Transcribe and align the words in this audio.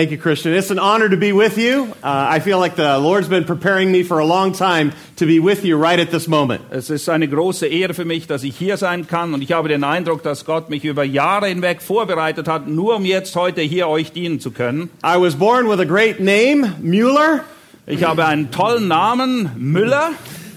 Thank 0.00 0.12
you, 0.12 0.16
Christian. 0.16 0.54
It's 0.54 0.70
an 0.70 0.78
honor 0.78 1.10
to 1.10 1.18
be 1.18 1.32
with 1.32 1.58
you. 1.58 1.92
Uh, 2.02 2.26
I 2.30 2.40
feel 2.40 2.58
like 2.58 2.74
the 2.74 2.98
Lord's 2.98 3.28
been 3.28 3.44
preparing 3.44 3.92
me 3.92 4.02
for 4.02 4.18
a 4.18 4.24
long 4.24 4.52
time 4.52 4.94
to 5.16 5.26
be 5.26 5.40
with 5.40 5.62
you 5.62 5.76
right 5.76 6.00
at 6.00 6.10
this 6.10 6.26
moment. 6.26 6.62
Es 6.70 6.88
ist 6.88 7.10
eine 7.10 7.28
große 7.28 7.66
Ehre 7.66 7.92
für 7.92 8.06
mich, 8.06 8.26
dass 8.26 8.42
ich 8.42 8.56
hier 8.56 8.78
sein 8.78 9.06
kann 9.06 9.34
und 9.34 9.42
ich 9.42 9.52
habe 9.52 9.68
den 9.68 9.84
Eindruck, 9.84 10.22
dass 10.22 10.46
Gott 10.46 10.70
mich 10.70 10.86
über 10.86 11.04
Jahre 11.04 11.48
hinweg 11.48 11.82
vorbereitet 11.82 12.48
hat, 12.48 12.66
nur 12.66 12.96
um 12.96 13.04
jetzt 13.04 13.36
heute 13.36 13.60
hier 13.60 13.88
euch 13.88 14.10
dienen 14.10 14.40
zu 14.40 14.52
können. 14.52 14.88
I 15.04 15.20
was 15.20 15.34
born 15.34 15.68
with 15.68 15.80
a 15.80 15.84
great 15.84 16.18
name, 16.18 16.76
Mueller. 16.80 17.44
Ich 17.86 18.02
habe 18.02 18.24
einen 18.24 18.50
tollen 18.50 18.88
Namen, 18.88 19.50
Müller. 19.58 20.12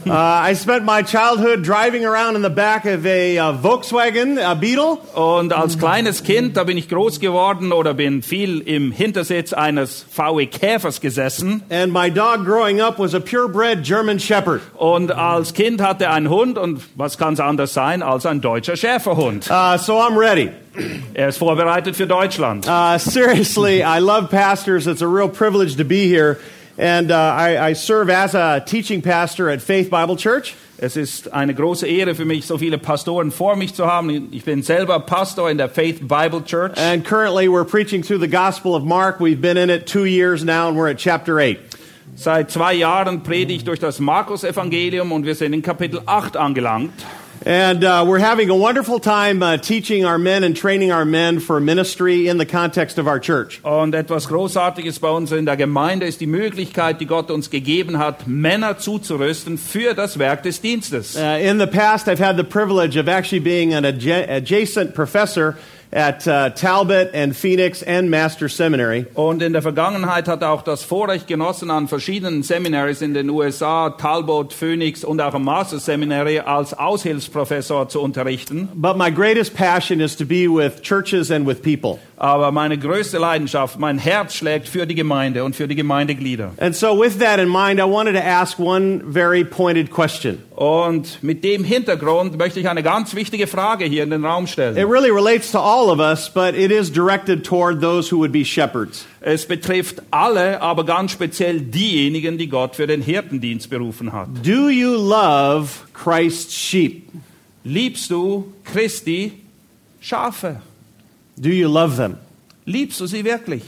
Uh, 0.06 0.12
I 0.12 0.54
spent 0.56 0.84
my 0.84 1.02
childhood 1.02 1.64
driving 1.64 2.06
around 2.06 2.36
in 2.36 2.42
the 2.42 2.50
back 2.50 2.86
of 2.86 3.06
a 3.06 3.38
uh, 3.38 3.54
Volkswagen 3.54 4.38
a 4.38 4.56
Beetle. 4.56 4.98
Und 5.16 5.54
als 5.54 5.78
kleines 5.78 6.24
Kind, 6.24 6.58
da 6.58 6.64
bin 6.64 6.78
ich 6.78 6.90
groß 6.90 7.20
geworden 7.20 7.72
oder 7.72 7.94
bin 7.94 8.22
viel 8.22 8.60
im 8.60 8.92
Hintersitz 8.92 9.54
eines 9.54 10.06
VW 10.12 10.48
Käfers 10.48 11.00
gesessen. 11.02 11.64
And 11.70 11.94
my 11.94 12.10
dog 12.10 12.46
growing 12.46 12.82
up 12.82 13.00
was 13.00 13.14
a 13.14 13.20
purebred 13.20 13.84
German 13.84 14.20
Shepherd. 14.20 14.62
Und 14.76 15.12
als 15.12 15.54
Kind 15.54 15.82
hatte 15.82 16.10
einen 16.10 16.30
Hund 16.30 16.58
und 16.58 16.82
was 16.96 17.18
kann 17.18 17.34
es 17.34 17.40
anders 17.40 17.74
sein 17.74 18.02
als 18.04 18.26
ein 18.26 18.42
deutscher 18.42 18.76
Schäferhund? 18.76 19.50
Uh, 19.50 19.78
so 19.78 20.00
I'm 20.00 20.18
ready. 20.18 20.50
Er 21.14 21.30
ist 21.30 21.38
vorbereitet 21.38 21.96
für 21.96 22.08
Deutschland. 22.08 22.68
Uh, 22.68 22.98
seriously, 22.98 23.84
I 23.84 24.00
love 24.00 24.30
pastors. 24.30 24.88
It's 24.88 25.02
a 25.02 25.08
real 25.08 25.30
privilege 25.30 25.78
to 25.78 25.84
be 25.84 26.08
here. 26.08 26.38
And 26.78 27.12
uh, 27.12 27.16
I, 27.16 27.70
I 27.70 27.74
serve 27.74 28.10
as 28.10 28.34
a 28.34 28.60
teaching 28.66 29.04
pastor 29.04 29.50
at 29.50 29.62
Faith 29.62 29.92
Bible 29.92 30.16
Church. 30.16 30.56
Es 30.80 30.98
ist 30.98 31.32
eine 31.32 31.54
große 31.54 31.88
Ehre 31.88 32.16
für 32.16 32.26
mich, 32.26 32.48
so 32.48 32.58
viele 32.58 32.80
Pastoren 32.80 33.32
vor 33.32 33.56
mich 33.56 33.76
zu 33.76 33.86
haben. 33.86 34.30
Ich 34.32 34.44
bin 34.44 34.64
selber 34.64 35.00
Pastor 35.00 35.52
in 35.52 35.58
der 35.58 35.70
Faith 35.70 36.08
Bible 36.08 36.44
Church. 36.44 36.78
And 36.78 37.06
currently 37.06 37.48
we're 37.48 37.64
preaching 37.64 38.02
through 38.02 38.20
the 38.20 38.28
Gospel 38.28 38.76
of 38.76 38.84
Mark. 38.84 39.20
We've 39.20 39.40
been 39.40 39.56
in 39.56 39.70
it 39.70 39.86
two 39.86 40.06
years 40.06 40.44
now, 40.44 40.68
and 40.68 40.76
we're 40.76 40.90
at 40.90 40.98
chapter 40.98 41.40
8. 41.40 41.60
Seit 42.16 42.52
zwei 42.52 42.74
Jahren 42.74 43.22
predige 43.22 43.54
ich 43.54 43.64
durch 43.64 43.80
das 43.80 44.00
Markus-Evangelium 44.00 45.12
und 45.12 45.26
wir 45.26 45.36
sind 45.36 45.54
in 45.54 45.62
Kapitel 45.62 46.02
8 46.06 46.38
angelangt. 46.38 46.94
And 47.46 47.84
uh, 47.84 48.06
we're 48.08 48.20
having 48.20 48.50
a 48.50 48.56
wonderful 48.56 49.00
time 49.00 49.44
uh, 49.44 49.58
teaching 49.58 50.06
our 50.06 50.18
men 50.18 50.46
and 50.46 50.56
training 50.56 50.94
our 50.94 51.04
men 51.04 51.42
for 51.42 51.60
ministry 51.60 52.30
in 52.30 52.38
the 52.38 52.46
context 52.46 52.98
of 52.98 53.06
our 53.06 53.20
church. 53.20 53.60
Und 53.64 53.94
etwas 53.94 54.28
Großartiges 54.30 55.00
bei 55.00 55.10
uns 55.10 55.34
in 55.34 55.46
der 55.46 55.58
Gemeinde 55.58 56.06
ist 56.06 56.22
die 56.22 56.28
Möglichkeit, 56.28 57.02
die 57.02 57.06
Gott 57.06 57.30
uns 57.30 57.50
gegeben 57.50 57.98
hat, 57.98 58.28
Männer 58.28 58.78
zuzurüsten 58.78 59.58
für 59.58 59.94
das 59.94 60.18
Werk 60.20 60.44
des 60.44 60.62
Dienstes. 60.62 61.18
Uh, 61.18 61.38
in 61.38 61.60
the 61.60 61.68
past, 61.68 62.08
I've 62.08 62.24
had 62.24 62.38
the 62.38 62.46
privilege 62.46 62.98
of 62.98 63.10
actually 63.10 63.42
being 63.42 63.74
an 63.74 63.84
adja- 63.84 64.30
adjacent 64.30 64.94
professor 64.96 65.58
at 65.94 66.28
uh, 66.28 66.50
Talbot 66.50 67.14
and 67.14 67.36
Phoenix 67.36 67.84
and 67.84 68.10
Master 68.10 68.50
Seminary. 68.50 69.06
Und 69.14 69.42
in 69.42 69.54
der 69.54 69.62
Vergangenheit 69.62 70.28
hat 70.28 70.42
er 70.42 70.52
auch 70.52 70.64
das 70.64 70.84
Vorrecht 70.84 71.28
genossen, 71.28 71.70
an 71.72 71.88
verschiedenen 71.88 72.44
Seminaries 72.44 73.02
in 73.02 73.14
den 73.14 73.30
USA, 73.30 73.92
Talbot, 73.92 74.54
Phoenix 74.54 75.04
und 75.04 75.22
auch 75.22 75.34
am 75.34 75.44
Master 75.44 75.80
Seminary 75.80 76.40
als 76.40 76.74
Aushilfsprofessor 76.74 77.90
zu 77.90 78.02
unterrichten. 78.02 78.70
But 78.74 78.98
my 78.98 79.12
greatest 79.12 79.54
passion 79.54 80.00
is 80.00 80.16
to 80.18 80.26
be 80.26 80.48
with 80.48 80.82
churches 80.82 81.32
and 81.32 81.46
with 81.48 81.62
people. 81.62 82.00
Aber 82.16 82.52
meine 82.52 82.78
größte 82.78 83.18
Leidenschaft, 83.18 83.80
mein 83.80 83.98
Herz 83.98 84.36
schlägt 84.36 84.70
für 84.70 84.86
die 84.86 84.96
Gemeinde 84.96 85.44
und 85.44 85.56
für 85.56 85.68
die 85.68 85.76
Gemeindeglieder. 85.76 86.52
And 86.58 86.76
so, 86.76 86.98
with 87.00 87.18
that 87.20 87.40
in 87.40 87.50
mind, 87.50 87.80
I 87.80 87.84
wanted 87.84 88.16
to 88.16 88.22
ask 88.22 88.60
one 88.60 89.02
very 89.12 89.44
pointed 89.44 89.90
question. 89.92 90.38
Und 90.56 91.24
mit 91.24 91.44
dem 91.44 91.64
Hintergrund 91.64 92.38
möchte 92.38 92.60
ich 92.60 92.70
eine 92.70 92.84
ganz 92.84 93.16
wichtige 93.16 93.48
Frage 93.48 93.86
hier 93.86 94.04
in 94.04 94.12
den 94.12 94.24
Raum 94.24 94.44
It 94.44 94.50
stellen. 94.52 94.78
really 94.88 95.10
relates 95.10 95.52
to 95.52 95.60
all 95.60 95.90
of 95.90 96.00
us, 96.00 96.30
but 96.30 96.54
it 96.56 96.72
is 96.72 96.92
directed 96.92 97.44
toward 97.44 97.82
those 97.82 98.12
who 98.14 98.20
would 98.20 98.32
be 98.32 98.46
shepherds. 98.46 99.06
Es 99.20 99.46
betrifft 99.48 100.02
alle, 100.12 100.62
aber 100.62 100.86
ganz 100.86 101.12
speziell 101.12 101.62
diejenigen, 101.62 102.38
die 102.38 102.48
Gott 102.48 102.76
für 102.76 102.86
den 102.88 103.02
Hirtendienst 103.02 103.70
berufen 103.70 104.14
hat. 104.14 104.28
Do 104.46 104.70
you 104.70 104.92
love 104.92 105.70
Christ's 105.94 106.54
sheep? 106.56 107.08
Liebst 107.64 108.12
du 108.12 108.54
Christi 108.66 109.32
Schafe? 110.00 110.62
Do 111.40 111.50
you 111.50 111.68
love 111.68 111.98
them? 111.98 112.18
Liebst 112.66 113.00
du 113.00 113.08
sie 113.08 113.24
wirklich? 113.24 113.64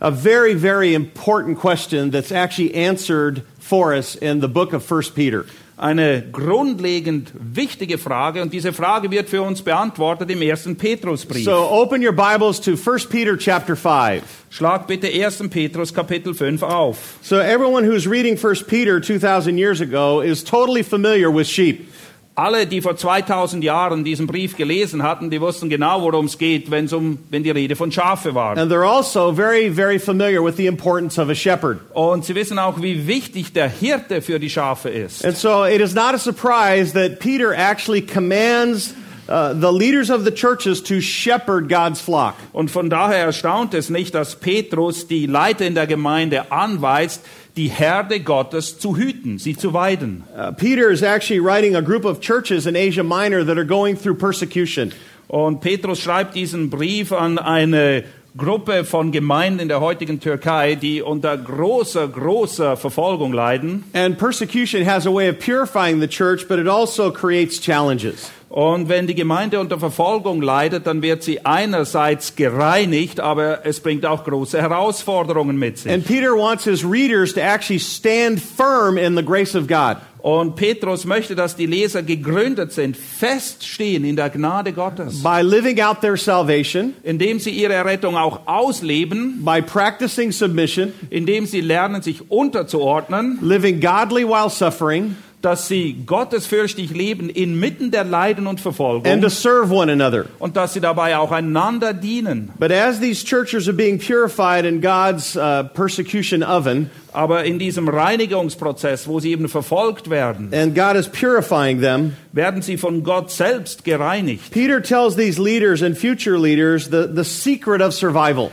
A 0.00 0.10
very, 0.10 0.54
very 0.54 0.94
important 0.94 1.58
question 1.58 2.10
that's 2.10 2.32
actually 2.32 2.74
answered 2.74 3.42
for 3.58 3.92
us 3.92 4.16
in 4.16 4.40
the 4.40 4.48
book 4.48 4.72
of 4.72 4.90
1 4.90 5.14
Peter. 5.14 5.44
Eine 5.76 6.22
grundlegend 6.30 7.32
wichtige 7.34 7.96
Frage 7.96 8.42
und 8.42 8.52
diese 8.52 8.72
Frage 8.74 9.10
wird 9.10 9.30
für 9.30 9.40
uns 9.40 9.62
beantwortet 9.62 10.30
im 10.30 10.42
ersten 10.42 10.76
Petrusbrief. 10.76 11.44
So 11.44 11.70
open 11.70 12.02
your 12.02 12.12
Bibles 12.12 12.60
to 12.60 12.76
1 12.76 13.08
Peter 13.08 13.34
chapter 13.38 13.74
5. 13.76 14.22
Schlag 14.50 14.86
bitte 14.86 15.08
1. 15.08 15.48
Petrus 15.48 15.94
Kapitel 15.94 16.34
5 16.34 16.62
auf. 16.62 17.18
So 17.22 17.38
everyone 17.38 17.84
who's 17.84 18.06
reading 18.06 18.36
1 18.36 18.66
Peter 18.66 19.00
2000 19.00 19.56
years 19.56 19.80
ago 19.80 20.20
is 20.20 20.44
totally 20.44 20.82
familiar 20.82 21.30
with 21.30 21.46
sheep. 21.46 21.88
Alle, 22.36 22.66
die 22.66 22.80
vor 22.80 22.96
2000 22.96 23.62
Jahren 23.62 24.04
diesen 24.04 24.26
Brief 24.26 24.56
gelesen 24.56 25.02
hatten, 25.02 25.30
die 25.30 25.40
wussten 25.40 25.68
genau, 25.68 26.00
worum 26.00 26.26
es 26.26 26.38
geht, 26.38 26.70
wenn, 26.70 26.88
um, 26.94 27.18
wenn 27.28 27.42
die 27.42 27.50
Rede 27.50 27.74
von 27.74 27.90
Schafe 27.90 28.34
war. 28.34 28.56
And 28.56 28.70
they're 28.70 28.86
also 28.86 29.32
very, 29.32 29.68
very 29.68 29.98
familiar 29.98 30.42
with 30.42 30.56
the 30.56 30.66
importance 30.66 31.20
of 31.20 31.28
a 31.28 31.34
shepherd. 31.34 31.80
Und 31.92 32.24
sie 32.24 32.34
wissen 32.34 32.58
auch, 32.58 32.80
wie 32.80 33.06
wichtig 33.06 33.52
der 33.52 33.68
Hirte 33.68 34.22
für 34.22 34.38
die 34.38 34.48
Schafe 34.48 34.88
ist. 34.88 35.24
And 35.24 35.36
so 35.36 35.64
it 35.64 35.80
is 35.80 35.94
not 35.94 36.14
a 36.14 36.18
surprise 36.18 36.92
that 36.92 37.18
Peter 37.18 37.52
actually 37.52 38.00
commands 38.00 38.94
uh, 39.28 39.52
the 39.52 39.72
leaders 39.72 40.10
of 40.10 40.24
the 40.24 40.30
churches 40.30 40.82
to 40.82 41.00
shepherd 41.00 41.68
God's 41.68 42.00
flock. 42.00 42.34
Und 42.52 42.70
von 42.70 42.90
daher 42.90 43.24
erstaunt 43.24 43.74
es 43.74 43.90
nicht, 43.90 44.14
dass 44.14 44.36
Petrus 44.36 45.06
die 45.06 45.26
Leiter 45.26 45.66
in 45.66 45.74
der 45.74 45.86
Gemeinde 45.86 46.52
anweist, 46.52 47.24
die 47.60 47.68
Herde 47.68 48.20
Gottes 48.20 48.78
zu 48.78 48.96
hüten, 48.96 49.38
sie 49.38 49.54
zu 49.54 49.74
weiden. 49.74 50.24
Uh, 50.34 50.50
Peter 50.52 50.90
is 50.90 51.02
actually 51.02 51.40
writing 51.40 51.76
a 51.76 51.82
group 51.82 52.06
of 52.06 52.18
churches 52.18 52.64
in 52.64 52.74
Asia 52.74 53.02
Minor 53.02 53.44
that 53.44 53.58
are 53.58 53.66
going 53.66 53.98
through 53.98 54.16
persecution. 54.16 54.92
Und 55.28 55.60
Petrus 55.60 56.00
schreibt 56.00 56.34
diesen 56.34 56.70
Brief 56.70 57.12
an 57.12 57.38
eine 57.38 58.04
Gruppe 58.34 58.84
von 58.84 59.12
Gemeinden 59.12 59.60
in 59.60 59.68
der 59.68 59.80
heutigen 59.80 60.20
Türkei, 60.20 60.74
die 60.74 61.02
unter 61.02 61.36
großer, 61.36 62.08
großer 62.08 62.78
Verfolgung 62.78 63.34
leiden. 63.34 63.84
And 63.92 64.16
persecution 64.16 64.86
has 64.86 65.06
a 65.06 65.10
way 65.12 65.28
of 65.28 65.38
purifying 65.38 66.00
the 66.00 66.08
church, 66.08 66.48
but 66.48 66.58
it 66.58 66.66
also 66.66 67.10
creates 67.10 67.60
challenges. 67.60 68.30
Und 68.50 68.88
wenn 68.88 69.06
die 69.06 69.14
Gemeinde 69.14 69.60
unter 69.60 69.78
Verfolgung 69.78 70.42
leidet, 70.42 70.84
dann 70.84 71.02
wird 71.02 71.22
sie 71.22 71.46
einerseits 71.46 72.34
gereinigt, 72.34 73.20
aber 73.20 73.64
es 73.64 73.78
bringt 73.78 74.04
auch 74.04 74.24
große 74.24 74.60
Herausforderungen 74.60 75.56
mit 75.56 75.78
sich. 75.78 75.92
And 75.92 76.04
Peter 76.04 76.32
wants 76.32 76.64
his 76.64 76.84
readers 76.84 77.32
to 77.34 77.40
actually 77.40 77.78
stand 77.78 78.40
firm 78.40 78.98
in 78.98 79.16
the 79.16 79.24
grace 79.24 79.54
of 79.54 79.68
God. 79.68 79.98
Und 80.18 80.56
Petrus 80.56 81.04
möchte, 81.04 81.36
dass 81.36 81.54
die 81.54 81.66
Leser 81.66 82.02
gegründet 82.02 82.72
sind, 82.72 82.96
feststehen 82.96 84.04
in 84.04 84.16
der 84.16 84.30
Gnade 84.30 84.72
Gottes, 84.72 85.22
by 85.22 85.42
living 85.42 85.80
out 85.80 86.00
their 86.00 86.16
salvation, 86.16 86.94
indem 87.04 87.38
sie 87.38 87.50
ihre 87.50 87.74
Errettung 87.74 88.16
auch 88.16 88.40
ausleben, 88.46 89.44
by 89.44 89.62
practicing 89.62 90.32
submission, 90.32 90.92
indem 91.08 91.46
sie 91.46 91.60
lernen, 91.60 92.02
sich 92.02 92.30
unterzuordnen, 92.30 93.38
living 93.42 93.80
godly 93.80 94.26
while 94.26 94.50
suffering, 94.50 95.16
dass 95.42 95.68
sie 95.68 96.02
gottesfürchtig 96.04 96.90
leben 96.90 97.30
inmitten 97.30 97.90
der 97.90 98.04
Leiden 98.04 98.46
und 98.46 98.50
and 98.50 98.58
to 98.58 98.62
Verfolgung 98.62 99.28
serve 99.30 99.72
one 99.72 99.90
another. 99.90 100.26
und 100.38 100.56
dass 100.56 100.74
sie 100.74 100.80
dabei 100.80 101.16
auch 101.16 101.32
einander 101.32 101.94
dienen. 101.94 102.50
But 102.58 102.70
as 102.70 103.00
these 103.00 103.24
churches 103.24 103.66
are 103.66 103.76
being 103.76 103.98
purified 103.98 104.64
in 104.64 104.80
God's 104.80 105.36
uh, 105.36 105.64
persecution 105.74 106.42
oven, 106.42 106.90
Aber 107.12 107.44
in 107.44 107.58
diesem 107.58 107.88
Reinigungsprozess, 107.88 109.08
wo 109.08 109.18
sie 109.18 109.30
eben 109.32 109.48
verfolgt 109.48 110.10
werden, 110.10 110.52
and 110.52 110.74
God 110.74 110.94
is 110.94 111.08
purifying 111.08 111.80
them, 111.80 112.12
werden 112.32 112.62
sie 112.62 112.76
von 112.76 113.02
Gott 113.02 113.30
selbst 113.30 113.84
gereinigt. 113.84 114.52
Peter 114.52 114.80
tells 114.80 115.16
these 115.16 115.40
leaders 115.40 115.82
and 115.82 115.96
future 115.96 116.38
leaders 116.38 116.90
the, 116.90 117.08
the 117.12 117.24
secret 117.24 117.80
of 117.80 117.94
survival. 117.94 118.50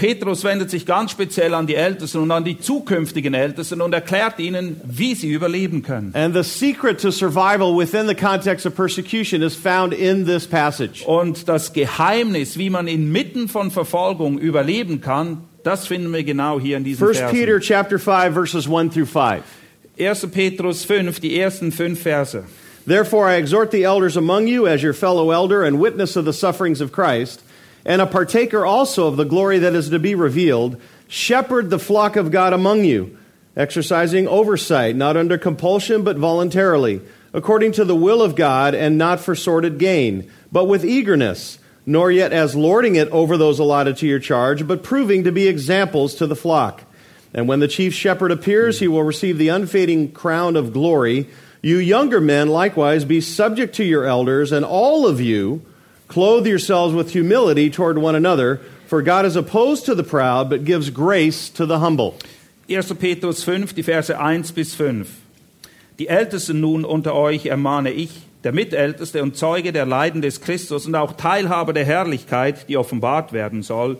Petrus 0.00 0.44
wendet 0.44 0.70
sich 0.70 0.86
ganz 0.86 1.10
speziell 1.10 1.52
an 1.52 1.66
die 1.66 1.74
Ältesten 1.74 2.22
und 2.22 2.30
an 2.30 2.42
die 2.42 2.58
zukünftigen 2.58 3.34
Ältesten 3.34 3.82
und 3.82 3.92
erklärt 3.92 4.38
ihnen, 4.38 4.80
wie 4.84 5.14
sie 5.14 5.30
überleben 5.30 5.82
können. 5.82 6.14
And 6.14 6.34
the 6.34 6.42
secret 6.42 6.98
to 7.02 7.10
survival 7.10 7.76
within 7.76 8.08
the 8.08 8.14
context 8.14 8.64
of 8.64 8.74
persecution 8.74 9.42
is 9.42 9.54
found 9.54 9.92
in 9.92 10.24
this 10.24 10.46
passage. 10.46 11.04
Und 11.04 11.46
das 11.48 11.74
Geheimnis, 11.74 12.56
wie 12.56 12.70
man 12.70 12.88
inmitten 12.88 13.46
von 13.46 13.70
Verfolgung 13.70 14.38
überleben 14.38 15.02
kann, 15.02 15.44
Das 15.64 15.86
finden 15.86 16.10
wir 16.14 16.24
genau 16.24 16.58
hier 16.58 16.78
in 16.78 16.84
diesen 16.84 17.06
1 17.06 17.18
Versen. 17.18 17.36
Peter 17.36 17.60
chapter 17.60 17.98
5 17.98 18.32
verses 18.32 18.66
1 18.66 18.94
through 18.94 19.04
5. 19.04 19.42
1. 19.98 20.26
Petrus 20.28 20.84
5, 20.86 21.20
die 21.20 21.38
ersten 21.38 21.72
fünf 21.72 22.00
Verse. 22.00 22.44
Therefore 22.86 23.28
I 23.28 23.36
exhort 23.36 23.70
the 23.70 23.84
elders 23.84 24.16
among 24.16 24.46
you 24.46 24.66
as 24.66 24.82
your 24.82 24.94
fellow 24.94 25.30
elder 25.30 25.62
and 25.62 25.78
witness 25.78 26.16
of 26.16 26.24
the 26.24 26.32
sufferings 26.32 26.80
of 26.80 26.92
Christ, 26.92 27.42
and 27.90 28.00
a 28.00 28.06
partaker 28.06 28.64
also 28.64 29.08
of 29.08 29.16
the 29.16 29.24
glory 29.24 29.58
that 29.58 29.74
is 29.74 29.90
to 29.90 29.98
be 29.98 30.14
revealed, 30.14 30.80
shepherd 31.08 31.70
the 31.70 31.78
flock 31.78 32.14
of 32.14 32.30
God 32.30 32.52
among 32.52 32.84
you, 32.84 33.18
exercising 33.56 34.28
oversight, 34.28 34.94
not 34.94 35.16
under 35.16 35.36
compulsion 35.36 36.04
but 36.04 36.16
voluntarily, 36.16 37.00
according 37.32 37.72
to 37.72 37.84
the 37.84 37.96
will 37.96 38.22
of 38.22 38.36
God 38.36 38.76
and 38.76 38.96
not 38.96 39.18
for 39.18 39.34
sordid 39.34 39.80
gain, 39.80 40.30
but 40.52 40.66
with 40.66 40.84
eagerness, 40.84 41.58
nor 41.84 42.12
yet 42.12 42.32
as 42.32 42.54
lording 42.54 42.94
it 42.94 43.08
over 43.08 43.36
those 43.36 43.58
allotted 43.58 43.96
to 43.96 44.06
your 44.06 44.20
charge, 44.20 44.68
but 44.68 44.84
proving 44.84 45.24
to 45.24 45.32
be 45.32 45.48
examples 45.48 46.14
to 46.14 46.28
the 46.28 46.36
flock. 46.36 46.84
And 47.34 47.48
when 47.48 47.58
the 47.58 47.66
chief 47.66 47.92
shepherd 47.92 48.30
appears, 48.30 48.78
he 48.78 48.86
will 48.86 49.02
receive 49.02 49.36
the 49.36 49.48
unfading 49.48 50.12
crown 50.12 50.54
of 50.54 50.72
glory. 50.72 51.28
You 51.60 51.78
younger 51.78 52.20
men, 52.20 52.50
likewise, 52.50 53.04
be 53.04 53.20
subject 53.20 53.74
to 53.74 53.84
your 53.84 54.04
elders, 54.04 54.52
and 54.52 54.64
all 54.64 55.08
of 55.08 55.20
you 55.20 55.66
clothe 56.10 56.46
yourselves 56.46 56.92
with 56.92 57.12
humility 57.12 57.70
toward 57.70 57.96
one 57.96 58.16
another, 58.16 58.60
for 58.86 59.00
God 59.00 59.24
is 59.24 59.36
opposed 59.36 59.86
to 59.86 59.94
the 59.94 60.02
proud, 60.02 60.50
but 60.50 60.64
gives 60.64 60.90
grace 60.90 61.48
to 61.50 61.64
the 61.64 61.78
humble. 61.78 62.16
1. 62.66 62.82
Petrus 62.96 63.44
5, 63.44 63.74
die 63.74 63.82
Verse 63.82 64.10
1 64.10 64.52
bis 64.52 64.74
5. 64.74 65.08
Die 66.00 66.08
Ältesten 66.08 66.60
nun 66.60 66.84
unter 66.84 67.14
euch 67.14 67.46
ermahne 67.46 67.92
ich, 67.92 68.10
der 68.42 68.52
Mitälteste 68.52 69.22
und 69.22 69.36
Zeuge 69.36 69.72
der 69.72 69.86
Leiden 69.86 70.22
des 70.22 70.40
Christus 70.40 70.86
und 70.86 70.94
auch 70.96 71.12
Teilhaber 71.12 71.72
der 71.72 71.84
Herrlichkeit, 71.84 72.68
die 72.68 72.76
offenbart 72.76 73.32
werden 73.32 73.62
soll, 73.62 73.98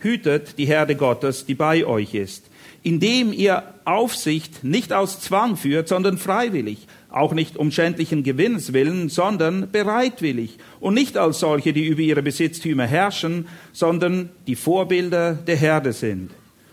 hütet 0.00 0.58
die 0.58 0.66
Herde 0.66 0.96
Gottes, 0.96 1.46
die 1.46 1.54
bei 1.54 1.86
euch 1.86 2.14
ist, 2.14 2.44
indem 2.82 3.32
ihr 3.32 3.62
Aufsicht 3.84 4.64
nicht 4.64 4.92
aus 4.92 5.20
Zwang 5.20 5.56
führt, 5.56 5.88
sondern 5.88 6.18
freiwillig, 6.18 6.86
auch 7.10 7.32
nicht 7.32 7.56
um 7.56 7.70
schändlichen 7.70 8.22
Gewinns 8.22 8.72
willen, 8.72 9.08
sondern 9.08 9.70
bereitwillig 9.70 10.58
und 10.80 10.94
nicht 10.94 11.16
als 11.16 11.40
solche, 11.40 11.72
die 11.72 11.86
über 11.86 12.00
ihre 12.00 12.22
Besitztümer 12.22 12.86
herrschen, 12.86 13.48
sondern 13.72 14.30
die 14.46 14.56
Vorbilder 14.56 15.34
der 15.34 15.56
Herde 15.56 15.92
sind. 15.92 16.30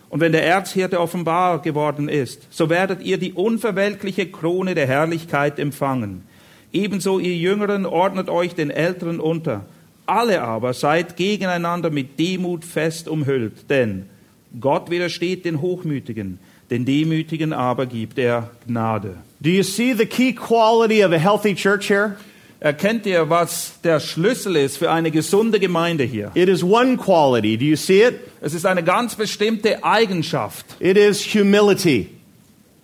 Und 0.10 0.20
wenn 0.20 0.34
der 0.34 0.46
Erzhirte 0.46 1.00
offenbar 1.00 1.62
geworden 1.62 2.10
ist, 2.10 2.48
so 2.50 2.70
werdet 2.70 3.02
ihr 3.02 3.18
die 3.18 3.34
unverwelkliche 3.34 4.28
Krone 4.28 4.76
der 4.76 4.88
Herrlichkeit 4.88 5.60
empfangen. 5.60 6.24
Ebenso 6.72 7.20
ihr 7.20 7.36
Jüngeren 7.36 7.86
ordnet 7.86 8.30
euch 8.30 8.54
den 8.56 8.70
Älteren 8.70 9.20
unter. 9.20 9.66
Alle 10.06 10.42
aber 10.42 10.74
seid 10.74 11.18
gegeneinander 11.18 11.90
mit 11.90 12.20
Demut 12.20 12.64
fest 12.64 13.08
umhüllt, 13.08 13.70
denn 13.70 14.06
Gott 14.60 14.90
widersteht 14.90 15.46
den 15.46 15.62
Hochmütigen, 15.62 16.40
den 16.70 16.86
Demütigen 16.86 17.54
aber 17.54 17.86
gibt 17.86 18.20
er 18.20 18.52
Gnade. 18.68 19.16
Do 19.46 19.52
you 19.52 19.62
see 19.62 19.94
the 19.94 20.08
key 20.08 20.34
quality 20.34 21.02
of 21.02 21.14
a 21.14 21.20
healthy 21.20 21.54
church 21.54 21.86
here? 21.88 22.18
Erkennt 22.60 23.06
ihr, 23.06 23.30
was 23.30 23.80
der 23.84 24.00
Schlüssel 24.00 24.56
ist 24.56 24.80
für 24.80 24.90
eine 24.90 25.12
gesunde 25.12 25.60
Gemeinde 25.60 26.04
hier? 26.04 26.32
It 26.34 26.50
is 26.50 26.64
one 26.64 26.98
quality. 26.98 27.56
Do 27.56 27.64
you 27.64 27.76
see 27.76 28.02
it? 28.02 28.22
Es 28.42 28.56
ist 28.56 28.66
eine 28.66 28.82
ganz 28.82 29.14
bestimmte 29.14 29.84
Eigenschaft, 29.84 30.66
It 30.80 30.98
is 30.98 31.24
humility. 31.24 32.10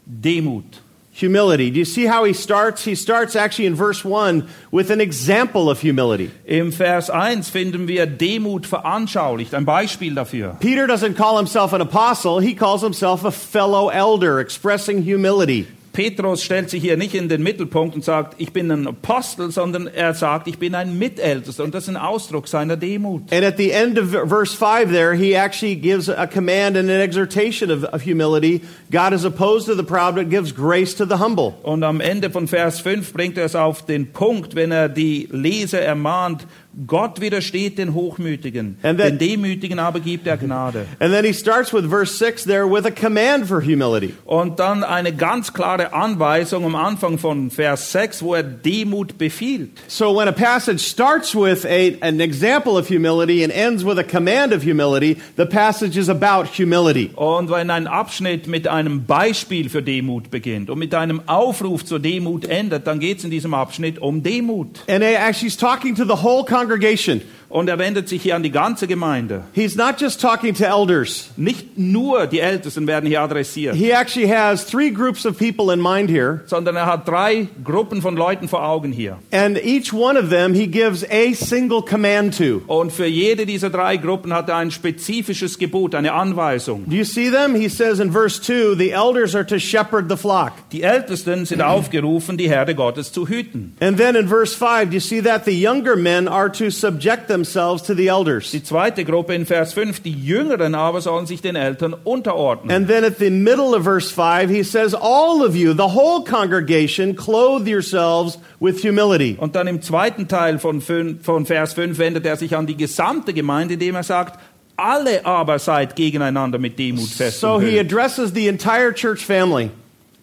Demut. 0.05 0.83
Humility. 1.19 1.71
Do 1.71 1.79
you 1.79 1.85
see 1.85 2.07
how 2.07 2.25
he 2.25 2.33
starts? 2.35 2.83
He 2.83 2.95
starts 2.95 3.35
actually 3.35 3.65
in 3.65 3.75
verse 3.75 4.05
1 4.05 4.47
with 4.71 4.91
an 4.91 5.01
example 5.01 5.67
of 5.67 5.81
humility. 5.81 6.29
Im 6.45 6.71
Vers 6.71 7.09
1 7.09 7.49
finden 7.49 7.87
wir 7.87 8.05
Demut 8.05 8.67
veranschaulicht, 8.67 9.55
ein 9.55 9.65
Beispiel 9.65 10.13
dafür. 10.13 10.57
Peter 10.59 10.85
doesn't 10.85 11.15
call 11.15 11.37
himself 11.37 11.73
an 11.73 11.81
apostle, 11.81 12.39
he 12.39 12.53
calls 12.53 12.83
himself 12.83 13.25
a 13.25 13.31
fellow 13.31 13.89
elder, 13.89 14.39
expressing 14.39 15.01
humility. 15.01 15.65
Petrus 15.93 16.43
stellt 16.43 16.69
sich 16.69 16.81
hier 16.81 16.95
nicht 16.95 17.13
in 17.15 17.27
den 17.27 17.43
Mittelpunkt 17.43 17.95
und 17.95 18.03
sagt, 18.03 18.35
ich 18.37 18.53
bin 18.53 18.71
ein 18.71 18.87
Apostel, 18.87 19.51
sondern 19.51 19.87
er 19.87 20.13
sagt, 20.13 20.47
ich 20.47 20.57
bin 20.57 20.73
ein 20.73 20.97
Mitältester. 20.97 21.63
Und 21.63 21.73
das 21.73 21.83
ist 21.83 21.89
ein 21.89 21.97
Ausdruck 21.97 22.47
seiner 22.47 22.77
Demut. 22.77 23.31
And 23.31 23.43
at 23.43 23.57
the 23.57 23.71
end 23.71 23.99
of 23.99 24.11
verse 24.29 24.55
5 24.55 24.91
there, 24.91 25.13
he 25.13 25.35
actually 25.35 25.75
gives 25.75 26.09
a 26.09 26.25
command 26.27 26.77
and 26.77 26.89
an 26.89 27.01
exhortation 27.01 27.71
of, 27.71 27.83
of 27.85 28.01
humility. 28.01 28.61
God 28.91 29.13
is 29.13 29.25
opposed 29.25 29.67
to 29.67 29.75
the 29.75 29.83
proud, 29.83 30.15
but 30.15 30.29
gives 30.29 30.53
grace 30.53 30.95
to 30.95 31.05
the 31.05 31.17
humble. 31.17 31.55
Und 31.63 31.83
am 31.83 31.99
Ende 31.99 32.29
von 32.29 32.47
Vers 32.47 32.79
5 32.79 33.13
bringt 33.13 33.37
er 33.37 33.45
es 33.45 33.55
auf 33.55 33.85
den 33.85 34.11
Punkt, 34.13 34.55
wenn 34.55 34.71
er 34.71 34.87
die 34.87 35.27
Leser 35.31 35.81
ermahnt, 35.81 36.47
Gott 36.87 37.19
widersteht 37.19 37.77
den 37.77 37.93
Hochmütigen, 37.93 38.77
then- 38.81 38.97
den 38.97 39.17
Demütigen 39.17 39.77
aber 39.79 39.99
gibt 39.99 40.25
er 40.27 40.37
Gnade. 40.37 40.85
And 40.99 41.11
then 41.13 41.25
he 41.25 41.33
starts 41.33 41.73
with 41.73 41.85
verse 41.89 42.17
6 42.17 42.45
there 42.45 42.65
with 42.69 42.85
a 42.85 42.91
command 42.91 43.45
for 43.47 43.61
humility. 43.61 44.13
Und 44.25 44.59
dann 44.59 44.83
eine 44.83 45.13
ganz 45.13 45.51
klare 45.53 45.93
Anweisung 45.93 46.63
am 46.65 46.75
Anfang 46.75 47.17
von 47.17 47.51
Vers 47.51 47.91
6, 47.91 48.23
wo 48.23 48.35
er 48.35 48.43
Demut 48.43 49.17
befiehlt. 49.17 49.71
So 49.87 50.15
when 50.15 50.27
a 50.27 50.31
passage 50.31 50.79
starts 50.79 51.35
with 51.35 51.65
a, 51.65 51.93
an 52.01 52.19
example 52.21 52.73
of 52.79 52.87
humility 52.89 53.43
and 53.43 53.51
ends 53.53 53.85
with 53.85 53.97
a 53.97 54.03
command 54.03 54.53
of 54.53 54.63
humility, 54.63 55.17
the 55.37 55.45
passage 55.45 55.97
is 55.99 56.07
about 56.09 56.45
humility. 56.57 57.11
Und 57.15 57.49
wenn 57.49 57.69
ein 57.69 57.87
Abschnitt 57.87 58.47
mit 58.47 58.67
einem 58.67 59.05
Beispiel 59.05 59.69
für 59.69 59.81
Demut 59.83 60.31
beginnt 60.31 60.69
und 60.69 60.79
mit 60.79 60.95
einem 60.95 61.21
Aufruf 61.27 61.83
zur 61.83 61.99
Demut 61.99 62.45
endet, 62.45 62.87
dann 62.87 62.99
geht 62.99 63.17
es 63.17 63.23
in 63.25 63.31
diesem 63.31 63.53
Abschnitt 63.53 63.99
um 63.99 64.23
Demut. 64.23 64.79
And 64.87 65.03
he 65.03 65.15
actually 65.15 65.47
is 65.47 65.57
talking 65.57 65.95
to 65.95 66.05
the 66.05 66.23
whole 66.23 66.45
congregation. 66.61 67.27
Und 67.51 67.67
er 67.67 67.77
wendet 67.77 68.07
sich 68.07 68.21
hier 68.21 68.35
an 68.35 68.43
die 68.43 68.51
ganze 68.51 68.87
Gemeinde. 68.87 69.43
He's 69.53 69.75
not 69.75 69.99
just 69.99 70.21
talking 70.21 70.53
to 70.55 70.63
elders. 70.63 71.29
Nicht 71.35 71.77
nur 71.77 72.25
die 72.25 72.39
Ältesten 72.39 72.87
werden 72.87 73.07
hier 73.07 73.21
adressiert, 73.21 73.75
He 73.75 73.91
actually 73.91 74.29
has 74.29 74.65
three 74.65 74.89
groups 74.89 75.25
of 75.25 75.37
people 75.37 75.73
in 75.73 75.81
mind 75.81 76.09
here. 76.09 76.41
sondern 76.45 76.77
er 76.77 76.85
hat 76.85 77.07
drei 77.07 77.47
Gruppen 77.63 78.01
von 78.01 78.15
Leuten 78.15 78.47
vor 78.47 78.63
Augen 78.65 78.91
hier. 78.93 79.17
And 79.31 79.57
each 79.63 79.91
one 79.93 80.17
of 80.17 80.29
them 80.29 80.53
he 80.53 80.65
gives 80.67 81.03
a 81.09 81.33
single 81.33 81.81
command 81.81 82.37
to. 82.37 82.61
Und 82.67 82.91
für 82.93 83.05
jede 83.05 83.45
dieser 83.45 83.69
drei 83.69 83.97
Gruppen 83.97 84.33
hat 84.33 84.47
er 84.47 84.55
ein 84.55 84.71
spezifisches 84.71 85.57
Gebot, 85.59 85.93
eine 85.93 86.13
Anweisung. 86.13 86.85
Do 86.87 86.95
you 86.95 87.03
see 87.03 87.29
them? 87.29 87.53
He 87.55 87.67
says 87.67 87.99
in 87.99 88.11
verse 88.13 88.39
2 88.41 88.75
the 88.77 88.91
elders 88.91 89.35
are 89.35 89.45
to 89.45 89.59
shepherd 89.59 90.09
the 90.09 90.15
flock. 90.17 90.53
Die 90.71 90.83
Ältesten 90.83 91.45
sind 91.45 91.61
aufgerufen, 91.61 92.37
die 92.37 92.47
Herde 92.49 92.75
Gottes 92.75 93.11
zu 93.11 93.27
hüten. 93.27 93.75
And 93.81 93.97
then 93.97 94.15
in 94.15 94.27
verse 94.29 94.55
5, 94.55 94.85
do 94.89 94.93
you 94.95 94.99
see 95.01 95.21
that? 95.21 95.43
The 95.45 95.51
younger 95.51 95.97
men 95.97 96.27
are 96.29 96.49
to 96.51 96.69
subject 96.69 97.29
themselves 97.41 97.83
to 97.83 97.93
the 97.93 98.07
elders. 98.07 98.51
Die 98.51 98.63
zweite 98.63 99.03
Gruppe 99.03 99.33
in 99.33 99.45
Vers 99.45 99.73
5, 99.73 100.01
die 100.01 100.13
Jüngeren 100.13 100.75
aber 100.75 101.01
sollen 101.01 101.25
sich 101.25 101.41
den 101.41 101.55
Eltern 101.55 101.95
unterordnen. 102.03 102.75
And 102.75 102.87
then 102.87 103.03
at 103.03 103.17
the 103.17 103.29
middle 103.29 103.75
of 103.75 103.83
verse 103.83 104.11
5, 104.11 104.49
he 104.49 104.63
says, 104.63 104.93
All 104.93 105.43
of 105.43 105.55
you, 105.55 105.73
the 105.73 105.95
whole 105.95 106.23
congregation, 106.23 107.15
clothe 107.15 107.67
yourselves 107.67 108.37
with 108.59 108.83
humility. 108.83 109.37
Und 109.39 109.55
dann 109.55 109.67
im 109.67 109.81
zweiten 109.81 110.27
Teil 110.27 110.59
von, 110.59 110.81
von 110.81 111.45
Vers 111.45 111.73
5 111.73 111.97
wendet 111.97 112.25
er 112.25 112.37
sich 112.37 112.55
an 112.55 112.67
die 112.67 112.77
gesamte 112.77 113.33
Gemeinde, 113.33 113.73
indem 113.75 113.95
er 113.95 114.03
sagt, 114.03 114.39
alle 114.77 115.25
aber 115.25 115.59
seid 115.59 115.95
gegeneinander 115.95 116.57
mit 116.57 116.77
Demut 116.79 117.09
fest. 117.09 117.39
So 117.39 117.59
he 117.59 117.79
addresses 117.79 118.33
the 118.33 118.47
entire 118.47 118.93
church 118.93 119.25
family. 119.25 119.69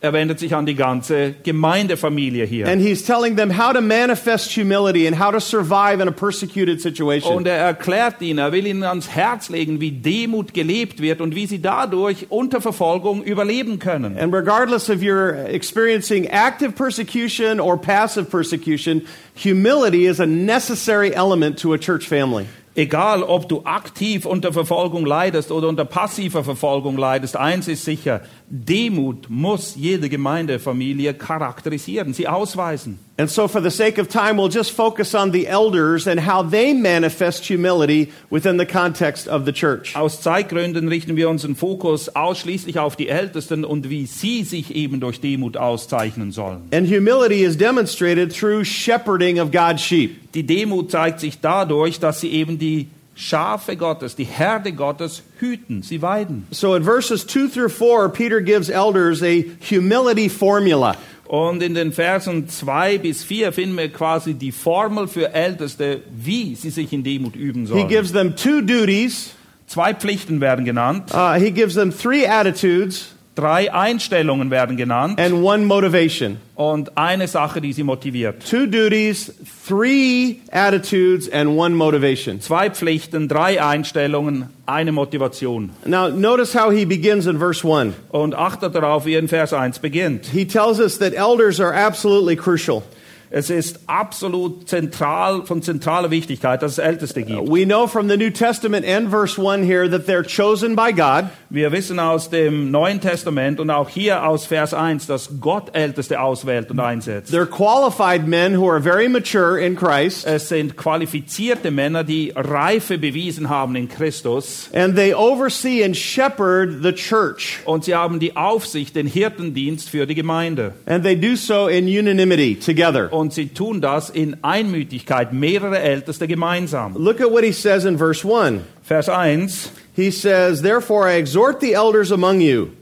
Er 0.01 0.13
wendet 0.13 0.39
sich 0.39 0.55
an 0.55 0.65
die 0.65 0.77
ganze 0.77 1.35
Gemeindefamilie 1.43 2.45
hier. 2.45 2.69
And 2.69 2.81
he's 2.81 3.05
telling 3.05 3.37
them 3.37 3.59
how 3.59 3.73
to 3.73 3.81
manifest 3.81 4.57
humility 4.57 5.09
and 5.09 5.19
how 5.19 5.33
to 5.33 5.41
survive 5.41 6.01
in 6.01 6.07
a 6.07 6.13
persecuted 6.13 6.81
situation. 6.81 7.37
Und 7.37 7.49
er 7.49 7.57
erklärt 7.57 8.23
ihnen, 8.23 8.39
er 8.39 8.53
will 8.53 8.65
ihnen 8.65 8.85
ans 8.85 9.09
Herz 9.09 9.49
legen, 9.49 9.81
wie 9.81 9.91
Demut 9.91 10.55
gelebt 10.55 11.03
wird 11.03 11.21
und 11.21 11.35
wie 11.35 11.47
sie 11.47 11.61
dadurch 11.61 12.27
unter 12.29 12.61
Verfolgung 12.61 13.25
überleben 13.25 13.81
können. 13.81 14.17
And 14.17 14.33
regardless 14.33 14.89
if 14.89 15.03
you're 15.03 15.35
experiencing 15.47 16.27
active 16.27 16.77
persecution 16.77 17.59
or 17.59 17.77
passive 17.77 18.31
persecution, 18.31 19.03
humility 19.35 20.07
is 20.07 20.21
a 20.21 20.27
necessary 20.27 21.13
element 21.13 21.59
to 21.59 21.73
a 21.73 21.79
church 21.79 22.07
family. 22.07 22.47
Egal, 22.79 23.25
ob 23.25 23.49
du 23.49 23.65
aktiv 23.65 24.25
unter 24.25 24.53
Verfolgung 24.53 25.05
leidest 25.05 25.51
oder 25.51 25.67
unter 25.69 25.85
passiver 25.85 26.45
Verfolgung 26.45 26.97
leidest, 26.97 27.37
eins 27.37 27.67
ist 27.67 27.85
sicher, 27.85 28.21
Demut 28.49 29.29
muss 29.29 29.75
jede 29.75 30.09
Gemeindefamilie 30.09 31.13
charakterisieren, 31.15 32.15
sie 32.15 32.29
ausweisen. 32.29 33.01
And 33.21 33.29
so, 33.29 33.49
for 33.49 33.61
the 33.61 33.73
sake 33.73 33.99
of 33.99 34.09
time, 34.09 34.37
we'll 34.37 34.49
just 34.49 34.71
focus 34.71 35.13
on 35.13 35.33
the 35.33 35.49
elders 35.49 36.07
and 36.07 36.21
how 36.21 36.43
they 36.43 36.73
manifest 36.73 37.45
humility 37.45 38.13
within 38.31 38.59
the 38.59 38.65
context 38.65 39.27
of 39.27 39.45
the 39.45 39.53
church. 39.53 39.97
Aus 39.97 40.21
Zeitgründen 40.21 40.87
richten 40.87 41.17
wir 41.17 41.29
unseren 41.29 41.57
Fokus 41.57 42.15
ausschließlich 42.15 42.79
auf 42.79 42.95
die 42.95 43.09
Ältesten 43.09 43.65
und 43.65 43.91
wie 43.91 44.07
sie 44.07 44.45
sich 44.45 44.73
eben 44.73 45.01
durch 45.01 45.21
Demut 45.21 45.57
auszeichnen 45.57 46.31
sollen. 46.31 46.69
And 46.73 46.89
humility 46.89 47.43
is 47.43 47.57
demonstrated 47.57 48.33
through 48.33 48.65
shepherding 48.65 49.41
of 49.41 49.51
God's 49.51 49.83
sheep. 49.83 50.33
Die 50.35 50.45
Demut 50.45 50.93
zeigt 50.93 51.19
sich 51.19 51.41
dadurch, 51.41 51.99
dass 51.99 52.21
sie 52.21 52.31
eben 52.31 52.57
die 52.57 52.87
Schafe 53.17 53.75
Gottes, 53.75 54.15
die 54.15 54.27
Herde 54.27 54.71
Gottes 54.71 55.25
hüten, 55.41 55.83
sie 55.83 56.03
weiden. 56.03 56.47
So, 56.53 56.77
in 56.77 56.85
verses 56.85 57.27
2 57.27 57.49
through 57.49 57.71
4, 57.71 58.11
Peter 58.11 58.41
gives 58.41 58.69
elders 58.69 59.25
a 59.25 59.43
humility 59.61 60.29
formula. 60.29 60.95
Und 61.29 61.63
in 61.63 61.75
den 61.75 61.93
Versen 61.93 62.49
2 62.49 62.99
bis 62.99 63.23
4 63.23 63.53
finden 63.53 63.77
wir 63.77 63.91
quasi 63.93 64.33
die 64.33 64.51
Formel 64.51 65.07
für 65.09 65.35
Älteste, 65.35 66.01
wie 66.11 66.55
sie 66.55 66.71
sich 66.71 66.91
in 66.93 67.05
Demut 67.05 67.37
üben 67.37 67.63
He 67.63 67.67
sollen. 67.67 67.89
gives 67.89 68.13
them 68.13 68.35
two 68.35 68.63
duties. 68.63 69.35
Zwei 69.67 69.93
Pflichten 69.93 70.41
werden 70.41 70.65
genannt, 70.65 71.13
Uh, 71.13 71.35
he 71.35 71.51
gives 71.51 71.75
them 71.75 71.91
three 71.93 72.27
attitudes 72.27 73.15
drei 73.39 73.73
Einstellungen 73.73 74.51
werden 74.51 74.77
genannt 74.77 75.21
and 75.21 75.35
one 75.35 75.65
motivation. 75.65 76.39
und 76.57 76.99
eine 76.99 77.29
Sache, 77.29 77.61
die 77.61 77.73
sie 77.73 77.85
motiviert. 77.85 78.45
Two 78.45 78.67
duties, 78.67 79.33
three 79.67 80.41
attitudes, 80.51 81.31
and 81.31 81.51
one 81.51 81.77
motivation. 81.77 82.41
Zwei 82.41 82.69
Pflichten, 82.71 83.29
drei 83.29 83.63
Einstellungen, 83.63 84.49
eine 84.67 84.91
Motivation. 84.91 85.71
Now, 85.87 86.09
notice 86.09 86.53
how 86.53 86.73
he 86.73 86.85
begins 86.85 87.27
in 87.27 87.39
verse 87.39 87.65
1. 87.65 87.95
Und 88.11 88.35
achtet 88.35 88.75
darauf, 88.75 89.07
wie 89.07 89.15
in 89.15 89.29
Vers 89.29 89.53
1 89.53 89.79
beginnt. 89.79 90.27
He 90.27 90.45
tells 90.45 90.81
us 90.81 90.99
that 90.99 91.15
elders 91.15 91.61
are 91.61 91.73
absolutely 91.73 92.35
crucial. 92.35 92.83
Es 93.31 93.51
ist 93.51 93.81
absolut 93.87 94.71
zentral, 94.71 95.45
von 95.45 95.61
zentraler 95.61 96.11
Wichtigkeit, 96.11 96.63
dass 96.63 96.73
es 96.73 96.79
Älteste 96.79 97.23
gibt. 97.23 97.51
We 97.51 97.67
know 97.67 97.87
from 97.87 98.09
the 98.09 98.17
New 98.17 98.31
Testament 98.31 98.87
and 98.87 99.11
verse 99.11 99.39
1 99.39 99.63
here 99.63 99.87
that 99.91 100.07
they're 100.07 100.25
chosen 100.25 100.75
by 100.75 100.93
God. 100.93 101.29
Wir 101.51 101.73
wissen 101.73 101.99
aus 101.99 102.29
dem 102.29 102.71
Neuen 102.71 103.01
Testament 103.01 103.59
und 103.59 103.71
auch 103.71 103.89
hier 103.89 104.27
aus 104.27 104.45
Vers 104.45 104.75
1, 104.75 105.07
dass 105.07 105.41
Gott 105.41 105.75
Älteste 105.75 106.21
auswählt 106.21 106.71
und 106.71 106.79
einsetzt. 106.79 107.33
They're 107.33 107.47
qualified 107.47 108.27
men 108.29 108.59
who 108.61 108.69
are 108.71 108.83
very 108.83 109.09
mature 109.09 109.59
in 109.59 109.75
Christ, 109.75 110.27
Es 110.27 110.51
sind 110.51 110.77
qualifizierte 110.77 111.71
Männer, 111.71 112.05
die 112.05 112.35
Reife 112.37 112.99
bewiesen 112.99 113.49
haben 113.49 113.77
in 113.77 113.89
Christus. 113.89 114.69
and 114.75 114.95
they 114.95 115.15
oversee 115.15 115.83
and 115.83 115.97
shepherd 115.97 116.83
the 116.83 116.93
church. 116.93 117.61
Und 117.65 117.85
sie 117.85 117.95
haben 117.95 118.21
die 118.21 118.37
Aufsicht, 118.37 118.95
den 118.95 119.07
Hirtendienst 119.07 119.89
für 119.89 120.05
die 120.05 120.15
Gemeinde. 120.15 120.75
And 120.85 121.03
they 121.03 121.17
do 121.19 121.35
so 121.35 121.69
in 121.69 121.87
unanimity 121.87 122.57
together. 122.57 123.11
Und 123.11 123.33
sie 123.33 123.49
tun 123.49 123.81
das 123.81 124.11
in 124.11 124.37
Einmütigkeit, 124.45 125.33
mehrere 125.33 125.79
Älteste 125.79 126.29
gemeinsam. 126.29 126.95
Look 126.95 127.23
at 127.23 127.31
what 127.31 127.43
he 127.43 127.53
says 127.53 127.87
in 127.87 127.97
verse 127.97 128.23
1. 128.23 128.61
Vers 128.83 129.09
1. 129.09 129.73
He 129.99 130.13
says, 130.13 130.63
Therefore 130.63 131.09
I 131.09 131.15
exhort 131.15 131.59
the 131.59 131.75
elders 131.75 132.13
among 132.13 132.41
you, 132.41 132.77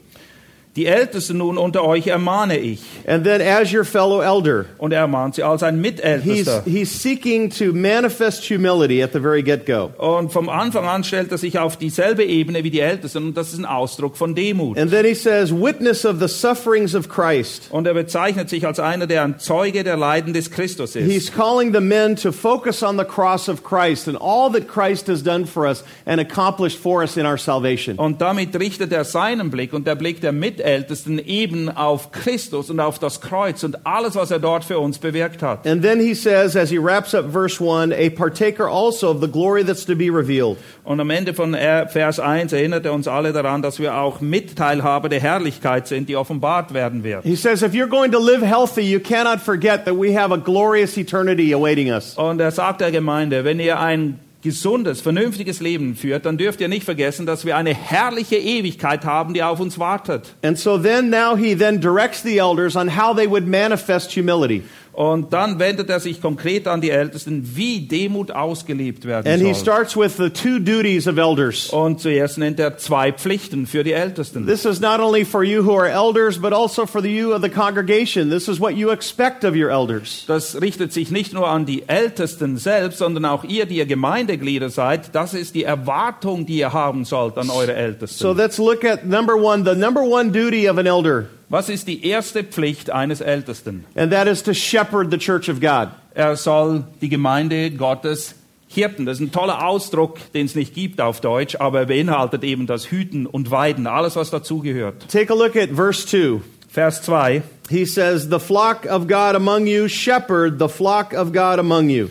Die 0.77 0.85
Ältesten 0.85 1.39
nun 1.39 1.57
unter 1.57 1.83
euch 1.83 2.05
ermahne 2.07 2.57
ich. 2.57 2.79
and 3.07 3.23
then 3.23 3.41
as 3.41 3.73
your 3.73 3.83
fellow 3.83 4.21
elder. 4.21 4.65
Und 4.77 4.91
er 4.93 4.99
ermahnt 5.01 5.33
sie 5.35 5.43
als 5.43 5.63
ein 5.63 5.75
He's, 5.75 5.81
Mitältester. 5.81 6.61
he's 6.65 7.01
seeking 7.01 7.49
to 7.49 7.73
manifest 7.73 8.47
humility 8.47 9.01
at 9.01 9.11
the 9.11 9.19
very 9.19 9.41
get 9.41 9.65
go. 9.65 9.91
Und 9.97 10.31
vom 10.31 10.49
Anfang 10.49 10.85
an 10.85 11.03
stellt 11.03 11.31
er 11.31 11.39
sich 11.39 11.57
auf 11.57 11.77
dieselbe 11.77 12.23
Ebene 12.23 12.63
wie 12.63 12.69
die 12.69 12.79
Ältesten. 12.79 13.27
Und 13.29 13.37
das 13.37 13.53
ist 13.53 13.57
ein 13.57 13.65
Ausdruck 13.65 14.17
von 14.17 14.35
Demut. 14.35 14.77
And 14.77 14.91
then 14.91 15.03
he 15.03 15.15
says, 15.15 15.51
Witness 15.51 16.05
of 16.05 16.19
the 16.19 16.27
sufferings 16.27 16.93
of 16.93 17.09
Christ. 17.09 17.69
Und 17.71 17.87
er 17.87 17.95
bezeichnet 17.95 18.47
sich 18.49 18.67
als 18.67 18.79
einer, 18.79 19.07
der 19.07 19.23
ein 19.23 19.39
Zeuge 19.39 19.83
der 19.83 19.97
Leiden 19.97 20.33
des 20.33 20.51
Christus 20.51 20.95
ist. 20.95 21.09
He's 21.09 21.31
calling 21.33 21.73
the 21.73 21.81
men 21.81 22.15
to 22.17 22.31
focus 22.31 22.83
on 22.83 22.99
the 22.99 23.05
cross 23.05 23.49
of 23.49 23.63
Christ 23.63 24.07
and 24.07 24.15
all 24.21 24.51
that 24.51 24.67
Christ 24.67 25.07
has 25.07 25.23
done 25.23 25.47
for 25.47 25.65
us 25.67 25.83
and 26.05 26.21
accomplished 26.21 26.77
for 26.77 27.01
us 27.01 27.17
in 27.17 27.25
our 27.25 27.39
salvation. 27.39 27.97
Und 27.97 28.21
damit 28.21 28.57
richtet 28.59 28.91
er 28.91 29.03
seinen 29.05 29.49
Blick 29.49 29.73
und 29.73 29.87
der 29.87 29.95
Blick 29.95 30.21
der 30.21 30.33
Mitältesten 30.33 30.66
eben 30.67 31.69
auf 31.69 32.11
Christus 32.11 32.69
und 32.69 32.79
auf 32.79 32.99
das 32.99 33.21
Kreuz 33.21 33.63
und 33.63 33.85
alles, 33.85 34.15
was 34.15 34.31
er 34.31 34.39
dort 34.39 34.63
für 34.63 34.79
uns 34.79 34.97
bewirkt 34.99 35.41
hat. 35.41 35.65
And 35.65 35.81
then 35.81 35.99
he 35.99 36.13
says, 36.13 36.55
as 36.55 36.69
he 36.69 36.77
wraps 36.77 37.13
up 37.15 37.31
verse 37.31 37.61
1, 37.61 37.91
a 37.93 38.09
partaker 38.09 38.67
also 38.67 39.09
of 39.09 39.21
the 39.21 39.27
glory 39.27 39.63
that's 39.63 39.85
to 39.85 39.95
be 39.95 40.09
revealed. 40.09 40.57
Und 40.83 40.99
am 40.99 41.09
Ende 41.09 41.33
von 41.33 41.53
er- 41.53 41.87
Vers 41.87 42.19
1 42.19 42.53
erinnert 42.53 42.85
er 42.85 42.93
uns 42.93 43.07
alle 43.07 43.33
daran, 43.33 43.61
dass 43.61 43.79
wir 43.79 43.95
auch 43.95 44.21
Mitteilhaber 44.21 45.09
der 45.09 45.19
Herrlichkeit 45.21 45.87
sind, 45.87 46.09
die 46.09 46.15
offenbart 46.15 46.73
werden 46.73 47.03
wird. 47.03 47.23
He 47.23 47.35
says, 47.35 47.61
if 47.61 47.73
you're 47.73 47.87
going 47.89 48.11
to 48.11 48.19
live 48.19 48.41
healthy, 48.41 48.81
you 48.81 48.99
cannot 48.99 49.39
forget 49.39 49.85
that 49.85 49.95
we 49.95 50.13
have 50.17 50.33
a 50.33 50.37
glorious 50.37 50.97
eternity 50.97 51.53
awaiting 51.53 51.91
us. 51.91 52.15
Und 52.17 52.39
er 52.41 52.51
sagt 52.51 52.81
der 52.81 52.91
Gemeinde, 52.91 53.43
wenn 53.43 53.59
ihr 53.59 53.79
ein 53.79 54.19
gesundes, 54.47 55.01
vernünftiges 55.01 55.59
Leben 55.59 55.95
führt, 55.95 56.25
dann 56.25 56.37
dürft 56.37 56.61
ihr 56.61 56.69
nicht 56.69 56.85
vergessen, 56.85 57.25
dass 57.25 57.43
wir 57.43 57.57
eine 57.57 57.73
herrliche 57.73 58.37
Ewigkeit 58.37 59.03
haben, 59.03 59.33
die 59.33 59.43
auf 59.43 59.59
uns 59.59 59.77
wartet. 59.77 60.35
And 60.41 60.57
so 60.57 60.77
then 60.77 61.09
now 61.09 61.35
he 61.35 61.53
then 61.53 61.81
directs 61.81 62.23
the 62.23 62.37
elders 62.37 62.77
on 62.77 62.95
how 62.95 63.13
they 63.13 63.29
would 63.29 63.45
manifest 63.45 64.15
humility. 64.15 64.63
Und 64.97 65.31
dann 65.31 65.59
wendet 65.59 65.91
er 65.91 65.99
sich 65.99 66.23
konkret 66.23 66.67
an 66.67 66.81
die 66.81 66.89
Ältesten, 66.89 67.55
wie 67.55 67.81
Demut 67.81 68.31
ausgelebt 68.31 69.05
werden 69.05 69.31
And 69.31 69.43
he 69.43 69.53
soll. 69.53 69.61
starts 69.61 69.95
with 69.95 70.17
the 70.17 70.31
two 70.31 70.57
duties 70.57 71.07
of 71.07 71.17
elders. 71.19 71.69
Und 71.69 72.01
zuerst 72.01 72.39
nennt 72.39 72.59
er 72.59 72.79
zwei 72.79 73.11
Pflichten 73.11 73.67
für 73.67 73.83
die 73.83 73.91
Ältesten. 73.91 74.47
This 74.47 74.65
is 74.65 74.79
not 74.81 74.99
only 74.99 75.23
for 75.23 75.43
you 75.43 75.63
who 75.63 75.77
are 75.77 75.87
elders, 75.87 76.39
but 76.39 76.51
also 76.51 76.87
for 76.87 76.99
the 76.99 77.15
you 77.15 77.31
of 77.35 77.43
the 77.43 77.49
congregation. 77.49 78.31
This 78.31 78.47
is 78.47 78.59
what 78.59 78.73
you 78.75 78.89
expect 78.89 79.45
of 79.45 79.53
your 79.53 79.69
elders. 79.69 80.23
Das 80.25 80.59
richtet 80.59 80.91
sich 80.91 81.11
nicht 81.11 81.31
nur 81.31 81.47
an 81.47 81.67
die 81.67 81.87
Ältesten 81.87 82.57
selbst, 82.57 82.97
sondern 82.97 83.25
auch 83.25 83.43
ihr, 83.43 83.67
die 83.67 83.77
ihr 83.77 83.85
Gemeindeglieder 83.85 84.71
seid. 84.71 85.13
Das 85.13 85.35
ist 85.35 85.53
die 85.53 85.63
Erwartung, 85.63 86.47
die 86.47 86.57
ihr 86.57 86.73
haben 86.73 87.05
sollt 87.05 87.37
an 87.37 87.51
eure 87.51 87.75
Ältesten. 87.75 88.17
So 88.17 88.33
let's 88.33 88.57
look 88.57 88.83
at 88.83 89.05
number 89.05 89.35
one, 89.35 89.63
the 89.63 89.79
number 89.79 90.01
one 90.01 90.31
duty 90.31 90.67
of 90.67 90.79
an 90.79 90.87
elder, 90.87 91.27
Was 91.49 91.69
ist 91.69 91.87
die 91.87 92.05
erste 92.05 92.43
Pflicht 92.43 92.89
eines 92.89 93.21
Ältesten? 93.21 93.85
and 93.95 94.11
that 94.11 94.27
is 94.27 94.43
to 94.43 94.53
shepherd 94.53 95.11
the 95.11 95.17
church 95.17 95.49
of 95.49 95.59
God. 95.61 95.89
Er 96.13 96.35
soll 96.35 96.83
die 97.01 97.09
Gemeinde 97.09 97.71
Gottes 97.71 98.35
Hirten. 98.67 99.05
Das 99.05 99.17
ist 99.17 99.21
ein 99.21 99.31
toller 99.31 99.65
Ausdruck, 99.65 100.17
den 100.33 100.45
es 100.45 100.55
nicht 100.55 100.73
gibt 100.73 100.99
auf 100.99 101.21
Deutsch, 101.21 101.55
aber 101.55 101.79
er 101.81 101.85
beinhaltet 101.85 102.43
eben 102.43 102.67
das 102.67 102.91
Hüten 102.91 103.25
und 103.25 103.49
Weiden, 103.49 103.87
alles 103.87 104.17
was 104.17 104.29
dazugehört. 104.29 105.07
Take 105.09 105.31
a 105.31 105.35
look 105.35 105.55
at 105.55 105.69
verse 105.69 106.05
2. 106.05 106.41
Vers 106.67 107.01
2. 107.03 107.41
He 107.69 107.85
says, 107.85 108.27
The 108.29 108.39
flock 108.39 108.85
of 108.85 109.07
God 109.07 109.35
among 109.35 109.67
you, 109.67 109.87
shepherd 109.87 110.59
the 110.59 110.67
flock 110.67 111.13
of 111.13 111.31
God 111.31 111.59
among 111.59 111.89
you. 111.89 112.09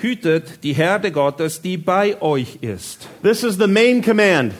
Hütet 0.00 0.64
die 0.64 0.72
Herde 0.72 1.12
Gottes, 1.12 1.62
die 1.62 1.76
bei 1.76 2.20
euch 2.20 2.58
ist. 2.62 3.06
This 3.22 3.44
is 3.44 3.56
the 3.58 3.68
main 3.68 4.02
command. 4.02 4.54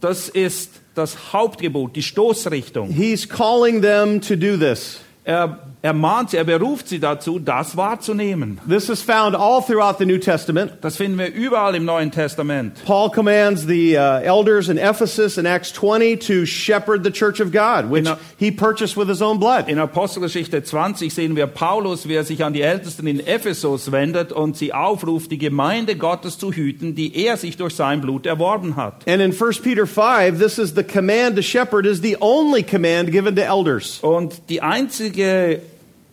Das 0.00 0.28
ist 0.28 0.70
das 0.96 1.32
Hauptgebot, 1.32 1.94
die 1.96 2.02
Stoßrichtung. 2.02 2.90
He's 2.90 3.28
calling 3.28 3.82
them 3.82 4.20
to 4.20 4.36
do 4.36 4.56
this. 4.56 5.00
Er 5.24 5.60
ermahnt 5.82 6.30
sie, 6.30 6.36
er 6.38 6.44
beruft 6.44 6.88
sie 6.88 6.98
dazu, 6.98 7.38
das 7.38 7.76
wahrzunehmen. 7.76 8.58
This 8.68 8.88
is 8.88 9.02
found 9.02 9.36
all 9.36 9.62
throughout 9.62 9.98
the 9.98 10.06
New 10.06 10.18
Testament. 10.18 10.72
Das 10.80 10.96
finden 10.96 11.18
wir 11.18 11.32
überall 11.32 11.74
im 11.76 11.84
Neuen 11.84 12.10
Testament. 12.10 12.84
Paul 12.84 13.10
commands 13.10 13.66
the 13.66 13.96
uh, 13.96 14.20
elders 14.22 14.68
in 14.68 14.78
Ephesus 14.78 15.38
in 15.38 15.46
Acts 15.46 15.72
20 15.72 16.16
to 16.16 16.44
shepherd 16.46 17.04
the 17.04 17.10
church 17.12 17.40
of 17.40 17.52
God, 17.52 17.90
which 17.90 18.04
Genau. 18.04 18.16
he 18.38 18.50
purchased 18.50 18.96
with 18.96 19.08
his 19.08 19.22
own 19.22 19.38
blood. 19.38 19.68
In 19.68 19.78
Apostelgeschichte 19.78 20.62
20 20.62 21.12
sehen 21.12 21.36
wir 21.36 21.46
Paulus, 21.46 22.08
wie 22.08 22.14
er 22.14 22.24
sich 22.24 22.42
an 22.44 22.52
die 22.52 22.62
Ältesten 22.62 23.06
in 23.06 23.20
Ephesus 23.26 23.92
wendet 23.92 24.32
und 24.32 24.56
sie 24.56 24.72
aufruft, 24.72 25.30
die 25.30 25.38
Gemeinde 25.38 25.96
Gottes 25.96 26.38
zu 26.38 26.52
hüten, 26.52 26.94
die 26.94 27.14
er 27.16 27.36
sich 27.36 27.56
durch 27.56 27.74
sein 27.74 28.00
Blut 28.00 28.26
erworben 28.26 28.76
hat. 28.76 29.06
And 29.06 29.22
in 29.22 29.32
1 29.32 29.60
Peter 29.60 29.86
5, 29.86 30.38
this 30.38 30.58
is 30.58 30.74
the 30.74 30.82
command 30.82 31.36
to 31.36 31.42
shepherd 31.42 31.86
is 31.86 32.00
the 32.02 32.16
only 32.20 32.62
command 32.62 33.12
given 33.12 33.36
to 33.36 33.42
elders. 33.42 33.98
Und 34.02 34.48
die 34.48 34.62
einzige, 34.62 35.60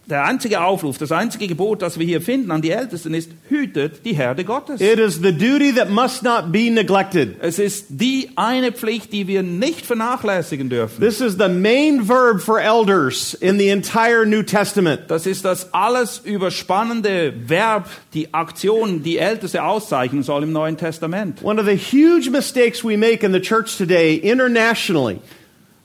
der 0.05 0.25
einzige 0.25 0.61
Aufruf, 0.61 0.97
das 0.97 1.11
einzige 1.11 1.47
Gebot, 1.47 1.81
das 1.81 1.97
wir 1.97 2.05
hier 2.05 2.21
finden 2.21 2.51
an 2.51 2.61
die 2.61 2.71
Ältesten 2.71 3.13
ist, 3.13 3.31
hütet 3.47 4.05
die 4.05 4.13
Herde 4.13 4.43
Gottes. 4.43 4.81
It 4.81 4.99
is 4.99 5.15
the 5.21 5.31
duty 5.31 5.73
that 5.73 5.89
must 5.89 6.23
not 6.23 6.51
be 6.51 6.69
neglected. 6.69 7.35
Es 7.41 7.57
ist 7.57 7.85
die 7.89 8.29
eine 8.35 8.71
Pflicht, 8.71 9.13
die 9.13 9.27
wir 9.27 9.43
nicht 9.43 9.85
vernachlässigen 9.85 10.69
dürfen. 10.69 10.99
This 10.99 11.21
is 11.21 11.37
the 11.37 11.47
main 11.47 12.07
verb 12.07 12.41
for 12.41 12.59
elders 12.59 13.33
in 13.33 13.57
the 13.57 13.69
entire 13.69 14.25
New 14.25 14.43
Testament. 14.43 15.03
Das 15.07 15.25
ist 15.25 15.45
das 15.45 15.73
alles 15.73 16.21
überspannende 16.23 17.33
Verb, 17.47 17.89
die 18.13 18.33
Aktion, 18.33 19.03
die 19.03 19.17
Älteste 19.17 19.63
auszeichnen 19.63 20.23
soll 20.23 20.43
im 20.43 20.51
Neuen 20.51 20.77
Testament. 20.77 21.43
One 21.43 21.59
of 21.61 21.67
the 21.67 21.77
huge 21.77 22.29
mistakes 22.29 22.83
we 22.83 22.97
make 22.97 23.25
in 23.25 23.31
the 23.31 23.41
church 23.41 23.77
today 23.77 24.15
internationally 24.15 25.19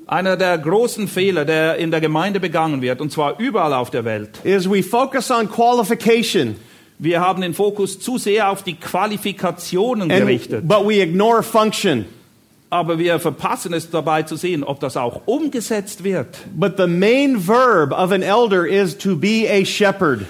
Einer 0.08 0.38
der 0.38 0.56
großen 0.56 1.06
Fehler, 1.06 1.44
der 1.44 1.76
in 1.76 1.90
der 1.90 2.00
Gemeinde 2.00 2.40
begangen 2.40 2.80
wird, 2.80 3.02
und 3.02 3.12
zwar 3.12 3.38
überall 3.38 3.74
auf 3.74 3.90
der 3.90 4.06
Welt. 4.06 4.30
is 4.42 4.68
we 4.68 4.82
focus 4.82 5.30
on 5.30 5.50
qualification 5.50 6.56
Wir 6.98 7.20
haben 7.20 7.42
den 7.42 7.52
Fokus 7.52 8.00
zu 8.00 8.16
sehr 8.16 8.50
auf 8.50 8.62
die 8.62 8.74
Qualifikationen 8.74 10.08
gerichtet, 10.08 10.60
and, 10.60 10.68
but 10.68 10.88
we 10.88 11.02
ignore 11.02 11.42
function. 11.42 12.06
aber 12.70 12.98
wir 12.98 13.20
verpassen 13.20 13.74
es 13.74 13.90
dabei 13.90 14.22
zu 14.22 14.36
sehen, 14.36 14.64
ob 14.64 14.80
das 14.80 14.96
auch 14.96 15.20
umgesetzt 15.26 16.02
wird. 16.04 16.38
But 16.56 16.78
the 16.78 16.86
main 16.86 17.46
verb 17.46 17.92
of 17.92 18.10
an 18.10 18.22
elder 18.22 18.66
is 18.66 18.96
to 18.96 19.14
be 19.14 19.46
a 19.46 19.62
shepherd. 19.62 20.24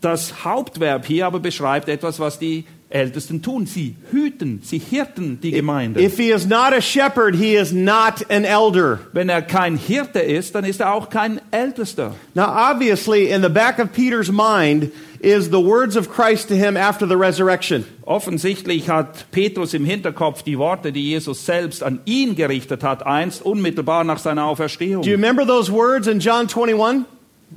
Das 0.00 0.44
Hauptverb 0.44 1.04
hier 1.04 1.26
aber 1.26 1.40
beschreibt 1.40 1.88
etwas, 1.88 2.20
was 2.20 2.38
die 2.38 2.64
Ältesten 2.88 3.42
tun. 3.42 3.66
Sie 3.66 3.96
hüten, 4.12 4.60
sie 4.62 4.78
hirten 4.78 5.40
die 5.40 5.50
Gemeinde. 5.50 6.00
If 6.00 6.16
he 6.16 6.30
is 6.30 6.46
not 6.46 6.72
a 6.72 6.80
shepherd, 6.80 7.34
he 7.34 7.56
is 7.56 7.72
not 7.72 8.24
an 8.30 8.44
elder. 8.44 9.00
Wenn 9.12 9.28
er 9.28 9.42
kein 9.42 9.76
Hirte 9.76 10.20
ist, 10.20 10.54
dann 10.54 10.64
ist 10.64 10.80
er 10.80 10.92
auch 10.92 11.10
kein 11.10 11.40
Ältester. 11.50 12.14
Now, 12.34 12.46
obviously, 12.46 13.30
in 13.30 13.42
the 13.42 13.48
back 13.48 13.80
of 13.80 13.92
Peter's 13.92 14.30
mind 14.30 14.92
is 15.20 15.50
the 15.50 15.58
words 15.58 15.96
of 15.96 16.08
Christ 16.08 16.48
to 16.48 16.54
him 16.54 16.76
after 16.76 17.08
the 17.08 17.16
resurrection. 17.16 17.84
Offensichtlich 18.02 18.88
hat 18.88 19.32
Petrus 19.32 19.74
im 19.74 19.84
Hinterkopf 19.84 20.44
die 20.44 20.56
Worte, 20.56 20.92
die 20.92 21.10
Jesus 21.10 21.44
selbst 21.44 21.82
an 21.82 22.00
ihn 22.04 22.36
gerichtet 22.36 22.84
hat, 22.84 23.04
einst 23.04 23.42
unmittelbar 23.42 24.04
nach 24.04 24.18
seiner 24.18 24.44
Auferstehung. 24.44 25.02
Do 25.02 25.10
you 25.10 25.16
remember 25.16 25.44
those 25.44 25.72
words 25.72 26.06
in 26.06 26.20
John 26.20 26.46
21? 26.46 27.04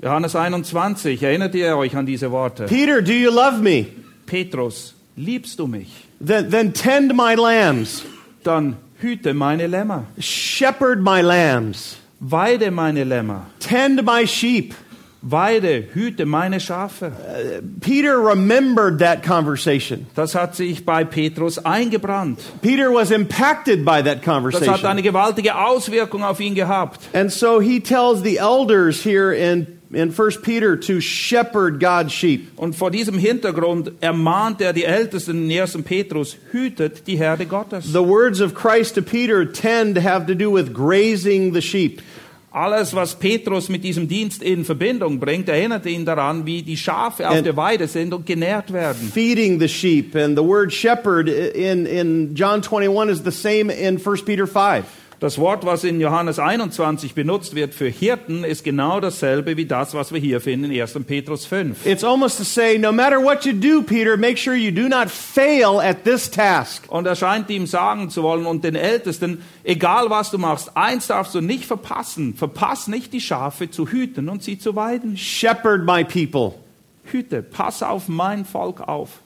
Johannes 0.02 0.36
21, 0.36 1.22
erinnert 1.22 1.54
ihr 1.54 1.76
euch 1.78 1.96
an 1.96 2.08
diese 2.08 2.32
Worte? 2.32 2.66
Peter, 2.66 3.02
do 3.02 3.12
you 3.12 3.30
love 3.30 3.62
me? 3.62 3.88
Petrus, 4.26 4.96
liebst 5.20 5.60
du 5.60 5.68
mich? 5.68 6.08
Then, 6.20 6.50
then 6.50 6.74
tend 6.74 7.14
my 7.16 7.36
lambs. 7.36 8.04
dann 8.44 8.78
hüte 9.02 9.34
meine 9.34 9.68
Lämmer, 9.68 10.06
shepherd 10.18 11.02
my 11.02 11.22
lambs, 11.22 11.98
weide 12.20 12.72
meine 12.72 13.04
Lämmer, 13.04 13.48
tend 13.60 14.04
my 14.04 14.26
sheep. 14.26 14.74
weide, 15.22 15.90
hüte 15.94 16.26
meine 16.26 16.60
Schafe. 16.60 17.08
Uh, 17.08 17.62
Peter 17.82 18.18
remembered 18.20 19.00
that 19.00 19.22
conversation. 19.22 20.08
Das 20.16 20.34
hat 20.34 20.56
sich 20.56 20.86
bei 20.86 21.04
Petrus 21.04 21.58
eingebrannt. 21.60 22.40
Peter 22.62 22.94
was 22.94 23.12
impacted 23.12 23.84
by 23.84 24.02
that 24.02 24.24
conversation. 24.24 24.72
Das 24.72 24.84
hat 24.84 24.90
eine 24.90 25.02
gewaltige 25.02 25.56
Auswirkung 25.58 26.24
auf 26.24 26.40
ihn 26.40 26.56
gehabt. 26.56 27.02
And 27.14 27.32
so 27.32 27.60
he 27.60 27.82
tells 27.82 28.24
the 28.24 28.38
elders 28.38 29.04
here 29.04 29.34
in, 29.34 29.79
in 29.92 30.12
1 30.12 30.42
Peter 30.42 30.80
to 30.80 31.00
shepherd 31.02 31.80
God's 31.80 32.14
sheep. 32.14 32.52
Und 32.58 32.76
vor 32.76 32.92
diesem 32.92 33.18
Hintergrund 33.18 33.92
ermahnt 34.02 34.62
er 34.62 34.72
die 34.74 34.84
Ältesten 34.86 35.50
in 35.50 35.60
1. 35.60 35.80
Petrus, 35.84 36.38
hütet 36.52 37.08
die 37.08 37.18
Herde 37.18 37.46
Gottes. 37.46 37.86
The 37.92 38.00
words 38.06 38.40
of 38.42 38.54
Christ 38.54 38.96
to 38.96 39.02
Peter 39.02 39.52
tend 39.52 39.96
to 39.96 40.02
have 40.04 40.28
to 40.28 40.36
do 40.36 40.52
with 40.54 40.74
grazing 40.74 41.54
the 41.54 41.62
sheep. 41.62 42.02
Alles, 42.52 42.96
was 42.96 43.14
Petrus 43.14 43.70
mit 43.70 43.84
diesem 43.84 44.08
Dienst 44.08 44.42
in 44.42 44.66
Verbindung 44.66 45.20
bringt, 45.20 45.48
erinnert 45.50 45.86
ihn 45.86 46.04
daran, 46.04 46.48
wie 46.48 46.64
die 46.64 46.78
Schafe 46.78 47.30
auf 47.30 47.36
And- 47.36 47.46
der 47.46 47.56
Weide 47.56 47.88
sind 47.88 48.12
und 48.12 48.26
genährt 48.26 48.74
werden. 48.74 49.12
feeding 49.14 49.60
the 49.60 49.68
sheep. 49.68 50.16
And 50.16 50.36
the 50.36 50.44
word 50.44 50.74
shepherd 50.74 51.30
in, 51.30 51.86
in 51.86 52.34
John 52.36 52.64
21 52.64 53.10
is 53.10 53.22
the 53.24 53.32
same 53.32 53.72
in 53.72 54.00
1 54.04 54.26
Peter 54.26 54.48
5. 54.48 54.84
Das 55.20 55.38
Wort, 55.38 55.66
was 55.66 55.84
in 55.84 56.00
Johannes 56.00 56.40
21 56.40 57.14
benutzt 57.14 57.54
wird 57.54 57.74
für 57.74 57.90
Hirten, 57.90 58.46
ist 58.46 58.64
genau 58.64 59.02
dasselbe 59.02 59.58
wie 59.58 59.66
das, 59.66 59.94
was 59.94 60.14
wir 60.14 60.20
hier 60.22 60.40
finden 60.40 60.72
in 60.72 60.82
1. 60.82 60.94
Petrus 61.06 61.46
5. 61.46 61.86
It's 61.86 62.06
almost 62.06 62.38
to 62.38 62.46
say, 62.46 62.78
no 62.78 62.94
matter 62.94 63.22
what 63.22 63.46
you 63.46 63.52
do, 63.52 63.82
Peter, 63.82 64.16
make 64.16 64.38
sure 64.38 64.56
you 64.56 64.72
do 64.72 64.88
not 64.88 65.10
fail 65.10 65.82
at 65.82 66.06
this 66.06 66.32
task. 66.32 66.86
Und 66.88 67.06
er 67.06 67.18
scheint 67.18 67.50
ihm 67.50 67.66
sagen 67.66 68.10
zu 68.10 68.24
wollen 68.24 68.46
und 68.46 68.64
den 68.64 68.76
Ältesten, 68.76 69.42
egal 69.66 70.10
was 70.10 70.32
du 70.32 70.38
machst, 70.38 70.78
eins 70.78 71.08
darfst 71.08 71.36
du 71.36 71.42
nicht 71.42 71.66
verpassen. 71.66 72.34
Verpass 72.36 72.88
nicht 72.88 73.12
die 73.12 73.20
Schafe 73.22 73.70
zu 73.70 73.90
hüten 73.90 74.30
und 74.30 74.42
sie 74.42 74.58
zu 74.58 74.78
weiden. 74.78 75.18
Shepherd 75.18 75.84
my 75.84 76.06
people. 76.06 76.54
Hüte, 77.12 77.44
pass 77.44 77.84
auf 77.84 78.08
mein 78.08 78.46
Volk 78.46 78.80
auf. 78.88 79.20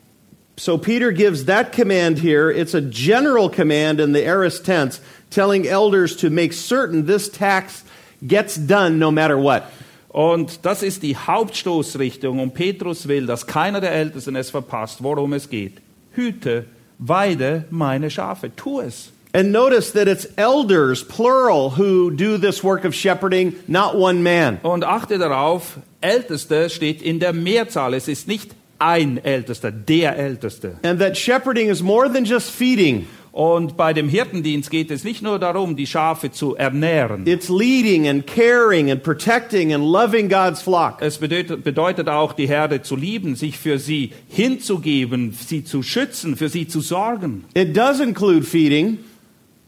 So 0.55 0.77
Peter 0.77 1.11
gives 1.11 1.45
that 1.45 1.71
command 1.71 2.19
here. 2.19 2.51
It's 2.51 2.75
a 2.75 2.81
general 2.81 3.49
command 3.49 3.99
in 3.99 4.13
the 4.13 4.23
aorist 4.23 4.65
tense, 4.65 5.01
telling 5.33 5.65
elders 5.65 6.15
to 6.17 6.29
make 6.29 6.53
certain 6.53 7.05
this 7.05 7.29
task 7.29 7.85
gets 8.25 8.55
done 8.55 8.99
no 8.99 9.11
matter 9.11 9.37
what. 9.37 9.63
Und 10.09 10.63
das 10.63 10.83
ist 10.83 11.01
die 11.01 11.15
Hauptstoßrichtung. 11.15 12.39
Und 12.39 12.53
Petrus 12.53 13.07
will, 13.07 13.25
dass 13.25 13.47
keiner 13.47 13.81
der 13.81 13.91
Ältesten 13.91 14.35
es 14.35 14.51
verpasst, 14.51 15.01
worum 15.01 15.33
es 15.33 15.49
geht. 15.49 15.81
Hüte, 16.11 16.65
weide 16.99 17.65
meine 17.71 18.09
Schafe. 18.09 18.55
Tu 18.55 18.79
es. 18.81 19.11
And 19.35 19.51
notice 19.51 19.93
that 19.93 20.07
it's 20.07 20.27
elders, 20.37 21.03
plural, 21.03 21.71
who 21.71 22.11
do 22.11 22.37
this 22.37 22.63
work 22.63 22.85
of 22.85 22.93
shepherding, 22.93 23.55
not 23.67 23.95
one 23.95 24.21
man. 24.21 24.59
Und 24.61 24.83
achte 24.83 25.17
darauf, 25.17 25.79
Älteste 26.01 26.69
steht 26.69 27.01
in 27.01 27.19
der 27.19 27.33
Mehrzahl. 27.33 27.95
Es 27.95 28.07
ist 28.07 28.27
nicht 28.27 28.51
ein 28.77 29.17
Ältester, 29.17 29.71
der 29.71 30.15
Älteste. 30.19 30.77
And 30.83 30.99
that 30.99 31.17
shepherding 31.17 31.69
is 31.69 31.81
more 31.81 32.07
than 32.07 32.25
just 32.25 32.51
feeding. 32.51 33.07
Und 33.33 33.77
bei 33.77 33.93
dem 33.93 34.09
Hirtendienst 34.09 34.69
geht 34.69 34.91
es 34.91 35.03
nicht 35.03 35.23
nur 35.23 35.39
darum, 35.39 35.75
die 35.75 35.87
Schafe 35.87 36.31
zu 36.31 36.55
ernähren. 36.55 37.25
It's 37.25 37.49
leading 37.49 38.07
and 38.07 38.27
caring 38.27 38.91
and 38.91 39.01
protecting 39.01 39.73
and 39.73 39.83
loving 39.83 40.29
God's 40.29 40.61
flock. 40.61 40.97
Es 41.01 41.17
bedeutet, 41.17 41.63
bedeutet 41.63 42.07
auch, 42.09 42.33
die 42.33 42.47
Herde 42.47 42.83
zu 42.83 42.95
lieben, 42.95 43.35
sich 43.35 43.57
für 43.57 43.79
sie 43.79 44.11
hinzugeben, 44.29 45.31
sie 45.31 45.63
zu 45.63 45.81
schützen, 45.81 46.35
für 46.35 46.47
sie 46.47 46.67
zu 46.67 46.79
sorgen. 46.79 47.45
It 47.55 47.75
does 47.75 47.99
include 47.99 48.43
feeding. 48.43 48.99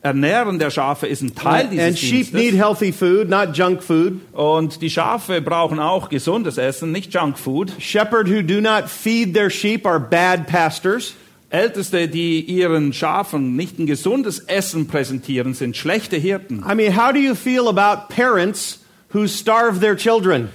Ernähren 0.04 0.60
der 0.60 0.70
Schafe 0.70 1.08
ist 1.08 1.24
ein 1.24 1.34
Teil 1.34 1.68
dieses 1.72 1.88
And 1.88 1.98
sheep 1.98 2.34
need 2.36 2.54
Dienstes. 2.54 2.60
healthy 2.60 2.92
food, 2.92 3.30
not 3.30 3.58
junk 3.58 3.82
food. 3.82 4.20
Und 4.34 4.84
die 4.84 4.92
Schafe 4.92 5.42
brauchen 5.42 5.80
auch 5.80 6.10
gesundes 6.10 6.60
Essen, 6.60 6.92
nicht 6.92 7.12
Junkfood. 7.16 7.72
Shepherd 7.80 8.30
who 8.30 8.44
do 8.44 8.62
not 8.62 8.88
feed 8.88 9.34
their 9.34 9.50
sheep 9.50 9.88
are 9.88 10.00
bad 10.00 10.46
pastors. 10.46 11.16
Älteste, 11.55 12.07
die 12.07 12.41
ihren 12.41 12.91
Schafen 12.91 13.55
nicht 13.55 13.79
ein 13.79 13.85
gesundes 13.85 14.39
Essen 14.39 14.87
präsentieren, 14.87 15.53
sind 15.53 15.77
schlechte 15.77 16.18
Hirten. 16.18 16.63
I 16.70 16.75
mean, 16.75 16.96
how 16.96 17.11
do 17.11 17.20
you 17.20 17.33
feel 17.33 17.68
about 17.68 18.13
parents 18.13 18.79
who 19.13 19.27
starve 19.27 19.79
their 19.79 19.96
children? 19.96 20.50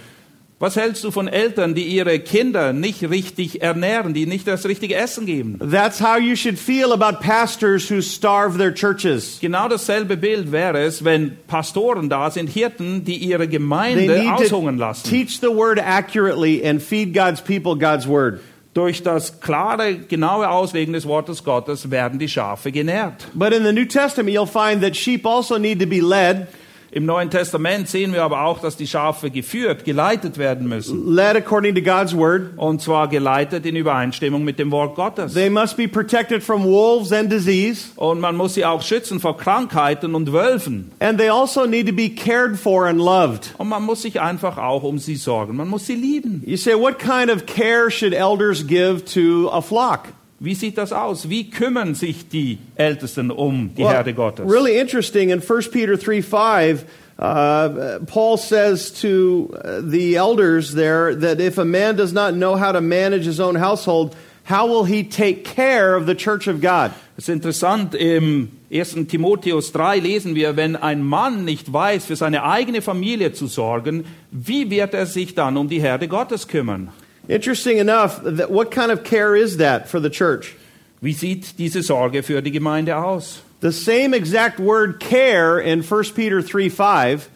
Was 0.62 0.76
hältst 0.76 1.02
du 1.04 1.10
von 1.10 1.26
Eltern, 1.26 1.74
die 1.74 1.84
ihre 1.84 2.18
Kinder 2.18 2.74
nicht 2.74 3.02
richtig 3.08 3.62
ernähren, 3.62 4.12
die 4.12 4.26
nicht 4.26 4.46
das 4.46 4.66
richtige 4.66 4.94
Essen 4.94 5.24
geben? 5.24 5.58
That's 5.58 6.02
how 6.02 6.18
you 6.18 6.36
should 6.36 6.58
feel 6.58 6.92
about 6.92 7.20
pastors 7.20 7.90
who 7.90 8.02
starve 8.02 8.58
their 8.58 8.74
churches. 8.74 9.38
Genau 9.40 9.68
dasselbe 9.68 10.18
Bild 10.18 10.52
wäre 10.52 10.82
es, 10.82 11.02
wenn 11.02 11.38
Pastoren 11.46 12.10
da 12.10 12.30
sind, 12.30 12.50
Hirten, 12.50 13.06
die 13.06 13.16
ihre 13.16 13.48
Gemeinde 13.48 14.30
aushungern 14.34 14.76
lassen. 14.76 15.08
teach 15.08 15.40
the 15.40 15.48
word 15.48 15.78
accurately 15.78 16.62
and 16.62 16.82
feed 16.82 17.14
God's 17.14 17.40
people 17.40 17.74
God's 17.74 18.06
word. 18.06 18.40
Durch 18.72 19.02
das 19.02 19.40
klare, 19.40 19.96
genaue 19.96 20.48
Auslegen 20.48 20.92
des 20.92 21.04
Wortes 21.06 21.42
Gottes 21.42 21.90
werden 21.90 22.20
die 22.20 22.28
Schafe 22.28 22.70
genährt. 22.70 23.26
But 23.34 23.52
in 23.52 23.64
the 23.64 23.72
New 23.72 23.86
Testament, 23.86 24.36
you'll 24.36 24.46
find 24.46 24.80
that 24.82 24.96
sheep 24.96 25.26
also 25.26 25.58
need 25.58 25.80
to 25.80 25.86
be 25.86 26.00
led, 26.00 26.46
Im 26.92 27.06
Neuen 27.06 27.30
Testament 27.30 27.88
sehen 27.88 28.12
wir 28.12 28.24
aber 28.24 28.44
auch, 28.44 28.58
dass 28.58 28.76
die 28.76 28.86
Schafe 28.86 29.30
geführt, 29.30 29.84
geleitet 29.84 30.38
werden 30.38 30.68
müssen. 30.68 31.14
led 31.14 31.36
according 31.36 31.74
to 31.74 31.82
God's 31.82 32.16
word. 32.16 32.50
Und 32.56 32.82
zwar 32.82 33.08
geleitet 33.08 33.64
in 33.64 33.76
Übereinstimmung 33.76 34.42
mit 34.42 34.58
dem 34.58 34.70
Wort 34.72 34.96
Gottes. 34.96 35.34
They 35.34 35.50
must 35.50 35.76
be 35.76 35.86
protected 35.86 36.42
from 36.42 36.64
wolves 36.64 37.12
and 37.12 37.30
disease. 37.30 37.90
Und 37.96 38.20
man 38.20 38.36
muss 38.36 38.54
sie 38.54 38.64
auch 38.64 38.82
schützen 38.82 39.20
vor 39.20 39.36
Krankheiten 39.36 40.14
und 40.14 40.32
Wölfen. 40.32 40.90
And 40.98 41.18
they 41.18 41.28
also 41.28 41.64
need 41.66 41.86
to 41.86 41.94
be 41.94 42.08
cared 42.10 42.58
for 42.58 42.86
and 42.86 42.98
loved. 42.98 43.54
Und 43.58 43.68
man 43.68 43.84
muss 43.84 44.02
sich 44.02 44.20
einfach 44.20 44.58
auch 44.58 44.82
um 44.82 44.98
sie 44.98 45.16
sorgen. 45.16 45.56
Man 45.56 45.68
muss 45.68 45.86
sie 45.86 45.94
lieben. 45.94 46.42
You 46.44 46.56
say, 46.56 46.74
what 46.74 46.98
kind 46.98 47.30
of 47.30 47.46
care 47.46 47.90
should 47.90 48.12
elders 48.12 48.66
give 48.66 49.04
to 49.14 49.48
a 49.52 49.60
flock? 49.60 50.08
Wie 50.42 50.54
sieht 50.54 50.78
das 50.78 50.90
aus? 50.90 51.28
Wie 51.28 51.50
kümmern 51.50 51.94
sich 51.94 52.26
die 52.26 52.56
Ältesten 52.74 53.30
um 53.30 53.74
die 53.76 53.84
Herde 53.84 54.14
Gottes? 54.14 54.50
really 54.50 54.78
interesting 54.78 55.28
in 55.28 55.42
1 55.42 55.70
Peter 55.70 55.98
3 55.98 56.22
5, 56.22 56.84
uh, 57.18 57.98
Paul 58.06 58.38
says 58.38 58.90
to 59.02 59.54
uh, 59.54 59.82
the 59.82 60.16
elders 60.16 60.72
there 60.72 61.14
that 61.14 61.40
if 61.40 61.58
a 61.58 61.64
man 61.66 61.96
does 61.96 62.14
not 62.14 62.32
know 62.32 62.56
how 62.56 62.72
to 62.72 62.80
manage 62.80 63.26
his 63.26 63.38
own 63.38 63.54
household, 63.54 64.16
how 64.44 64.66
will 64.66 64.84
he 64.84 65.04
take 65.04 65.44
care 65.44 65.94
of 65.94 66.06
the 66.06 66.14
church 66.14 66.48
of 66.48 66.62
God? 66.62 66.92
Es 67.18 67.28
ist 67.28 67.34
interessant, 67.34 67.94
im 67.94 68.48
1. 68.72 69.08
Timotheus 69.08 69.72
3 69.72 69.98
lesen 69.98 70.34
wir, 70.34 70.56
wenn 70.56 70.74
ein 70.74 71.02
Mann 71.02 71.44
nicht 71.44 71.70
weiß, 71.70 72.06
für 72.06 72.16
seine 72.16 72.44
eigene 72.44 72.80
Familie 72.80 73.34
zu 73.34 73.46
sorgen, 73.46 74.06
wie 74.30 74.70
wird 74.70 74.94
er 74.94 75.04
sich 75.04 75.34
dann 75.34 75.58
um 75.58 75.68
die 75.68 75.82
Herde 75.82 76.08
Gottes 76.08 76.48
kümmern? 76.48 76.88
Interesting 77.30 77.78
enough, 77.78 78.20
that 78.24 78.50
what 78.50 78.72
kind 78.72 78.90
of 78.90 79.04
care 79.04 79.36
is 79.36 79.58
that 79.58 79.88
for 79.88 80.00
the 80.00 80.10
church? 80.10 80.56
Wie 81.00 81.12
sieht 81.12 81.56
diese 81.58 81.82
Sorge 81.84 82.24
für 82.24 82.42
die 82.42 82.50
Gemeinde 82.50 82.96
aus? 82.96 83.42
The 83.60 83.70
same 83.70 84.14
exact 84.14 84.58
word 84.58 84.98
care 84.98 85.60
in 85.60 85.84
1 85.84 86.10
Peter 86.14 86.42
3 86.42 86.68
5 86.68 87.30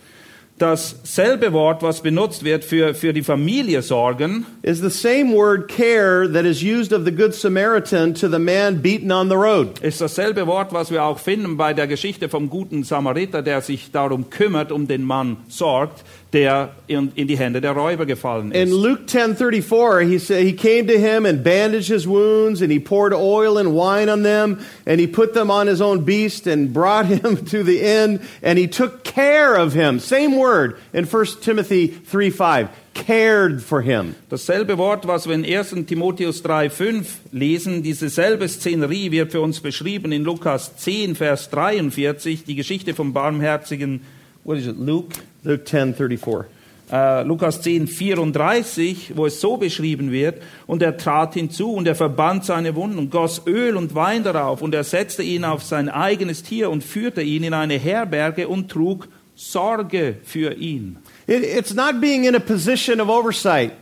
Dasselbe 0.57 1.53
Wort, 1.53 1.83
was 1.83 2.01
benutzt 2.01 2.45
wird 2.45 2.65
für, 2.65 2.95
für 2.95 3.13
die 3.13 3.25
Familie 3.25 3.83
sorgen, 3.83 4.47
is 4.63 4.79
the 4.79 4.89
same 4.89 5.33
word 5.35 5.69
care 5.69 6.29
that 6.29 6.45
is 6.45 6.63
used 6.63 6.93
of 6.93 7.05
the 7.05 7.11
Good 7.11 7.35
Samaritan 7.35 8.15
to 8.15 8.29
the 8.29 8.39
man 8.39 8.81
beaten 8.81 9.11
on 9.11 9.29
the 9.29 9.35
road. 9.35 9.81
ist 9.83 10.01
dasselbe 10.01 10.47
Wort, 10.47 10.73
was 10.73 10.93
wir 10.93 11.03
auch 11.03 11.19
finden 11.19 11.57
bei 11.57 11.75
der 11.75 11.89
Geschichte 11.89 12.29
vom 12.29 12.49
guten 12.51 12.85
Samariter, 12.85 13.43
der 13.43 13.63
sich 13.63 13.91
darum 13.91 14.31
kümmert, 14.31 14.71
um 14.71 14.87
den 14.87 15.03
Mann 15.03 15.39
sorgt, 15.49 16.05
der 16.35 16.73
in, 16.89 17.13
in 17.15 17.29
die 17.29 17.39
Hände 17.39 17.61
der 17.61 17.73
Räuber 17.73 18.05
gefallen 18.05 18.51
In 18.51 18.69
ist. 18.69 18.73
Luke 18.73 19.05
10:34, 19.07 20.03
he 20.03 20.19
said 20.19 20.45
he 20.45 20.53
came 20.53 20.87
to 20.87 20.99
him 20.99 21.25
and 21.25 21.45
bandaged 21.45 21.89
his 21.89 22.07
wounds 22.07 22.61
and 22.61 22.71
he 22.73 22.81
poured 22.81 23.15
oil 23.15 23.57
and 23.57 23.73
wine 23.75 24.11
on 24.11 24.25
them 24.25 24.59
and 24.85 25.01
he 25.01 25.07
put 25.07 25.33
them 25.33 25.51
on 25.51 25.69
his 25.69 25.81
own 25.81 26.05
beast 26.05 26.47
and 26.47 26.75
brought 26.75 27.07
him 27.23 27.37
to 27.47 27.63
the 27.63 27.81
inn 27.81 28.21
and 28.43 28.59
he 28.59 28.67
took 28.67 29.05
care 29.05 29.55
of 29.55 29.73
him. 29.73 30.01
Same 30.01 30.37
word 30.37 30.77
in 30.93 31.07
1 31.07 31.27
Timothy 31.41 31.89
3:5. 31.89 32.69
Cared 32.95 33.61
for 33.61 33.83
him. 33.83 34.15
Dasselbe 34.29 34.79
Wort, 34.79 35.05
was 35.05 35.27
wir 35.27 35.35
in 35.35 35.45
1. 35.45 35.87
Timotheus 35.87 36.43
3,5 36.43 37.07
lesen, 37.33 37.83
diese 37.83 38.09
selbe 38.09 38.49
Szenerie 38.49 39.11
wird 39.11 39.33
für 39.33 39.41
uns 39.41 39.61
beschrieben 39.61 40.13
in 40.13 40.23
Lukas 40.23 40.77
10, 40.77 41.17
Vers 41.17 41.51
43, 41.51 42.45
die 42.45 42.55
Geschichte 42.55 42.95
vom 42.95 43.13
barmherzigen, 43.13 44.03
what 44.45 44.59
is 44.59 44.69
it, 44.69 44.79
Luke? 44.79 45.17
Luke 45.45 45.65
10:34. 45.65 46.47
Äh, 46.93 47.23
Lukas 47.23 47.63
10, 47.63 47.87
34, 47.87 49.13
wo 49.17 49.25
es 49.25 49.41
so 49.41 49.57
beschrieben 49.57 50.13
wird, 50.13 50.43
und 50.67 50.83
er 50.83 50.99
trat 50.99 51.33
hinzu 51.33 51.73
und 51.73 51.89
er 51.89 51.95
verband 51.95 52.45
seine 52.45 52.75
Wunden 52.75 52.99
und 52.99 53.11
goss 53.11 53.43
Öl 53.47 53.77
und 53.77 53.95
Wein 53.95 54.23
darauf 54.23 54.61
und 54.61 54.75
er 54.75 54.85
setzte 54.85 55.23
ihn 55.23 55.45
auf 55.45 55.63
sein 55.63 55.89
eigenes 55.89 56.43
Tier 56.43 56.71
und 56.71 56.85
führte 56.85 57.23
ihn 57.23 57.43
in 57.43 57.55
eine 57.55 57.79
Herberge 57.79 58.49
und 58.49 58.71
trug 58.71 59.09
Sorge 59.35 60.17
für 60.23 60.55
ihn. 60.55 60.99
It, 61.27 61.43
it's 61.43 61.75
not 61.75 62.01
being 62.01 62.25
in 62.25 62.37
a 62.37 62.39
position 62.39 63.01
of 63.01 63.09
oversight. 63.09 63.73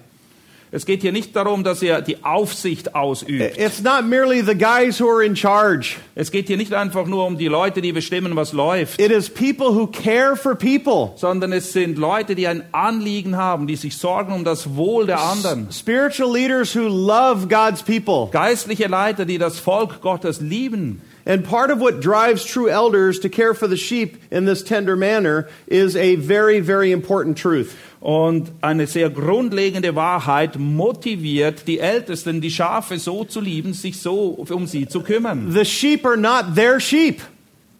Es 0.74 0.87
geht 0.87 1.02
hier 1.02 1.12
nicht 1.12 1.37
darum, 1.37 1.64
dass 1.64 1.82
er 1.82 2.00
die 2.00 2.24
Aufsicht 2.24 2.94
ausübt. 2.94 3.58
It's 3.58 3.82
not 3.82 4.06
merely 4.06 4.40
the 4.40 4.54
guys 4.56 4.98
who 4.98 5.06
are 5.06 5.22
in 5.22 5.37
charge. 5.37 5.96
Es 6.14 6.30
geht 6.30 6.46
hier 6.46 6.56
nicht 6.56 6.72
einfach 6.72 7.06
nur 7.06 7.26
um 7.26 7.37
die 7.37 7.48
Leute, 7.48 7.82
die 7.82 7.92
bestimmen, 7.92 8.35
was 8.37 8.54
läuft, 8.54 8.98
It 8.98 9.11
is 9.11 9.28
people 9.28 9.74
who 9.74 9.87
care 9.87 10.35
for 10.35 10.54
people. 10.54 11.12
sondern 11.16 11.52
es 11.52 11.74
sind 11.74 11.98
Leute, 11.98 12.35
die 12.35 12.48
ein 12.48 12.64
Anliegen 12.72 13.37
haben, 13.37 13.66
die 13.66 13.76
sich 13.76 13.98
sorgen 13.98 14.32
um 14.32 14.44
das 14.44 14.74
Wohl 14.74 15.04
der 15.04 15.20
anderen. 15.20 15.70
Spiritual 15.70 16.32
leaders 16.32 16.74
who 16.74 16.88
love 16.88 17.48
God's 17.48 17.82
people. 17.82 18.30
Geistliche 18.32 18.87
Leiter, 18.87 19.26
die 19.26 19.37
das 19.37 19.58
Volk 19.58 20.00
Gottes 20.00 20.40
lieben. 20.40 21.02
And 21.26 21.44
part 21.46 21.70
of 21.70 21.80
what 21.80 22.00
drives 22.02 22.44
true 22.46 22.68
elders 22.70 23.20
to 23.20 23.28
care 23.28 23.54
for 23.54 23.68
the 23.68 23.76
sheep 23.76 24.16
in 24.32 24.46
this 24.46 24.64
tender 24.64 24.96
manner 24.96 25.46
is 25.66 25.94
a 25.96 26.16
very, 26.16 26.61
very 26.61 26.92
important 26.92 27.37
truth. 27.38 27.74
Und 28.02 28.50
eine 28.60 28.88
sehr 28.88 29.10
grundlegende 29.10 29.94
Wahrheit 29.94 30.58
motiviert 30.58 31.68
die 31.68 31.78
Ältesten, 31.78 32.40
die 32.40 32.50
Schafe 32.50 32.98
so 32.98 33.22
zu 33.22 33.40
lieben, 33.40 33.74
sich 33.74 34.00
so 34.00 34.44
um 34.50 34.66
sie 34.66 34.88
zu 34.88 35.02
kümmern. 35.02 35.52
The 35.52 35.64
sheep 35.64 36.04
are 36.04 36.16
not 36.16 36.56
their 36.56 36.80
sheep. 36.80 37.20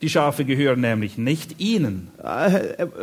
Die 0.03 0.09
Schafe 0.09 0.45
gehören 0.45 0.81
nämlich 0.81 1.17
nicht 1.17 1.61
ihnen. 1.61 2.09
Uh, 2.19 2.51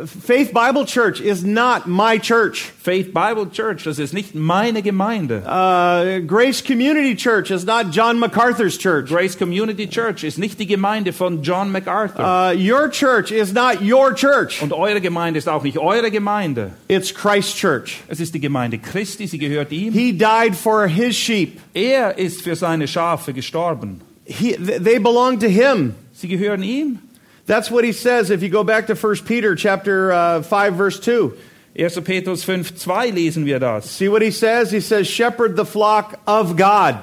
Faith 0.06 0.52
Bible 0.52 0.84
Church 0.84 1.18
is 1.20 1.42
not 1.42 1.86
my 1.86 2.18
church. 2.18 2.72
Faith 2.82 3.14
Bible 3.14 3.50
Church, 3.50 3.84
das 3.84 3.98
ist 3.98 4.12
nicht 4.12 4.34
meine 4.34 4.82
Gemeinde. 4.82 5.42
Uh, 5.46 6.20
Grace 6.26 6.62
Community 6.62 7.16
Church 7.16 7.50
is 7.50 7.64
not 7.64 7.86
John 7.90 8.18
MacArthur's 8.18 8.76
church. 8.76 9.08
Grace 9.08 9.34
Community 9.34 9.88
Church 9.88 10.24
ist 10.24 10.38
nicht 10.38 10.60
die 10.60 10.66
Gemeinde 10.66 11.14
von 11.14 11.42
John 11.42 11.72
MacArthur. 11.72 12.22
Uh, 12.22 12.52
your 12.54 12.90
church 12.90 13.30
is 13.30 13.54
not 13.54 13.80
your 13.80 14.14
church. 14.14 14.60
Und 14.60 14.74
eure 14.74 15.00
Gemeinde 15.00 15.38
ist 15.38 15.48
auch 15.48 15.62
nicht 15.62 15.78
eure 15.78 16.10
Gemeinde. 16.10 16.72
It's 16.88 17.14
Christ's 17.14 17.54
church. 17.56 18.00
Es 18.08 18.20
ist 18.20 18.34
die 18.34 18.40
Gemeinde 18.40 18.76
Christi, 18.76 19.26
sie 19.26 19.38
gehört 19.38 19.72
ihm. 19.72 19.94
He 19.94 20.12
died 20.12 20.54
for 20.54 20.86
his 20.86 21.16
sheep. 21.16 21.60
Er 21.72 22.18
ist 22.18 22.42
für 22.42 22.56
seine 22.56 22.86
Schafe 22.86 23.32
gestorben. 23.32 24.02
He, 24.26 24.52
th- 24.54 24.84
they 24.84 24.98
belong 24.98 25.40
to 25.40 25.48
him. 25.48 25.94
Sie 26.20 26.28
gehören 26.28 26.62
ihm. 26.62 26.98
That's 27.46 27.70
what 27.70 27.82
he 27.84 27.92
says 27.92 28.30
if 28.30 28.42
you 28.42 28.50
go 28.50 28.62
back 28.62 28.86
to 28.88 28.94
1 28.94 29.24
Peter 29.24 29.56
chapter 29.56 30.12
uh, 30.12 30.42
5 30.42 30.76
verse 30.76 31.00
2. 31.00 31.32
1. 31.74 32.04
Petrus 32.04 32.44
5, 32.44 32.76
2 32.76 33.10
lesen 33.10 33.46
wir 33.46 33.58
das. 33.58 33.90
See 33.90 34.08
what 34.08 34.22
he 34.22 34.30
says? 34.30 34.70
He 34.70 34.80
says, 34.80 35.06
"Shepherd 35.06 35.56
the 35.56 35.64
flock 35.64 36.20
of 36.26 36.56
God." 36.56 36.98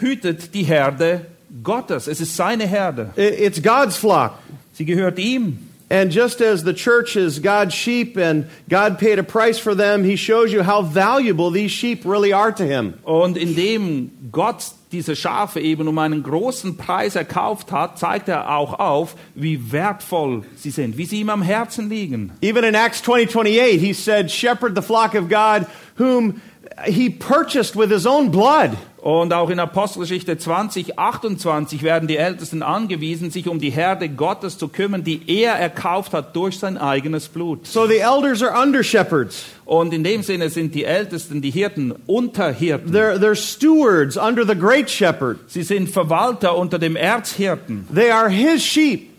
Hütet 0.00 0.52
die 0.54 0.64
Herde 0.64 1.26
Gottes. 1.62 2.06
Es 2.08 2.20
ist 2.20 2.34
seine 2.34 2.66
Herde. 2.66 3.12
It's 3.16 3.60
God's 3.60 3.96
flock. 3.96 4.38
Sie 4.72 4.84
gehört 4.84 5.18
ihm. 5.18 5.65
And 5.88 6.10
just 6.10 6.40
as 6.40 6.64
the 6.64 6.74
church 6.74 7.16
is 7.16 7.38
God's 7.38 7.72
sheep 7.72 8.16
and 8.16 8.46
God 8.68 8.98
paid 8.98 9.20
a 9.20 9.22
price 9.22 9.58
for 9.58 9.74
them, 9.74 10.02
he 10.02 10.16
shows 10.16 10.52
you 10.52 10.64
how 10.64 10.82
valuable 10.82 11.50
these 11.52 11.70
sheep 11.70 12.04
really 12.04 12.32
are 12.32 12.50
to 12.52 12.64
him. 12.64 12.94
Und 13.04 13.36
indem 13.36 14.10
Gott 14.32 14.72
diese 14.90 15.14
Schafe 15.14 15.60
eben 15.60 15.86
um 15.86 15.98
einen 15.98 16.22
großen 16.22 16.76
Preis 16.76 17.14
erkauft 17.16 17.70
hat, 17.70 17.98
zeigt 17.98 18.28
er 18.28 18.56
auch 18.56 18.78
auf, 18.78 19.14
wie 19.34 19.70
wertvoll 19.70 20.42
sie 20.56 20.70
sind, 20.70 20.96
wie 20.96 21.04
sie 21.04 21.20
ihm 21.20 21.30
am 21.30 21.42
Herzen 21.42 21.88
liegen. 21.88 22.32
Even 22.40 22.64
in 22.64 22.74
Acts 22.74 23.02
20 23.02 23.28
28, 23.36 23.80
he 23.80 23.92
said, 23.92 24.30
Shepherd 24.30 24.74
the 24.74 24.82
flock 24.82 25.14
of 25.14 25.28
God, 25.28 25.66
whom 25.96 26.40
he 26.86 27.10
purchased 27.10 27.76
with 27.76 27.90
his 27.90 28.06
own 28.06 28.30
blood. 28.30 28.76
Und 28.98 29.32
auch 29.32 29.50
in 29.50 29.60
Apostelgeschichte 29.60 30.36
20, 30.36 30.98
28 30.98 31.84
werden 31.84 32.08
die 32.08 32.16
Ältesten 32.16 32.64
angewiesen, 32.64 33.30
sich 33.30 33.48
um 33.48 33.60
die 33.60 33.70
Herde 33.70 34.08
Gottes 34.08 34.58
zu 34.58 34.66
kümmern, 34.66 35.04
die 35.04 35.20
er 35.28 35.52
erkauft 35.52 36.12
hat 36.12 36.34
durch 36.34 36.58
sein 36.58 36.76
eigenes 36.76 37.28
Blut. 37.28 37.68
So 37.68 37.86
the 37.86 37.98
elders 37.98 38.42
are 38.42 38.60
under 38.60 38.82
shepherds. 38.82 39.44
Und 39.64 39.94
in 39.94 40.02
dem 40.02 40.24
Sinne 40.24 40.50
sind 40.50 40.74
die 40.74 40.84
Ältesten, 40.84 41.40
die 41.40 41.50
Hirten, 41.50 41.94
Unterhirten. 42.06 42.92
They're, 42.92 43.18
they're 43.18 43.36
stewards 43.36 44.16
under 44.16 44.44
the 44.44 44.56
great 44.56 44.90
shepherd. 44.90 45.38
Sie 45.46 45.62
sind 45.62 45.88
Verwalter 45.88 46.56
unter 46.56 46.80
dem 46.80 46.96
Erzhirten. 46.96 47.86
They 47.94 48.10
are 48.10 48.28
his 48.28 48.64
sheep. 48.64 49.10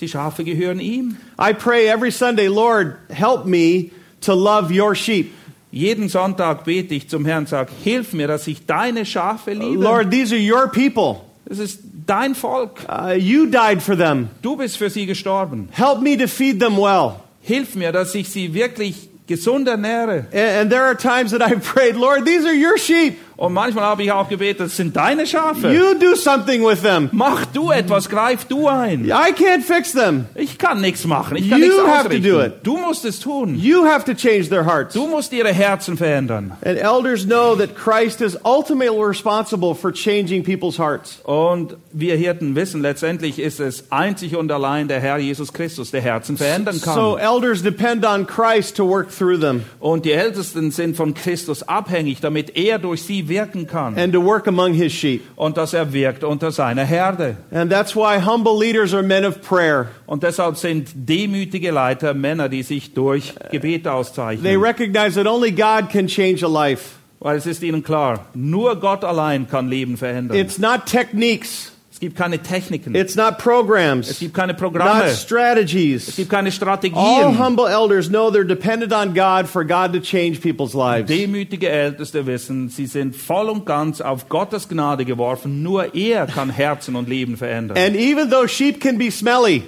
Die 0.00 0.08
Schafe 0.08 0.42
gehören 0.42 0.80
ihm. 0.80 1.16
I 1.38 1.52
pray 1.52 1.86
every 1.86 2.10
Sunday, 2.10 2.48
Lord, 2.48 2.96
help 3.08 3.46
me 3.46 3.92
to 4.22 4.34
love 4.34 4.72
your 4.72 4.96
sheep. 4.96 5.32
Jeden 5.72 6.10
Sonntag 6.10 6.64
bete 6.64 6.94
ich 6.94 7.08
zum 7.08 7.24
Herrn, 7.24 7.46
sag, 7.46 7.70
hilf 7.82 8.12
mir, 8.12 8.28
dass 8.28 8.46
ich 8.46 8.66
deine 8.66 9.06
Schafe 9.06 9.54
liebe. 9.54 9.82
Lord, 9.82 10.10
these 10.10 10.34
are 10.34 10.40
your 10.40 10.68
people. 10.68 11.22
Es 11.46 11.58
ist 11.58 11.80
dein 12.06 12.34
Volk. 12.34 12.80
Uh, 12.88 13.12
you 13.12 13.46
died 13.46 13.82
for 13.82 13.96
them. 13.96 14.28
Du 14.42 14.54
bist 14.56 14.76
für 14.76 14.90
sie 14.90 15.06
gestorben. 15.06 15.70
Help 15.72 16.02
me 16.02 16.16
to 16.18 16.28
feed 16.28 16.60
them 16.60 16.76
well. 16.76 17.20
Hilf 17.40 17.74
mir, 17.74 17.90
dass 17.90 18.14
ich 18.14 18.28
sie 18.28 18.52
wirklich 18.52 19.08
gesund 19.26 19.66
ernähre. 19.66 20.26
And, 20.30 20.60
and 20.60 20.70
there 20.70 20.82
are 20.82 20.94
times 20.94 21.30
that 21.32 21.40
I've 21.40 21.62
prayed, 21.74 21.96
Lord, 21.96 22.26
these 22.26 22.46
are 22.46 22.54
your 22.54 22.76
sheep. 22.76 23.18
Und 23.42 23.54
manchmal 23.54 23.82
habe 23.86 24.04
ich 24.04 24.12
auch 24.12 24.28
gebetet, 24.28 24.60
das 24.60 24.76
sind 24.76 24.94
deine 24.94 25.26
Schafe. 25.26 25.72
You 25.72 25.98
do 25.98 26.14
something 26.14 26.64
with 26.64 26.82
them. 26.82 27.08
Mach 27.10 27.44
du 27.46 27.72
etwas, 27.72 28.08
greif 28.08 28.44
du 28.44 28.68
ein. 28.68 29.04
I 29.06 29.32
can't 29.32 29.62
fix 29.62 29.90
them. 29.90 30.26
Ich 30.36 30.58
kann 30.58 30.80
nichts 30.80 31.04
machen, 31.06 31.36
ich 31.36 31.50
kann 31.50 31.60
You 31.60 31.66
nichts 31.66 31.84
have 31.84 32.08
to 32.08 32.20
do 32.20 32.40
it. 32.40 32.52
Du 32.62 32.76
musst 32.76 33.04
es 33.04 33.18
tun. 33.18 33.56
You 33.58 33.84
have 33.84 34.04
to 34.04 34.14
change 34.14 34.48
their 34.48 34.64
hearts. 34.64 34.94
Du 34.94 35.08
musst 35.08 35.32
ihre 35.32 35.52
Herzen 35.52 35.96
verändern. 35.96 36.52
And 36.64 36.78
elders 36.78 37.24
know 37.26 37.56
that 37.56 37.70
Christ 37.74 38.20
is 38.20 38.38
ultimately 38.44 39.04
responsible 39.04 39.74
for 39.74 39.90
changing 39.92 40.44
people's 40.44 40.78
hearts. 40.78 41.18
Und 41.24 41.76
wir 41.92 42.14
Hirten 42.14 42.54
wissen, 42.54 42.80
letztendlich 42.80 43.40
ist 43.40 43.58
es 43.58 43.90
einzig 43.90 44.36
und 44.36 44.52
allein 44.52 44.86
der 44.86 45.00
Herr 45.00 45.18
Jesus 45.18 45.52
Christus, 45.52 45.90
der 45.90 46.00
Herzen 46.00 46.36
verändern 46.36 46.76
So 46.76 47.16
kann. 47.16 47.18
elders 47.18 47.64
depend 47.64 48.06
on 48.06 48.24
Christ 48.24 48.76
to 48.76 48.88
work 48.88 49.08
through 49.10 49.40
them 49.40 49.64
Und 49.80 50.04
die 50.04 50.12
Ältesten 50.12 50.70
sind 50.70 50.96
von 50.96 51.12
Christus 51.14 51.64
abhängig, 51.64 52.20
damit 52.20 52.56
er 52.56 52.78
durch 52.78 53.02
sie 53.02 53.31
wirken 53.32 53.66
kann. 53.66 53.96
and 53.96 54.12
to 54.12 54.20
work 54.20 54.46
among 54.46 54.74
his 54.74 54.92
sheep. 54.92 55.22
Und 55.36 55.56
dass 55.56 55.72
er 55.74 55.92
wirkt 55.92 56.24
unter 56.24 56.50
seiner 56.52 56.84
Herde. 56.84 57.36
And 57.50 57.70
that's 57.70 57.96
why 57.96 58.20
humble 58.20 58.58
leaders 58.58 58.92
are 58.94 59.02
men 59.02 59.24
of 59.24 59.40
prayer. 59.40 59.88
Und 60.06 60.22
deshalb 60.22 60.56
sind 60.56 60.90
demütige 60.94 61.70
Leiter 61.70 62.14
Männer, 62.14 62.48
die 62.48 62.62
sich 62.62 62.94
durch 62.94 63.34
Gebet 63.50 63.84
They 63.84 63.90
auszeichnen. 63.92 64.60
recognize 64.60 65.14
that 65.14 65.26
only 65.26 65.50
God 65.50 65.88
can 65.90 66.06
change 66.06 66.44
a 66.44 66.48
life. 66.48 66.96
Weil 67.20 67.36
es 67.36 67.46
ist 67.46 67.62
ihnen 67.62 67.84
klar, 67.84 68.26
nur 68.34 68.76
Gott 68.80 69.04
allein 69.04 69.48
kann 69.48 69.68
Leben 69.68 69.96
verändern. 69.96 70.36
It's 70.36 70.58
not 70.58 70.86
techniques. 70.86 71.71
Es 72.02 72.06
gibt 72.06 72.18
keine 72.18 72.42
Techniken. 72.42 72.96
It's 72.96 73.14
not 73.14 73.34
Es 73.38 73.44
programs. 73.44 74.18
gibt 74.18 74.34
keine 74.34 74.54
Not 74.54 74.60
Programme. 74.60 75.04
Es 75.04 75.22
strategies. 75.22 76.16
gibt 76.16 76.30
keine 76.30 76.50
All 76.94 77.38
humble 77.38 77.68
elders 77.68 78.08
know 78.08 78.28
they're 78.28 78.42
dependent 78.42 78.92
on 78.92 79.14
God 79.14 79.46
for 79.46 79.64
God 79.64 79.92
to 79.92 80.00
change 80.00 80.40
people's 80.40 80.74
lives. 80.74 81.06
Demütige 81.08 81.68
Älteste 81.68 82.26
wissen, 82.26 82.68
sie 82.70 82.86
sind 82.86 83.14
voll 83.14 83.48
und 83.48 83.66
ganz 83.66 84.00
auf 84.00 84.28
Gottes 84.28 84.68
Gnade 84.68 85.04
geworfen. 85.04 85.62
Nur 85.62 85.94
er 85.94 86.26
kann 86.26 86.50
Herzen 86.56 86.96
und 86.96 87.08
Leben 87.08 87.36
verändern. 87.36 87.78
And 87.78 87.94
even 87.94 88.30
though 88.30 88.48
sheep 88.48 88.80
can 88.80 88.98
be 88.98 89.12
smelly 89.12 89.62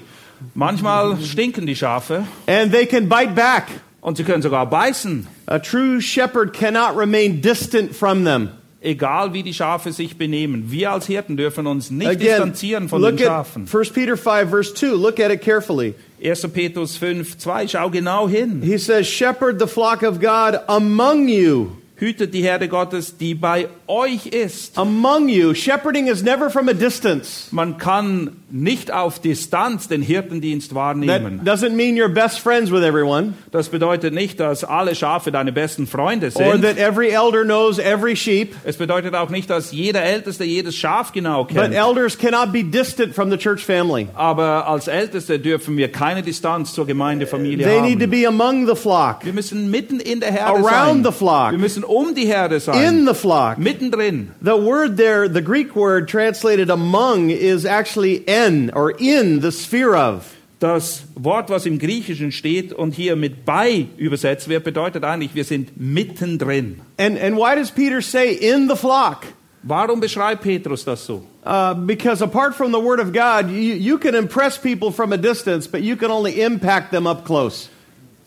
Manchmal 0.55 1.17
stinken 1.23 1.67
die 1.67 1.77
Schafe 1.77 2.25
and 2.49 2.73
they 2.73 2.85
can 2.85 3.09
bite 3.09 3.37
back, 3.37 3.69
und 4.01 4.17
sie 4.17 4.25
können 4.25 4.43
sogar 4.43 4.69
beißen. 4.69 5.29
a 5.47 5.61
true 5.61 6.01
shepherd 6.01 6.53
cannot 6.53 6.97
remain 6.97 7.41
distant 7.41 7.95
from 7.95 8.25
them. 8.25 8.49
Egal 8.85 9.33
wie 9.33 9.43
die 9.43 9.55
Schafe 9.55 9.93
sich 9.93 10.19
benehmen. 10.19 10.71
Wir 10.71 10.93
als 10.93 11.07
Hirten 11.07 11.39
dürfen 11.39 11.67
uns 11.67 11.91
nicht 11.91 12.07
Again, 12.07 12.21
distanzieren 12.21 12.89
von 12.91 13.01
den 13.01 13.19
Schafen. 13.19 13.67
1 13.73 13.91
Peter 13.91 14.17
5, 14.17 14.51
verse 14.51 14.75
2. 14.75 14.89
Look 14.89 15.19
at 15.19 15.33
it 15.33 15.41
carefully. 15.41 15.95
1. 16.23 16.49
Petrus 16.53 16.99
5, 16.99 17.39
2, 17.39 17.69
schau 17.69 17.89
genau 17.89 18.29
hin. 18.29 18.61
He 18.63 18.77
says, 18.77 19.07
Shepherd 19.07 19.59
the 19.59 19.67
flock 19.67 20.03
of 20.03 20.21
God 20.21 20.61
among 20.69 21.29
you. 21.29 21.71
Hütet 21.97 22.35
die 22.35 22.43
Herde 22.43 22.69
Gottes, 22.69 23.17
die 23.17 23.35
bei 23.35 23.69
euch 23.87 24.27
ist. 24.27 24.77
Among 24.77 25.29
you. 25.29 25.55
Shepherding 25.55 26.09
is 26.09 26.23
never 26.23 26.51
from 26.51 26.69
a 26.69 26.75
distance. 26.75 27.49
Man 27.53 27.79
kann 27.79 28.37
nicht 28.57 28.93
auf 28.93 29.19
Distanz 29.19 29.89
den 29.89 30.01
Hirtendienst 30.01 30.77
wahrnehmen. 30.77 31.41
That 31.45 31.57
doesn't 31.59 31.71
mean 31.75 31.97
you're 31.97 32.09
best 32.09 32.39
friends 32.39 32.71
with 32.71 32.85
everyone 32.85 33.35
Das 33.51 33.69
bedeutet 33.69 34.15
nicht, 34.15 34.39
dass 34.39 34.63
alle 34.63 34.95
Schafe 34.95 35.33
deine 35.33 35.51
besten 35.51 35.89
Freunde 35.89 36.29
or 36.35 36.53
sind. 36.53 36.63
that 36.63 36.79
every 36.79 37.09
elder 37.11 37.43
knows 37.43 37.81
every 37.81 38.15
sheep. 38.15 38.55
Es 38.63 38.77
bedeutet 38.77 39.17
auch 39.17 39.29
nicht, 39.29 39.51
dass 39.51 39.73
jeder 39.73 40.05
Älteste 40.05 40.45
jedes 40.45 40.77
Schaf 40.77 41.11
genau 41.11 41.43
But 41.43 41.55
kennt. 41.57 41.75
elders 41.75 42.17
cannot 42.17 42.53
be 42.53 42.63
distant 42.63 43.13
from 43.13 43.29
the 43.33 43.37
church 43.37 43.65
family. 43.65 44.07
Aber 44.15 44.69
als 44.69 44.87
Älteste 44.87 45.41
dürfen 45.41 45.77
wir 45.77 45.91
keine 45.91 46.23
Distanz 46.23 46.75
zur 46.75 46.87
Gemeindefamilie 46.87 47.67
They 47.67 47.81
need 47.81 47.99
to 47.99 48.05
haben. 48.05 48.11
be 48.11 48.25
among 48.29 48.69
the 48.69 48.77
flock, 48.77 49.25
Wir 49.25 49.33
müssen 49.33 49.69
mitten 49.69 49.99
in 49.99 50.21
der 50.21 50.31
Herde 50.31 50.61
around 50.65 50.99
the 51.05 51.11
sein. 51.11 51.13
flock, 51.13 51.51
Wir 51.51 51.59
müssen 51.59 51.83
um 51.83 52.15
die 52.15 52.27
Herde 52.27 52.55
in 52.55 52.61
sein. 52.61 53.07
the 53.09 53.15
flock. 53.15 53.59
Mittendrin. 53.59 54.29
The 54.41 54.53
word 54.53 54.97
there, 54.97 55.29
the 55.29 55.43
Greek 55.43 55.75
word 55.75 56.09
translated 56.09 56.71
among, 56.71 57.31
is 57.31 57.65
actually 57.65 58.23
en 58.29 58.44
or 58.75 58.91
in 58.99 59.41
the 59.41 59.51
sphere 59.51 59.95
of. 59.95 60.35
Das 60.61 61.03
Wort, 61.15 61.51
was 61.51 61.67
im 61.67 61.79
Griechischen 61.79 62.33
steht 62.33 62.73
und 62.73 62.95
hier 62.95 63.17
mit 63.17 63.45
bei 63.45 63.87
übersetzt 63.99 64.49
wird, 64.49 64.65
bedeutet 64.65 65.05
eigentlich, 65.05 65.35
wir 65.35 65.45
sind 65.45 65.79
mittendrin. 65.79 66.81
And, 66.97 67.19
and 67.19 67.37
why 67.37 67.55
does 67.55 67.71
Peter 67.71 68.01
say 68.01 68.33
in 68.33 68.69
the 68.69 68.77
flock? 68.77 69.27
Warum 69.63 70.01
beschreibt 70.01 70.43
Petrus 70.43 70.85
das 70.85 71.05
so? 71.05 71.23
Uh, 71.45 71.75
because 71.75 72.23
apart 72.23 72.55
from 72.55 72.71
the 72.73 72.81
word 72.81 73.01
of 73.01 73.13
God, 73.13 73.51
you, 73.51 73.75
you 73.75 73.99
can 73.99 74.15
impress 74.15 74.59
people 74.59 74.91
from 74.91 75.13
a 75.13 75.19
distance, 75.19 75.67
but 75.67 75.83
you 75.83 75.97
can 75.97 76.11
only 76.11 76.41
impact 76.41 76.91
them 76.91 77.07
up 77.07 77.25
close. 77.25 77.69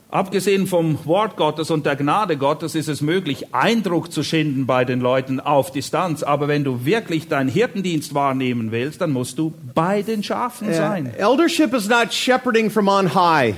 Abgesehen 0.10 0.68
vom 0.68 0.98
Wort 1.06 1.36
Gottes 1.36 1.70
und 1.70 1.86
der 1.86 1.98
Gnade 1.98 2.38
Gottes 2.38 2.76
ist 2.76 2.88
es 2.88 3.02
möglich, 3.02 3.54
Eindruck 3.54 4.10
zu 4.10 4.24
schinden 4.24 4.66
bei 4.66 4.86
den 4.86 5.02
Leuten 5.02 5.42
auf 5.42 5.72
Distanz. 5.72 6.24
Aber 6.24 6.48
wenn 6.48 6.64
du 6.64 6.86
wirklich 6.86 7.28
deinen 7.28 7.50
Hirtendienst 7.50 8.14
wahrnehmen 8.14 8.72
willst, 8.72 9.02
dann 9.02 9.12
musst 9.12 9.38
du 9.38 9.54
bei 9.76 10.04
den 10.04 10.24
Schafen 10.24 10.74
sein. 10.74 11.14
Eldership 11.18 11.74
is 11.74 11.90
not 11.90 12.14
shepherding 12.14 12.70
from 12.70 12.88
on 12.88 13.14
high. 13.14 13.56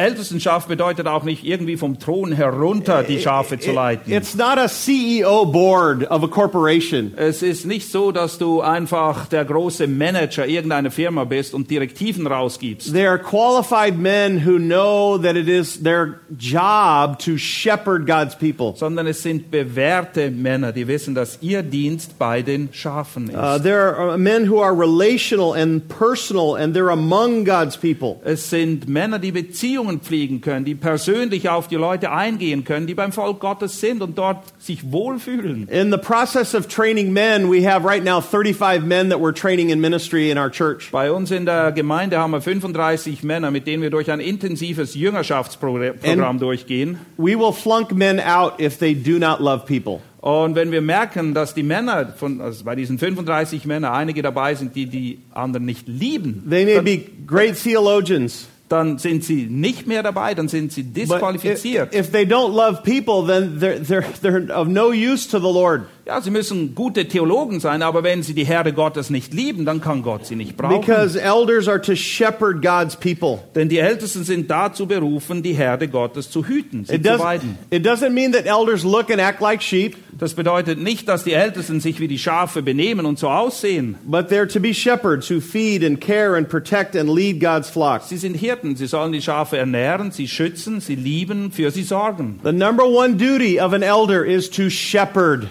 Ältestenschaft 0.00 0.66
bedeutet 0.66 1.06
auch 1.06 1.24
nicht 1.24 1.44
irgendwie 1.44 1.76
vom 1.76 1.98
Thron 1.98 2.32
herunter 2.32 3.02
die 3.02 3.20
Schafe 3.20 3.58
zu 3.58 3.72
leiten. 3.72 4.10
It's 4.10 4.34
not 4.34 4.56
a 4.56 4.66
CEO 4.66 5.44
board 5.44 6.10
of 6.10 6.24
a 6.24 6.26
corporation. 6.26 7.12
Es 7.16 7.42
ist 7.42 7.66
nicht 7.66 7.90
so, 7.90 8.10
dass 8.10 8.38
du 8.38 8.62
einfach 8.62 9.26
der 9.26 9.44
große 9.44 9.86
Manager 9.86 10.46
irgendeiner 10.46 10.90
Firma 10.90 11.24
bist 11.24 11.52
und 11.52 11.70
Direktiven 11.70 12.26
rausgibst. 12.26 12.92
They 12.94 13.06
are 13.06 13.18
qualified 13.18 13.98
men 13.98 14.46
who 14.46 14.58
know 14.58 15.18
that 15.18 15.36
it 15.36 15.48
is 15.48 15.82
their 15.82 16.20
job 16.38 17.18
to 17.18 17.36
shepherd 17.36 18.06
God's 18.06 18.34
people. 18.34 18.72
sondern 18.76 19.06
es 19.06 19.22
sind 19.22 19.50
bewährte 19.50 20.30
Männer, 20.30 20.72
die 20.72 20.88
wissen, 20.88 21.14
dass 21.14 21.38
ihr 21.42 21.62
Dienst 21.62 22.18
bei 22.18 22.40
den 22.40 22.70
Schafen 22.72 23.28
ist. 23.28 23.36
Uh, 23.36 23.58
there 23.58 23.94
are 23.96 24.16
men 24.16 24.50
who 24.50 24.62
are 24.62 24.72
relational 24.72 25.52
and 25.52 25.86
personal, 25.88 26.56
and 26.56 26.74
they're 26.74 26.90
among 26.90 27.44
God's 27.44 27.76
people. 27.76 28.16
es 28.24 28.48
sind 28.48 28.88
Männer, 28.88 29.18
die 29.18 29.32
Beziehungen 29.32 29.89
pflegen 29.98 30.40
können, 30.40 30.64
die 30.64 30.76
persönlich 30.76 31.48
auf 31.48 31.66
die 31.66 31.74
Leute 31.74 32.12
eingehen 32.12 32.62
können, 32.62 32.86
die 32.86 32.94
beim 32.94 33.10
Volk 33.10 33.40
Gottes 33.40 33.80
sind 33.80 34.02
und 34.02 34.16
dort 34.16 34.44
sich 34.58 34.92
wohlfühlen. 34.92 35.66
In 35.68 35.90
the 35.90 35.98
process 35.98 36.54
of 36.54 36.68
training 36.68 37.12
men, 37.12 37.50
we 37.50 37.68
have 37.68 37.84
right 37.84 38.04
now 38.04 38.20
35 38.20 38.84
men 38.86 39.10
that 39.10 39.18
we're 39.18 39.34
training 39.34 39.70
in 39.70 39.80
ministry 39.80 40.30
in 40.30 40.38
our 40.38 40.50
church. 40.50 40.90
Bei 40.92 41.10
uns 41.10 41.32
in 41.32 41.46
der 41.46 41.72
Gemeinde 41.72 42.18
haben 42.18 42.30
wir 42.30 42.40
35 42.40 43.24
Männer, 43.24 43.50
mit 43.50 43.66
denen 43.66 43.82
wir 43.82 43.90
durch 43.90 44.10
ein 44.10 44.20
intensives 44.20 44.94
Jüngerschaftsprogramm 44.94 46.30
Programm 46.30 46.38
durchgehen. 46.38 46.98
We 47.16 47.38
will 47.38 47.52
flunk 47.52 47.92
men 47.92 48.20
out 48.20 48.60
if 48.60 48.78
they 48.78 48.94
do 48.94 49.18
not 49.18 49.40
love 49.40 49.66
people. 49.66 50.00
Und 50.20 50.54
wenn 50.54 50.70
wir 50.70 50.82
merken, 50.82 51.32
dass 51.32 51.54
die 51.54 51.62
Männer, 51.62 52.12
von, 52.14 52.42
also 52.42 52.64
bei 52.64 52.74
diesen 52.74 52.98
35 52.98 53.64
Männern, 53.64 53.94
einige 53.94 54.20
dabei 54.20 54.54
sind, 54.54 54.76
die 54.76 54.84
die 54.84 55.18
anderen 55.32 55.64
nicht 55.64 55.88
lieben, 55.88 56.46
They 56.48 56.66
may 56.66 56.82
be 56.82 57.04
great 57.26 57.56
theologians, 57.60 58.46
dann 58.70 58.98
sind 58.98 59.24
sie 59.24 59.46
nicht 59.46 59.86
mehr 59.88 60.02
dabei, 60.02 60.34
dann 60.34 60.48
sind 60.48 60.72
sie 60.72 60.84
but 60.84 60.96
if, 60.96 61.08
disqualifiziert. 61.08 61.92
if 61.92 62.12
they 62.12 62.24
don't 62.24 62.54
love 62.54 62.82
people, 62.84 63.26
then 63.26 63.58
they're, 63.58 63.80
they're, 63.80 64.04
they're 64.22 64.50
of 64.50 64.68
no 64.68 64.92
use 64.92 65.26
to 65.28 65.40
the 65.40 65.52
Lord. 65.52 65.86
Ja, 66.10 66.20
sie 66.20 66.32
müssen 66.32 66.74
gute 66.74 67.06
Theologen 67.06 67.60
sein, 67.60 67.82
aber 67.82 68.02
wenn 68.02 68.24
sie 68.24 68.34
die 68.34 68.42
Herde 68.42 68.72
Gottes 68.72 69.10
nicht 69.10 69.32
lieben, 69.32 69.64
dann 69.64 69.80
kann 69.80 70.02
Gott 70.02 70.26
sie 70.26 70.34
nicht 70.34 70.56
brauchen. 70.56 70.80
Because 70.80 71.16
elders 71.16 71.68
are 71.68 71.80
to 71.80 71.94
shepherd 71.94 72.62
God's 72.62 72.96
people. 72.96 73.38
Denn 73.54 73.68
die 73.68 73.78
Ältesten 73.78 74.24
sind 74.24 74.50
dazu 74.50 74.86
berufen, 74.86 75.44
die 75.44 75.52
Herde 75.52 75.86
Gottes 75.86 76.28
zu 76.28 76.44
hüten, 76.44 76.84
sie 76.84 76.96
It, 76.96 77.06
zu 77.06 77.16
weiden. 77.20 77.56
it 77.70 77.86
doesn't 77.86 78.10
mean 78.10 78.32
that 78.32 78.44
elders 78.46 78.82
look 78.82 79.08
and 79.08 79.20
act 79.20 79.40
like 79.40 79.62
sheep, 79.62 79.94
Das 80.18 80.34
bedeutet 80.34 80.80
nicht, 80.82 81.06
dass 81.08 81.22
die 81.22 81.32
Ältesten 81.32 81.78
sich 81.80 82.00
wie 82.00 82.08
die 82.08 82.18
Schafe 82.18 82.60
benehmen 82.60 83.06
und 83.06 83.20
so 83.20 83.28
aussehen. 83.28 83.94
but 84.04 84.28
they're 84.32 84.48
to 84.52 84.58
be 84.58 84.74
shepherds 84.74 85.30
who 85.30 85.40
feed 85.40 85.84
and 85.84 86.00
care 86.00 86.36
and 86.36 86.48
protect 86.48 86.96
and 86.96 87.08
lead 87.08 87.38
God's 87.40 87.70
flocks. 87.70 88.08
Sie 88.08 88.16
sind 88.16 88.34
Hirten, 88.34 88.74
sie 88.74 88.88
sollen 88.88 89.12
die 89.12 89.22
Schafe 89.22 89.58
ernähren, 89.58 90.10
sie 90.10 90.26
schützen, 90.26 90.80
sie 90.80 90.96
lieben, 90.96 91.52
für 91.52 91.70
sie 91.70 91.84
sorgen. 91.84 92.40
The 92.42 92.50
number 92.52 92.84
one 92.84 93.14
duty 93.14 93.60
of 93.60 93.72
an 93.72 93.82
elder 93.84 94.24
is 94.26 94.50
to 94.50 94.68
shepherd. 94.68 95.46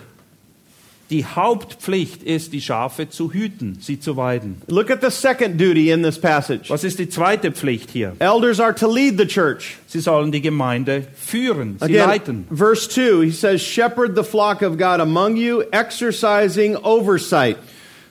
Die 1.10 1.26
Hauptpflicht 1.26 2.22
ist, 2.22 2.54
die 2.54 2.62
Schafe 2.62 3.10
zu 3.10 3.34
hüten, 3.34 3.80
sie 3.82 4.00
zu 4.00 4.16
weiden. 4.16 4.62
Look 4.68 4.92
at 4.92 5.02
the 5.02 5.10
second 5.10 5.60
duty 5.60 5.90
in 5.90 6.04
this 6.04 6.20
passage. 6.20 6.70
Was 6.70 6.84
ist 6.84 7.00
die 7.00 7.10
zweite 7.10 7.52
Pflicht 7.52 7.90
hier? 7.90 8.16
Elders 8.20 8.60
are 8.60 8.76
to 8.76 8.88
lead 8.88 9.18
the 9.18 9.26
church. 9.26 9.78
Sie 9.88 10.02
sollen 10.02 10.32
die 10.32 10.42
Gemeinde 10.42 11.08
führen, 11.16 11.78
sie 11.80 11.86
Again, 11.86 12.08
leiten. 12.10 12.48
verse 12.52 12.88
2, 12.90 13.24
he 13.26 13.32
says, 13.32 13.60
Shepherd 13.60 14.16
the 14.16 14.24
flock 14.24 14.62
of 14.62 14.78
God 14.78 15.00
among 15.00 15.36
you, 15.36 15.64
exercising 15.72 16.76
oversight. 16.78 17.58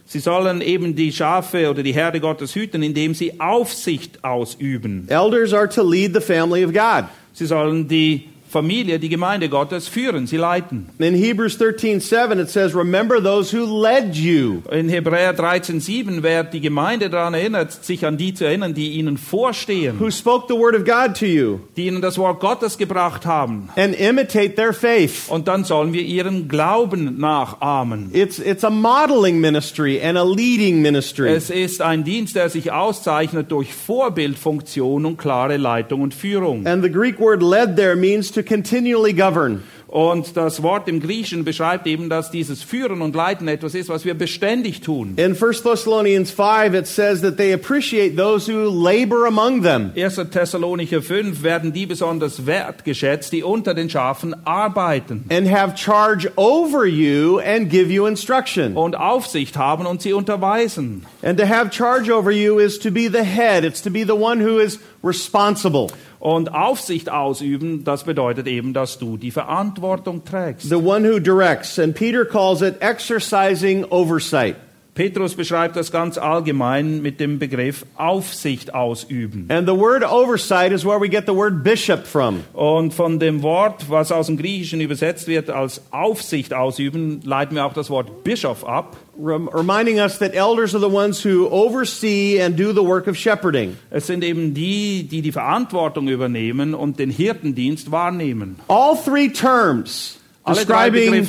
Sie 0.07 0.19
sollen 0.19 0.61
eben 0.61 0.97
die 0.97 1.13
Schafe 1.13 1.71
oder 1.71 1.83
die 1.85 1.93
Herde 1.93 2.19
Gottes 2.19 2.55
hüten, 2.55 2.83
indem 2.83 3.15
sie 3.15 3.39
Aufsicht 3.41 4.25
ausüben. 4.25 5.07
Elders 5.09 5.53
are 5.53 5.69
to 5.69 5.83
lead 5.83 6.15
the 6.15 6.21
family 6.21 6.65
of 6.65 6.73
God. 6.73 7.05
Sie 7.35 7.47
sollen 7.47 7.87
die 7.87 8.25
Familie, 8.51 8.99
die 8.99 9.09
Gemeinde 9.09 9.49
Gottes 9.49 9.89
führen, 9.89 10.27
sie 10.27 10.37
leiten. 10.37 10.89
In 10.99 11.15
Hebrews 11.15 11.59
13 11.59 12.01
7, 12.01 12.39
it 12.41 12.49
says, 12.49 12.75
Remember 12.75 13.23
those 13.23 13.57
who 13.57 13.65
led 13.83 14.15
you. 14.15 14.63
In 14.71 14.89
Hebräer 14.89 15.35
13,7 15.37 16.23
wird 16.23 16.55
die 16.55 16.61
Gemeinde 16.61 17.11
daran 17.11 17.35
erinnert, 17.35 17.73
sich 17.85 18.07
an 18.07 18.17
die 18.17 18.35
zu 18.35 18.45
erinnern, 18.45 18.75
die 18.75 18.93
ihnen 18.93 19.19
vorstehen, 19.19 20.01
who 20.01 20.11
spoke 20.11 20.47
the 20.49 20.59
word 20.59 20.75
of 20.75 20.85
God 20.85 21.17
to 21.19 21.27
you, 21.27 21.59
die 21.77 21.87
ihnen 21.87 22.01
das 22.01 22.17
Wort 22.19 22.41
Gottes 22.41 22.79
gebracht 22.79 23.27
haben. 23.27 23.69
and 23.77 23.99
imitate 23.99 24.55
their 24.55 24.73
faith. 24.73 25.29
Und 25.29 25.49
dann 25.49 25.65
sollen 25.65 25.93
wir 25.93 26.03
ihren 26.03 26.49
Glauben 26.49 27.19
nachahmen. 27.19 28.11
It's, 28.13 28.39
it's 28.39 28.65
a 28.65 28.71
modeling 28.71 29.41
ministry 29.41 30.01
and 30.03 30.17
a 30.17 30.25
leading 30.25 30.81
ministry. 30.81 31.29
Es 31.29 31.51
ist 31.51 31.83
ein 31.83 32.05
Dienst, 32.05 32.35
der 32.37 32.49
sich 32.49 32.73
auszeichnet 32.73 33.53
durch 33.53 33.75
Vorbildfunktion 33.75 35.05
und 35.07 35.17
klareLeitung 35.17 36.01
und 36.01 36.15
Führung. 36.15 36.67
And 36.67 36.83
the 36.83 36.91
Greek 36.91 37.19
word 37.21 37.43
led 37.43 37.77
there 37.77 37.97
means 37.97 38.31
to 38.33 38.38
continually 38.43 39.13
govern. 39.13 39.63
Und 39.89 40.37
das 40.37 40.63
Wort 40.63 40.87
im 40.87 41.01
Griechischen 41.01 41.45
beschreibt 41.45 41.87
eben, 41.87 42.11
dass 42.11 42.31
dieses 42.31 42.63
Führen 42.63 43.01
und 43.01 43.17
Leiten 43.17 43.49
etwas 43.49 43.75
ist, 43.75 43.89
was 43.89 44.05
wir 44.05 44.13
beständig 44.13 44.83
tun. 44.83 45.15
In 45.17 45.35
1 45.35 45.63
Thessalonians 45.63 46.31
5, 46.31 46.75
it 46.75 46.87
says 46.87 47.23
that 47.23 47.39
they 47.39 47.55
appreciate 47.55 48.15
those 48.15 48.53
who 48.53 48.69
labor 48.69 49.27
among 49.27 49.63
them. 49.63 49.93
1. 49.97 50.17
Thessalonicher 50.31 51.01
5 51.01 51.43
werden 51.43 51.73
die 51.73 51.87
besonders 51.87 52.45
wertgeschätzt, 52.45 53.33
die 53.33 53.43
unter 53.43 53.73
den 53.73 53.89
Schafen 53.89 54.37
arbeiten 54.47 55.25
and 55.31 55.51
have 55.51 55.75
charge 55.79 56.31
over 56.37 56.85
you 56.85 57.39
and 57.39 57.71
give 57.71 57.91
you 57.91 58.05
instruction. 58.05 58.77
und 58.77 58.95
Aufsicht 58.95 59.57
haben 59.57 59.87
und 59.87 60.03
sie 60.03 60.13
unterweisen. 60.13 61.07
And 61.23 61.39
to 61.39 61.49
have 61.49 61.71
charge 61.71 62.13
over 62.13 62.31
you 62.31 62.59
is 62.59 62.79
to 62.81 62.91
be 62.91 63.09
the 63.11 63.25
head, 63.25 63.65
it's 63.65 63.81
to 63.83 63.91
be 63.91 64.05
the 64.05 64.13
one 64.13 64.45
who 64.45 64.59
is 64.59 64.79
responsible, 65.03 65.91
Und 66.21 66.53
Aufsicht 66.53 67.11
ausüben, 67.11 67.85
das 67.85 68.05
bedeutet 68.05 68.47
eben, 68.49 68.73
dass 68.75 68.99
du 68.99 69.17
die 69.17 69.31
Verantwortung 69.31 70.25
trägst. 70.25 70.69
the 70.69 70.75
one 70.75 71.09
who 71.09 71.21
directs. 71.21 71.79
And 71.79 71.95
Peter 71.95 72.25
calls 72.25 72.61
it 72.61 72.81
exercising 72.81 73.85
oversight. 73.91 74.57
Petrus 74.99 75.37
beschreibt 75.37 75.77
das 75.77 75.93
ganz 75.93 76.19
allgemein 76.19 77.03
mit 77.03 77.21
dem 77.21 77.39
Begriff 77.39 77.87
Aufsicht 77.95 78.75
ausüben. 78.75 79.47
And 79.49 79.69
the 79.69 79.77
word 79.77 80.03
oversight 80.03 80.73
is 80.73 80.85
where 80.85 81.01
we 81.01 81.09
get 81.09 81.25
the 81.25 81.37
word 81.37 81.63
bishop 81.63 82.05
from. 82.05 82.43
Und 82.53 82.93
von 82.93 83.21
dem 83.21 83.43
Wort, 83.45 83.89
was 83.89 84.11
aus 84.11 84.27
dem 84.27 84.37
Griechischen 84.37 84.81
übersetzt 84.81 85.29
wird 85.29 85.51
als 85.51 85.83
Aufsicht 85.93 86.53
ausüben, 86.53 87.21
leiten 87.23 87.55
wir 87.55 87.65
auch 87.65 87.75
das 87.75 87.91
Wort 87.91 88.25
Bischof 88.25 88.67
ab. 88.67 88.97
Rem- 89.17 89.49
reminding 89.53 90.01
us 90.01 90.19
that 90.19 90.35
elders 90.35 90.75
are 90.75 90.81
the 90.85 90.93
ones 90.93 91.25
who 91.25 91.47
oversee 91.49 92.43
and 92.43 92.59
do 92.59 92.73
the 92.73 92.85
work 92.85 93.07
of 93.07 93.17
shepherding. 93.17 93.77
Es 93.91 94.09
sind 94.09 94.25
eben 94.25 94.53
die, 94.53 95.05
die 95.05 95.23
die 95.23 95.31
Verantwortung 95.31 96.09
übernehmen 96.09 96.75
und 96.75 96.99
den 96.99 97.11
Hirtendienst 97.11 97.93
wahrnehmen. 97.93 98.57
All 98.67 98.97
three 98.97 99.29
terms 99.29 100.19
Alle 100.43 100.57
describing 100.57 101.25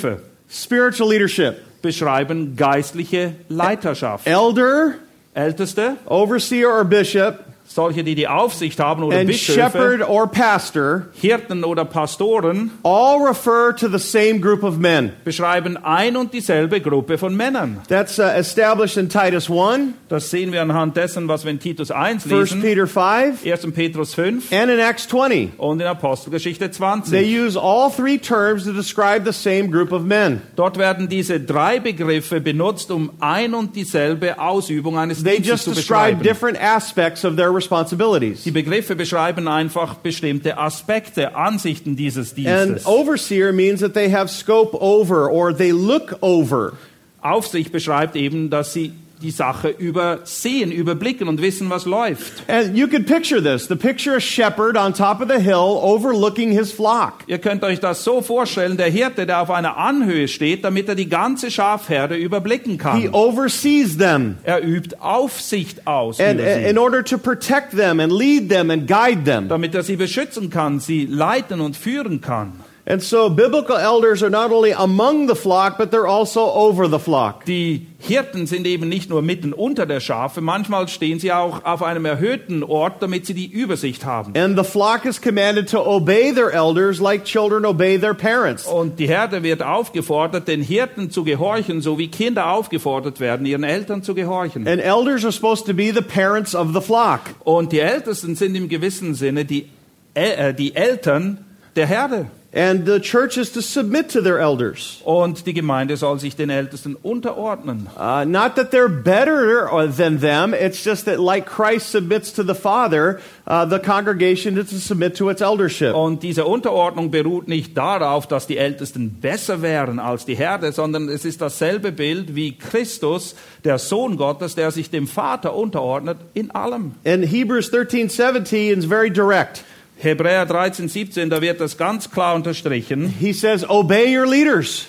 spiritual 0.49 1.07
leadership 1.07 1.68
beschreiben 1.81 2.55
geistliche 2.55 3.35
Leiterschaft. 3.47 4.27
elder, 4.27 4.95
Älteste, 5.33 5.97
overseer, 6.05 6.69
or 6.69 6.85
bishop, 6.85 7.39
solche, 7.71 8.03
die 8.03 8.15
die 8.15 8.27
Aufsicht 8.27 8.79
haben 8.79 9.03
oder 9.03 9.17
and 9.19 9.27
Bischöfe, 9.27 9.59
shepherd 9.59 10.09
or 10.09 10.27
pastor 10.27 11.03
Hirten 11.13 11.63
oder 11.63 11.85
Pastoren, 11.85 12.71
all 12.83 13.21
refer 13.21 13.75
to 13.75 13.87
the 13.87 13.99
same 13.99 14.39
group 14.39 14.63
of 14.63 14.77
men. 14.77 15.11
beschreiben 15.23 15.77
ein 15.77 16.17
und 16.17 16.33
dieselbe 16.33 16.81
Gruppe 16.81 17.17
von 17.17 17.35
Männern. 17.35 17.79
That's 17.87 18.17
uh, 18.19 18.23
established 18.23 18.97
in 18.97 19.07
Titus 19.09 19.49
1, 19.49 19.93
Das 20.09 20.29
sehen 20.29 20.51
wir 20.51 20.61
anhand 20.61 20.97
dessen, 20.97 21.27
was 21.27 21.43
wir 21.45 21.51
in 21.51 21.59
Titus 21.59 21.91
1 21.91 21.99
1 22.09 22.25
lesen, 22.25 22.61
Peter 22.61 22.87
5, 22.87 23.45
1. 23.45 23.71
Petrus 23.73 24.13
5 24.15 24.51
and 24.51 24.71
in 24.71 24.79
Acts 24.79 25.07
20. 25.07 25.51
und 25.59 25.79
in 25.79 25.85
Apostelgeschichte 25.87 26.69
They 26.69 26.77
20. 26.77 27.23
use 27.27 27.55
all 27.59 27.91
three 27.91 28.17
terms 28.17 28.63
to 28.63 28.73
describe 28.73 29.25
the 29.25 29.33
same 29.33 29.69
group 29.69 29.91
of 29.91 30.03
men. 30.03 30.41
Dort 30.55 30.77
werden 30.77 31.07
diese 31.07 31.39
drei 31.39 31.79
Begriffe 31.79 32.41
benutzt, 32.41 32.89
um 32.89 33.11
ein 33.19 33.53
und 33.53 33.75
dieselbe 33.75 34.39
Ausübung 34.39 34.97
eines 34.97 35.23
They 35.23 35.39
Dienstes 35.39 35.49
just 35.49 35.63
zu 35.65 35.71
describe 35.71 36.15
beschreiben. 36.17 36.23
different 36.23 36.61
aspects 36.61 37.23
of 37.23 37.35
their 37.35 37.53
responsibilities. 37.59 38.43
Die 38.43 38.51
Begriffe 38.51 38.95
beschreiben 38.95 39.47
einfach 39.47 39.95
bestimmte 39.95 40.57
Aspekte, 40.57 41.35
Ansichten 41.35 41.95
dieses 41.95 42.29
And 42.29 42.37
Dienstes. 42.37 42.85
overseer 42.85 43.53
means 43.53 43.79
that 43.81 43.93
they 43.93 44.11
have 44.11 44.27
scope 44.29 44.75
over 44.79 45.29
or 45.31 45.55
they 45.55 45.71
look 45.71 46.17
over. 46.21 46.73
Aufsicht 47.21 47.71
beschreibt 47.71 48.15
eben, 48.15 48.49
dass 48.49 48.73
sie 48.73 48.93
die 49.21 49.31
Sache 49.31 49.69
übersehen, 49.69 50.71
überblicken 50.71 51.27
und 51.27 51.41
wissen, 51.41 51.69
was 51.69 51.85
läuft. 51.85 52.43
And 52.47 52.77
you 52.77 52.87
could 52.87 53.05
picture 53.05 53.41
this 53.43 53.67
the 53.67 53.75
picture 53.75 54.15
a 54.15 54.19
shepherd 54.21 54.77
on 54.77 54.93
top 54.93 55.21
of 55.21 55.27
the 55.29 55.41
hill 55.41 55.77
overlooking 55.81 56.51
his 56.51 56.71
flock. 56.71 57.15
Ihr 57.27 57.37
könnt 57.39 57.63
euch 57.63 57.79
das 57.79 58.03
so 58.03 58.21
vorstellen, 58.21 58.77
der 58.77 58.89
Hirte, 58.89 59.25
der 59.25 59.41
auf 59.41 59.49
einer 59.51 59.75
Anhöhe 59.77 60.27
steht, 60.27 60.63
damit 60.63 60.87
er 60.87 60.95
die 60.95 61.09
ganze 61.09 61.51
Schafherde 61.51 62.15
überblicken 62.15 62.71
He 62.73 62.77
kann. 62.77 63.09
oversees 63.13 63.97
them 63.97 64.37
Er 64.43 64.63
übt 64.65 64.95
Aufsicht 64.99 65.85
aus 65.85 66.19
and, 66.19 66.39
über 66.39 66.53
in 66.55 66.75
sie, 66.75 66.77
order 66.79 67.03
to 67.03 67.17
protect 67.17 67.71
them 67.71 67.99
and 67.99 68.11
lead 68.11 68.49
them 68.49 68.69
and 68.71 68.87
guide 68.87 69.23
them. 69.25 69.49
damit 69.49 69.75
er 69.75 69.83
sie 69.83 69.95
beschützen 69.97 70.49
kann, 70.49 70.79
sie 70.79 71.05
leiten 71.05 71.59
und 71.61 71.75
führen 71.75 72.21
kann. 72.21 72.53
And 72.89 73.03
so 73.03 73.29
biblical 73.29 73.77
elders 73.77 74.23
are 74.23 74.31
not 74.31 74.51
only 74.51 74.71
among 74.71 75.27
the 75.27 75.35
flock, 75.35 75.77
but 75.77 75.91
they're 75.91 76.07
also 76.07 76.51
over 76.51 76.89
the 76.89 76.97
flock. 76.97 77.45
Die 77.45 77.85
Hirten 77.99 78.47
sind 78.47 78.65
eben 78.65 78.89
nicht 78.89 79.11
nur 79.11 79.21
mitten 79.21 79.53
unter 79.53 79.85
der 79.85 79.99
Schafe, 79.99 80.41
manchmal 80.41 80.87
stehen 80.87 81.19
sie 81.19 81.31
auch 81.31 81.63
auf 81.65 81.83
einem 81.83 82.05
erhöhten 82.05 82.63
Ort, 82.63 83.03
damit 83.03 83.27
sie 83.27 83.35
die 83.35 83.45
Übersicht 83.45 84.05
haben. 84.05 84.35
And 84.35 84.57
the 84.57 84.63
flock 84.63 85.05
is 85.05 85.21
commanded 85.21 85.69
to 85.69 85.79
obey 85.85 86.33
their 86.33 86.51
elders 86.51 86.99
like 86.99 87.25
children 87.25 87.63
obey 87.63 87.99
their 87.99 88.15
parents. 88.15 88.65
Und 88.65 88.97
die 88.97 89.07
Herde 89.07 89.43
wird 89.43 89.61
aufgefordert, 89.61 90.47
den 90.47 90.63
Hirten 90.63 91.11
zu 91.11 91.23
gehorchen, 91.23 91.81
so 91.81 91.99
wie 91.99 92.07
Kinder 92.07 92.49
aufgefordert 92.49 93.19
werden, 93.19 93.45
ihren 93.45 93.63
Eltern 93.63 94.01
zu 94.01 94.15
gehorchen. 94.15 94.67
And 94.67 94.81
elders 94.81 95.23
are 95.23 95.31
supposed 95.31 95.67
to 95.67 95.75
be 95.75 95.93
the 95.93 96.01
parents 96.01 96.55
of 96.55 96.73
the 96.73 96.81
flock. 96.81 97.21
Und 97.43 97.71
die 97.71 97.81
Ältesten 97.81 98.35
sind 98.35 98.55
im 98.55 98.67
gewissen 98.67 99.13
Sinne 99.13 99.45
die, 99.45 99.69
äh, 100.15 100.55
die 100.55 100.75
Eltern 100.75 101.45
der 101.75 101.85
Herde. 101.85 102.31
And 102.51 102.87
the 102.87 102.99
church 102.99 103.37
is 103.37 103.51
to 103.51 103.61
submit 103.61 104.09
to 104.09 104.21
their 104.21 104.39
elders. 104.39 105.03
Und 105.05 105.45
die 105.45 105.53
Gemeinde 105.53 105.97
soll 105.97 106.19
sich 106.19 106.35
den 106.35 106.49
Ältesten 106.49 106.95
unterordnen. 106.95 107.87
Uh, 107.95 108.25
not 108.25 108.55
that 108.55 108.71
they're 108.71 108.89
better 108.89 109.71
or- 109.71 109.87
than 109.87 110.19
them, 110.19 110.55
it's 110.55 110.83
just 110.83 111.05
that 111.05 111.19
like 111.19 111.45
Christ 111.45 111.91
submits 111.91 112.33
to 112.33 112.43
the 112.43 112.55
Father, 112.55 113.19
uh, 113.45 113.65
the 113.65 113.77
congregation 113.77 114.57
is 114.57 114.71
to 114.71 114.77
submit 114.77 115.15
to 115.17 115.29
its 115.29 115.41
eldership. 115.41 115.93
Und 115.93 116.23
diese 116.23 116.45
Unterordnung 116.45 117.11
beruht 117.11 117.47
nicht 117.47 117.77
darauf, 117.77 118.25
dass 118.25 118.47
die 118.47 118.57
Ältesten 118.57 119.19
besser 119.21 119.61
wären 119.61 119.99
als 119.99 120.25
die 120.25 120.35
Herde, 120.35 120.71
sondern 120.71 121.07
es 121.07 121.25
ist 121.25 121.41
dasselbe 121.41 121.91
Bild 121.91 122.35
wie 122.35 122.57
Christus, 122.57 123.35
der 123.63 123.77
Sohn 123.77 124.17
Gottes, 124.17 124.55
der 124.55 124.71
sich 124.71 124.89
dem 124.89 125.05
Vater 125.05 125.53
unterordnet 125.53 126.17
in 126.33 126.49
allem. 126.49 126.95
And 127.05 127.23
Hebrews 127.25 127.69
13 127.69 128.09
17 128.09 128.79
is 128.79 128.85
very 128.85 129.11
direct. 129.11 129.63
Hebräer 130.01 130.45
13, 130.45 130.87
17, 130.87 131.29
da 131.29 131.41
wird 131.41 131.59
das 131.59 131.77
ganz 131.77 132.09
klar 132.09 132.35
unterstrichen. 132.35 133.13
He 133.19 133.33
says, 133.33 133.67
Obey 133.69 134.17
your 134.17 134.25
leaders 134.25 134.87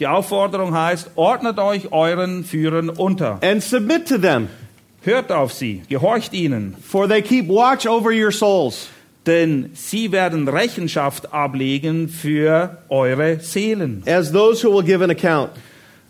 Die 0.00 0.06
Aufforderung 0.06 0.74
heißt, 0.74 1.10
ordnet 1.16 1.58
euch 1.58 1.92
euren 1.92 2.44
Führern 2.44 2.88
unter. 2.90 3.38
and 3.42 3.62
submit 3.62 4.08
to 4.08 4.18
them, 4.18 4.48
Hört 5.02 5.30
auf 5.32 5.52
sie, 5.52 5.82
gehorcht 5.88 6.32
ihnen, 6.32 6.74
for 6.82 7.08
they 7.08 7.20
keep 7.20 7.48
watch 7.48 7.86
over 7.86 8.10
your 8.12 8.30
souls. 8.32 8.88
denn 9.26 9.70
sie 9.74 10.12
werden 10.12 10.46
Rechenschaft 10.48 11.32
ablegen 11.32 12.08
für 12.08 12.78
eure 12.88 13.40
Seelen. 13.40 14.02
as 14.06 14.30
those 14.32 14.62
who 14.66 14.72
will 14.74 14.84
give 14.84 15.02
an 15.02 15.10
account. 15.10 15.50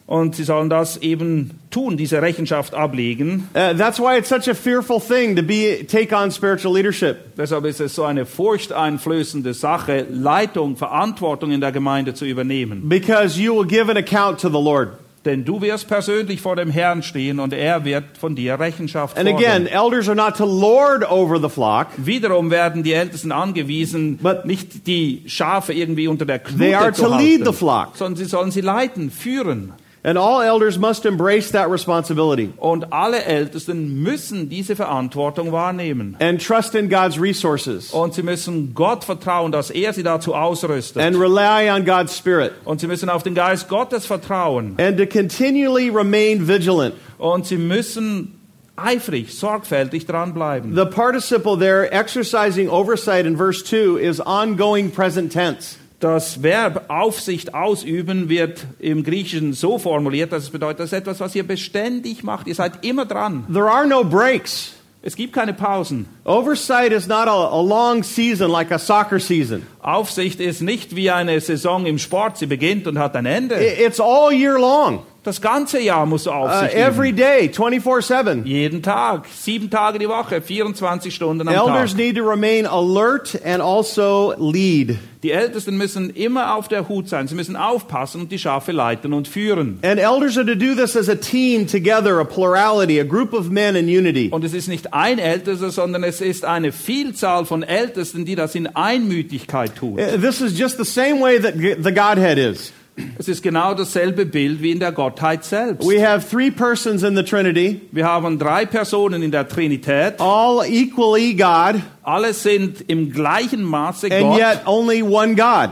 Und 0.06 0.36
sie 0.36 0.44
sollen 0.44 0.68
das 0.68 0.98
eben 0.98 1.52
tun, 1.74 1.96
diese 1.96 2.22
Rechenschaft 2.22 2.72
ablegen. 2.74 3.48
Uh, 3.54 3.76
that's 3.76 3.98
why 3.98 4.16
it's 4.16 4.28
such 4.28 4.48
a 4.48 4.54
fearful 4.54 5.00
thing 5.00 5.36
to 5.36 5.42
be 5.42 5.84
take 5.86 6.14
on 6.14 6.30
spiritual 6.30 6.72
leadership 6.74 7.34
Deshalb 7.36 7.64
ist 7.66 7.80
es 7.80 7.94
so 7.94 8.04
eine 8.04 8.24
furchteinflößende 8.26 9.54
Sache, 9.54 10.06
Leitung, 10.10 10.76
Verantwortung 10.76 11.50
in 11.50 11.60
der 11.60 11.72
Gemeinde 11.72 12.14
zu 12.14 12.24
übernehmen. 12.24 12.88
because 12.88 13.38
you 13.40 13.54
will 13.54 13.66
give 13.66 13.90
an 13.90 13.96
account 13.96 14.40
to 14.40 14.48
the 14.48 14.54
Lord. 14.62 14.90
Denn 15.24 15.42
du 15.46 15.62
wirst 15.62 15.88
persönlich 15.88 16.42
vor 16.42 16.54
dem 16.54 16.68
Herrn 16.68 17.02
stehen 17.02 17.40
und 17.40 17.54
er 17.54 17.86
wird 17.86 18.04
von 18.18 18.36
dir 18.36 18.60
Rechenschaft 18.60 19.16
And 19.16 19.26
again, 19.26 19.66
fordern. 19.66 19.66
elders 19.68 20.06
are 20.06 20.14
not 20.16 20.36
to 20.36 20.44
lord 20.44 21.02
over 21.10 21.40
the 21.40 21.48
flock. 21.48 21.86
Wiederum 21.96 22.50
werden 22.50 22.82
die 22.82 22.92
Ältesten 22.92 23.32
angewiesen, 23.32 24.18
But- 24.22 24.44
nicht 24.44 24.86
die 24.86 25.22
Schafe 25.26 25.72
irgendwie 25.72 26.08
unter 26.08 26.26
der 26.26 26.42
They 26.44 26.74
are 26.74 26.92
Knute 26.92 26.96
zu 26.96 27.02
to 27.04 27.16
lead 27.16 27.38
halten, 27.40 27.44
the 27.46 27.52
flock. 27.56 27.88
sondern 27.96 28.16
sie 28.16 28.26
sollen 28.26 28.50
sie 28.50 28.60
leiten, 28.60 29.10
führen. 29.10 29.72
And 30.06 30.18
all 30.18 30.42
elders 30.42 30.78
must 30.78 31.06
embrace 31.06 31.50
that 31.52 31.70
responsibility 31.70 32.52
Und 32.58 32.92
alle 32.92 33.24
Ältesten 33.24 34.02
müssen 34.02 34.50
diese 34.50 34.76
Verantwortung 34.76 35.50
wahrnehmen. 35.50 36.14
and 36.20 36.38
trust 36.44 36.74
in 36.74 36.90
God's 36.90 37.18
resources 37.18 37.90
Und 37.92 38.12
sie 38.12 38.22
müssen 38.22 38.74
Gott 38.74 39.02
vertrauen, 39.04 39.50
dass 39.50 39.70
er 39.70 39.94
sie 39.94 40.02
dazu 40.02 40.34
ausrüstet. 40.34 41.02
and 41.02 41.16
rely 41.16 41.70
on 41.70 41.86
God's 41.86 42.14
Spirit 42.18 42.52
Und 42.66 42.80
sie 42.80 42.86
müssen 42.86 43.08
auf 43.08 43.22
den 43.22 43.34
Geist 43.34 43.68
Gottes 43.70 44.04
vertrauen. 44.04 44.74
and 44.78 44.98
to 44.98 45.06
continually 45.06 45.88
remain 45.88 46.46
vigilant. 46.46 46.94
Und 47.16 47.46
sie 47.46 47.56
müssen 47.56 48.38
eifrig, 48.76 49.32
sorgfältig 49.38 50.04
dranbleiben. 50.04 50.74
The 50.74 50.84
participle 50.84 51.56
there, 51.56 51.90
exercising 51.90 52.68
oversight 52.68 53.24
in 53.24 53.36
verse 53.38 53.62
2, 53.64 53.96
is 53.98 54.20
ongoing 54.20 54.90
present 54.90 55.32
tense. 55.32 55.78
Das 56.00 56.42
Verb 56.42 56.84
Aufsicht 56.88 57.54
ausüben 57.54 58.28
wird 58.28 58.66
im 58.78 59.04
Griechischen 59.04 59.52
so 59.52 59.78
formuliert, 59.78 60.32
dass 60.32 60.44
es 60.44 60.50
bedeutet, 60.50 60.80
das 60.80 60.86
ist 60.86 60.98
etwas, 60.98 61.20
was 61.20 61.34
ihr 61.34 61.46
beständig 61.46 62.22
macht. 62.22 62.46
Ihr 62.46 62.54
seid 62.54 62.84
immer 62.84 63.06
dran. 63.06 63.44
There 63.50 63.70
are 63.70 63.86
no 63.86 64.04
breaks. 64.04 64.74
Es 65.06 65.16
gibt 65.16 65.34
keine 65.34 65.52
Pausen. 65.52 66.06
Oversight 66.24 66.90
is 66.90 67.06
not 67.06 67.28
a, 67.28 67.48
a 67.50 67.60
long 67.60 68.02
season 68.02 68.50
like 68.50 68.70
a 68.70 68.78
soccer 68.78 69.20
season. 69.20 69.66
Aufsicht 69.84 70.40
ist 70.40 70.62
nicht 70.62 70.96
wie 70.96 71.10
eine 71.10 71.38
Saison 71.40 71.84
im 71.86 71.98
Sport. 71.98 72.38
Sie 72.38 72.46
beginnt 72.46 72.86
und 72.86 72.98
hat 72.98 73.14
ein 73.16 73.26
Ende. 73.26 73.56
It's 73.56 74.00
all 74.00 74.32
year 74.32 74.58
long. 74.58 75.02
Das 75.24 75.40
ganze 75.40 75.80
Jahr 75.80 76.04
musst 76.04 76.26
du 76.26 76.30
Uh, 76.30 76.34
Aufsicht 76.34 76.74
every 76.74 77.08
üben. 77.08 77.16
day, 77.16 77.48
24 77.50 78.04
7. 78.06 78.44
Jeden 78.46 78.82
Tag, 78.82 79.24
sieben 79.34 79.70
Tage 79.70 79.98
die 79.98 80.08
Woche, 80.08 80.42
24 80.42 81.14
Stunden 81.14 81.48
am 81.48 81.54
Elders 81.54 81.92
Tag. 81.92 81.96
need 81.98 82.16
to 82.16 82.22
remain 82.28 82.66
alert 82.66 83.38
and 83.42 83.62
also 83.62 84.34
lead. 84.38 84.96
Die 85.22 85.30
Ältesten 85.30 85.78
müssen 85.78 86.10
immer 86.10 86.54
auf 86.54 86.68
der 86.68 86.86
Hut 86.90 87.08
sein. 87.08 87.26
Sie 87.28 87.34
müssen 87.34 87.56
aufpassen 87.56 88.20
und 88.20 88.32
die 88.32 88.38
Schafe 88.38 88.72
leiten 88.72 89.14
und 89.14 89.26
führen. 89.26 89.78
And 89.80 89.98
elders 89.98 90.36
are 90.36 90.44
to 90.44 90.54
do 90.54 90.74
this 90.74 90.94
as 90.94 91.08
a 91.08 91.14
team 91.14 91.66
together, 91.66 92.18
a 92.20 92.24
plurality, 92.24 93.00
a 93.00 93.04
group 93.04 93.32
of 93.32 93.48
men 93.48 93.74
in 93.76 93.86
unity. 93.86 94.28
Und 94.30 94.44
es 94.44 94.52
ist 94.52 94.68
nicht 94.68 94.92
ein 94.92 95.18
Ältester, 95.18 95.70
sondern 95.70 96.04
es 96.04 96.20
ist 96.20 96.44
eine 96.44 96.72
Vielzahl 96.72 97.46
von 97.46 97.62
Ältesten, 97.62 98.26
die 98.26 98.34
das 98.34 98.54
in 98.54 98.66
Einmütigkeit 98.76 99.73
tut. 99.74 99.98
Uh, 100.00 100.16
This 100.20 100.40
is 100.40 100.58
just 100.58 100.76
the 100.78 100.84
same 100.84 101.20
way 101.20 101.38
that 101.38 101.54
the 101.56 101.92
Godhead 101.92 102.38
is. 102.38 102.72
Es 103.18 103.26
ist 103.26 103.42
genau 103.42 103.74
dasselbe 103.74 104.24
Bild 104.24 104.62
wie 104.62 104.70
in 104.70 104.78
der 104.78 104.92
Gottheit 104.92 105.44
selbst. 105.44 105.84
We 105.84 106.00
have 106.00 106.24
three 106.30 106.52
persons 106.52 107.02
in 107.02 107.16
the 107.16 107.24
Trinity, 107.24 107.80
Wir 107.90 108.04
haben 108.06 108.38
drei 108.38 108.66
Personen 108.66 109.20
in 109.24 109.32
der 109.32 109.48
Trinität. 109.48 110.20
all 110.20 110.64
equally 110.64 111.34
God, 111.34 111.82
Alle 112.04 112.32
sind 112.32 112.84
im 112.86 113.10
gleichen 113.10 113.64
Maße 113.64 114.12
and 114.12 114.20
Gott, 114.20 114.38
yet 114.38 114.60
only 114.66 115.02
one 115.02 115.34
God. 115.34 115.70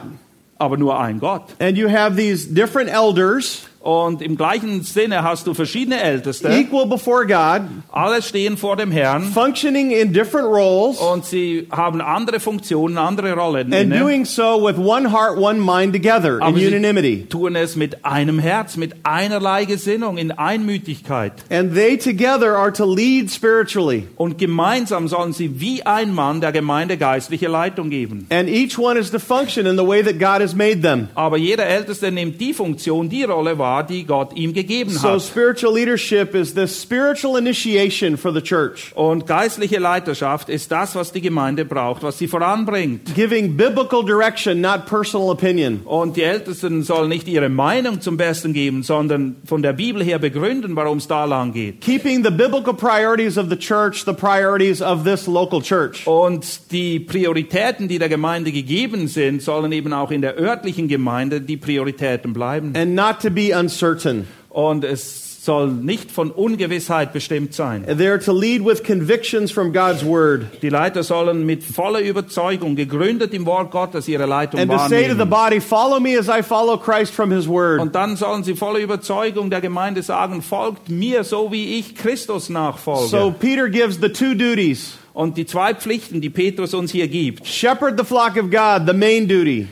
aber 0.59 0.77
nur 0.77 0.99
ein 0.99 1.21
Gott. 1.21 1.55
And 1.61 1.77
you 1.79 1.89
have 1.89 2.17
these 2.17 2.45
different 2.53 2.91
elders, 2.91 3.69
Und 3.83 4.23
im 4.23 4.37
gleichen 4.37 4.83
Sinne 4.83 5.25
hast 5.25 5.47
du 5.49 5.55
verschiedene 5.55 6.01
Älteste. 6.01 6.49
equal 6.51 6.87
before 6.87 7.27
God, 7.27 7.63
Alle 7.91 8.23
stehen 8.23 8.57
vor 8.57 8.77
dem 8.77 8.93
Herrn 8.93 9.25
functioning 9.25 9.91
in 9.91 10.13
different 10.13 10.47
roles, 10.47 10.99
und 10.99 11.25
sie 11.25 11.67
haben 11.73 12.01
andere 12.01 12.39
Funktionen, 12.39 12.97
andere 12.97 13.33
Rollen. 13.35 13.73
and 13.73 13.93
inne. 13.93 13.99
doing 13.99 14.25
so 14.25 14.65
with 14.65 14.77
one 14.79 15.11
heart, 15.11 15.37
one 15.37 15.59
mind 15.61 15.93
together 15.93 16.37
in 16.37 16.43
Aber 16.43 16.59
sie 16.59 16.69
unanimity. 16.69 17.27
tun 17.29 17.57
es 17.57 17.75
mit 17.75 18.05
einem 18.05 18.39
Herz, 18.39 18.77
mit 18.77 18.95
einerlei 19.03 19.65
Gesinnung, 19.65 20.17
in 20.17 20.31
Einmütigkeit. 20.31 21.33
And 21.51 21.75
they 21.75 21.97
together 21.99 22.57
are 22.57 22.73
to 22.73 22.85
lead 22.85 23.31
spiritually. 23.31 24.07
Und 24.17 24.39
gemeinsam 24.39 25.09
sollen 25.09 25.33
sie 25.33 25.61
wie 25.61 25.83
ein 25.85 26.15
Mann 26.15 26.41
der 26.41 26.53
Gemeinde 26.53 26.97
geistliche 26.97 27.49
Leitung 27.49 27.91
geben. 27.91 28.27
And 28.31 28.49
each 28.49 28.79
one 28.79 28.99
is 28.99 29.11
to 29.11 29.19
function 29.19 29.67
in 29.67 29.77
the 29.77 29.87
way 29.87 30.03
that 30.03 30.19
God 30.21 30.41
has 30.41 30.55
made 30.55 30.83
them. 30.83 31.09
Aber 31.15 31.37
jeder 31.37 31.67
Älteste 31.67 32.13
nimmt 32.13 32.41
die 32.41 32.55
Funktion, 32.55 33.09
die 33.09 33.25
Rolle 33.25 33.59
wahr, 33.59 33.72
die 33.83 34.05
Gott 34.05 34.37
ihm 34.37 34.53
gegeben 34.53 34.91
So 34.91 35.09
hat. 35.13 35.23
spiritual 35.23 35.75
leadership 35.75 36.35
is 36.35 36.53
the 36.55 36.67
spiritual 36.67 37.39
initiation 37.39 38.19
for 38.19 38.33
the 38.35 38.43
church, 38.43 38.93
Und 38.95 39.27
geistliche 39.27 39.79
Leiterschaft 39.79 40.51
ist 40.51 40.71
das, 40.71 40.95
was 40.95 41.13
die 41.13 41.23
Gemeinde 41.23 41.65
braucht, 41.65 42.03
was 42.03 42.19
sie 42.19 42.29
voranbringt. 42.29 43.15
giving 43.15 43.57
biblical 43.57 44.05
direction, 44.05 44.61
not 44.61 44.85
personal 44.87 45.31
opinion. 45.31 45.81
Und 45.85 46.17
die 46.17 46.23
Ältesten 46.23 46.83
sollen 46.83 47.09
nicht 47.09 47.29
ihre 47.29 47.49
Meinung 47.49 48.01
zum 48.01 48.17
Besten 48.17 48.53
geben, 48.53 48.83
sondern 48.83 49.37
von 49.47 49.63
der 49.63 49.73
Bibel 49.73 50.03
her 50.05 50.19
begründen, 50.19 50.77
warum 50.77 50.99
es 50.99 51.09
da 51.09 51.25
lang 51.25 51.53
geht. 51.53 51.81
Keeping 51.81 52.25
the 52.25 52.31
biblical 52.31 52.75
priorities 52.75 53.39
of 53.39 53.47
the 53.49 53.57
church 53.57 54.05
the 54.05 54.13
priorities 54.13 54.83
of 54.83 55.05
this 55.05 55.27
local 55.27 55.63
church. 55.63 56.07
Und 56.07 56.73
die 56.73 56.99
Prioritäten, 56.99 57.87
die 57.89 57.99
der 57.99 58.09
Gemeinde 58.09 58.51
gegeben 58.51 59.07
sind, 59.07 59.43
sollen 59.43 59.71
eben 59.71 59.93
auch 59.93 60.11
in 60.11 60.23
der 60.23 60.37
örtlichen 60.39 60.89
Gemeinde 60.89 61.41
die 61.41 61.57
Prioritäten 61.57 62.33
bleiben. 62.33 62.73
And 62.77 62.95
not 62.95 63.21
to 63.23 63.31
be 63.31 63.55
uncertain. 63.63 64.27
Und 64.51 64.85
es 64.85 65.45
soll 65.45 65.73
nicht 65.73 66.13
von 66.13 66.31
Ungewissheit 66.31 67.13
bestimmt 67.13 67.53
sein. 67.53 67.85
They 67.85 68.07
are 68.07 68.21
to 68.21 68.33
lead 68.33 68.65
with 68.65 68.85
convictions 68.85 69.51
from 69.51 69.73
God's 69.73 70.05
word. 70.05 70.47
Die 70.63 70.69
Leiter 70.69 71.03
sollen 71.03 71.45
mit 71.45 71.65
voller 71.65 72.01
Überzeugung, 72.01 72.77
gegründet 72.77 73.35
im 73.35 73.45
Wort 73.45 73.73
Gottes, 73.73 74.07
ihre 74.07 74.27
Leitung 74.27 74.61
And 74.61 74.71
to 74.71 74.79
say 74.89 75.09
to 75.09 75.15
the 75.15 75.19
wahrnehmen. 75.19 75.31
body, 75.31 75.61
follow 75.61 75.99
me 75.99 76.17
as 76.17 76.29
I 76.29 76.43
follow 76.43 76.77
Christ 76.77 77.13
from 77.13 77.33
his 77.33 77.49
word. 77.49 77.81
Und 77.81 77.95
dann 77.95 78.17
sollen 78.17 78.45
sie 78.45 78.55
voller 78.55 78.79
Überzeugung 78.79 79.51
der 79.51 79.61
Gemeinde 79.61 80.03
sagen, 80.03 80.43
folgt 80.43 80.89
mir, 80.89 81.25
so 81.25 81.51
wie 81.51 81.79
ich 81.79 81.97
Christus 81.97 82.49
nachfolge. 82.49 83.09
So 83.09 83.35
Peter 83.37 83.69
gives 83.69 83.99
the 84.01 84.11
two 84.11 84.35
duties. 84.35 84.97
Und 85.13 85.37
die 85.37 85.45
zwei 85.45 85.75
Pflichten, 85.75 86.21
die 86.21 86.31
Petrus 86.31 86.73
uns 86.73 86.93
hier 86.93 87.09
gibt, 87.09 87.47
Shepherd 87.47 87.99
the 87.99 88.05
flock 88.05 88.37
of 88.37 88.49
God, 88.51 88.87
the 88.87 88.97
main 88.97 89.27
duty. 89.27 89.67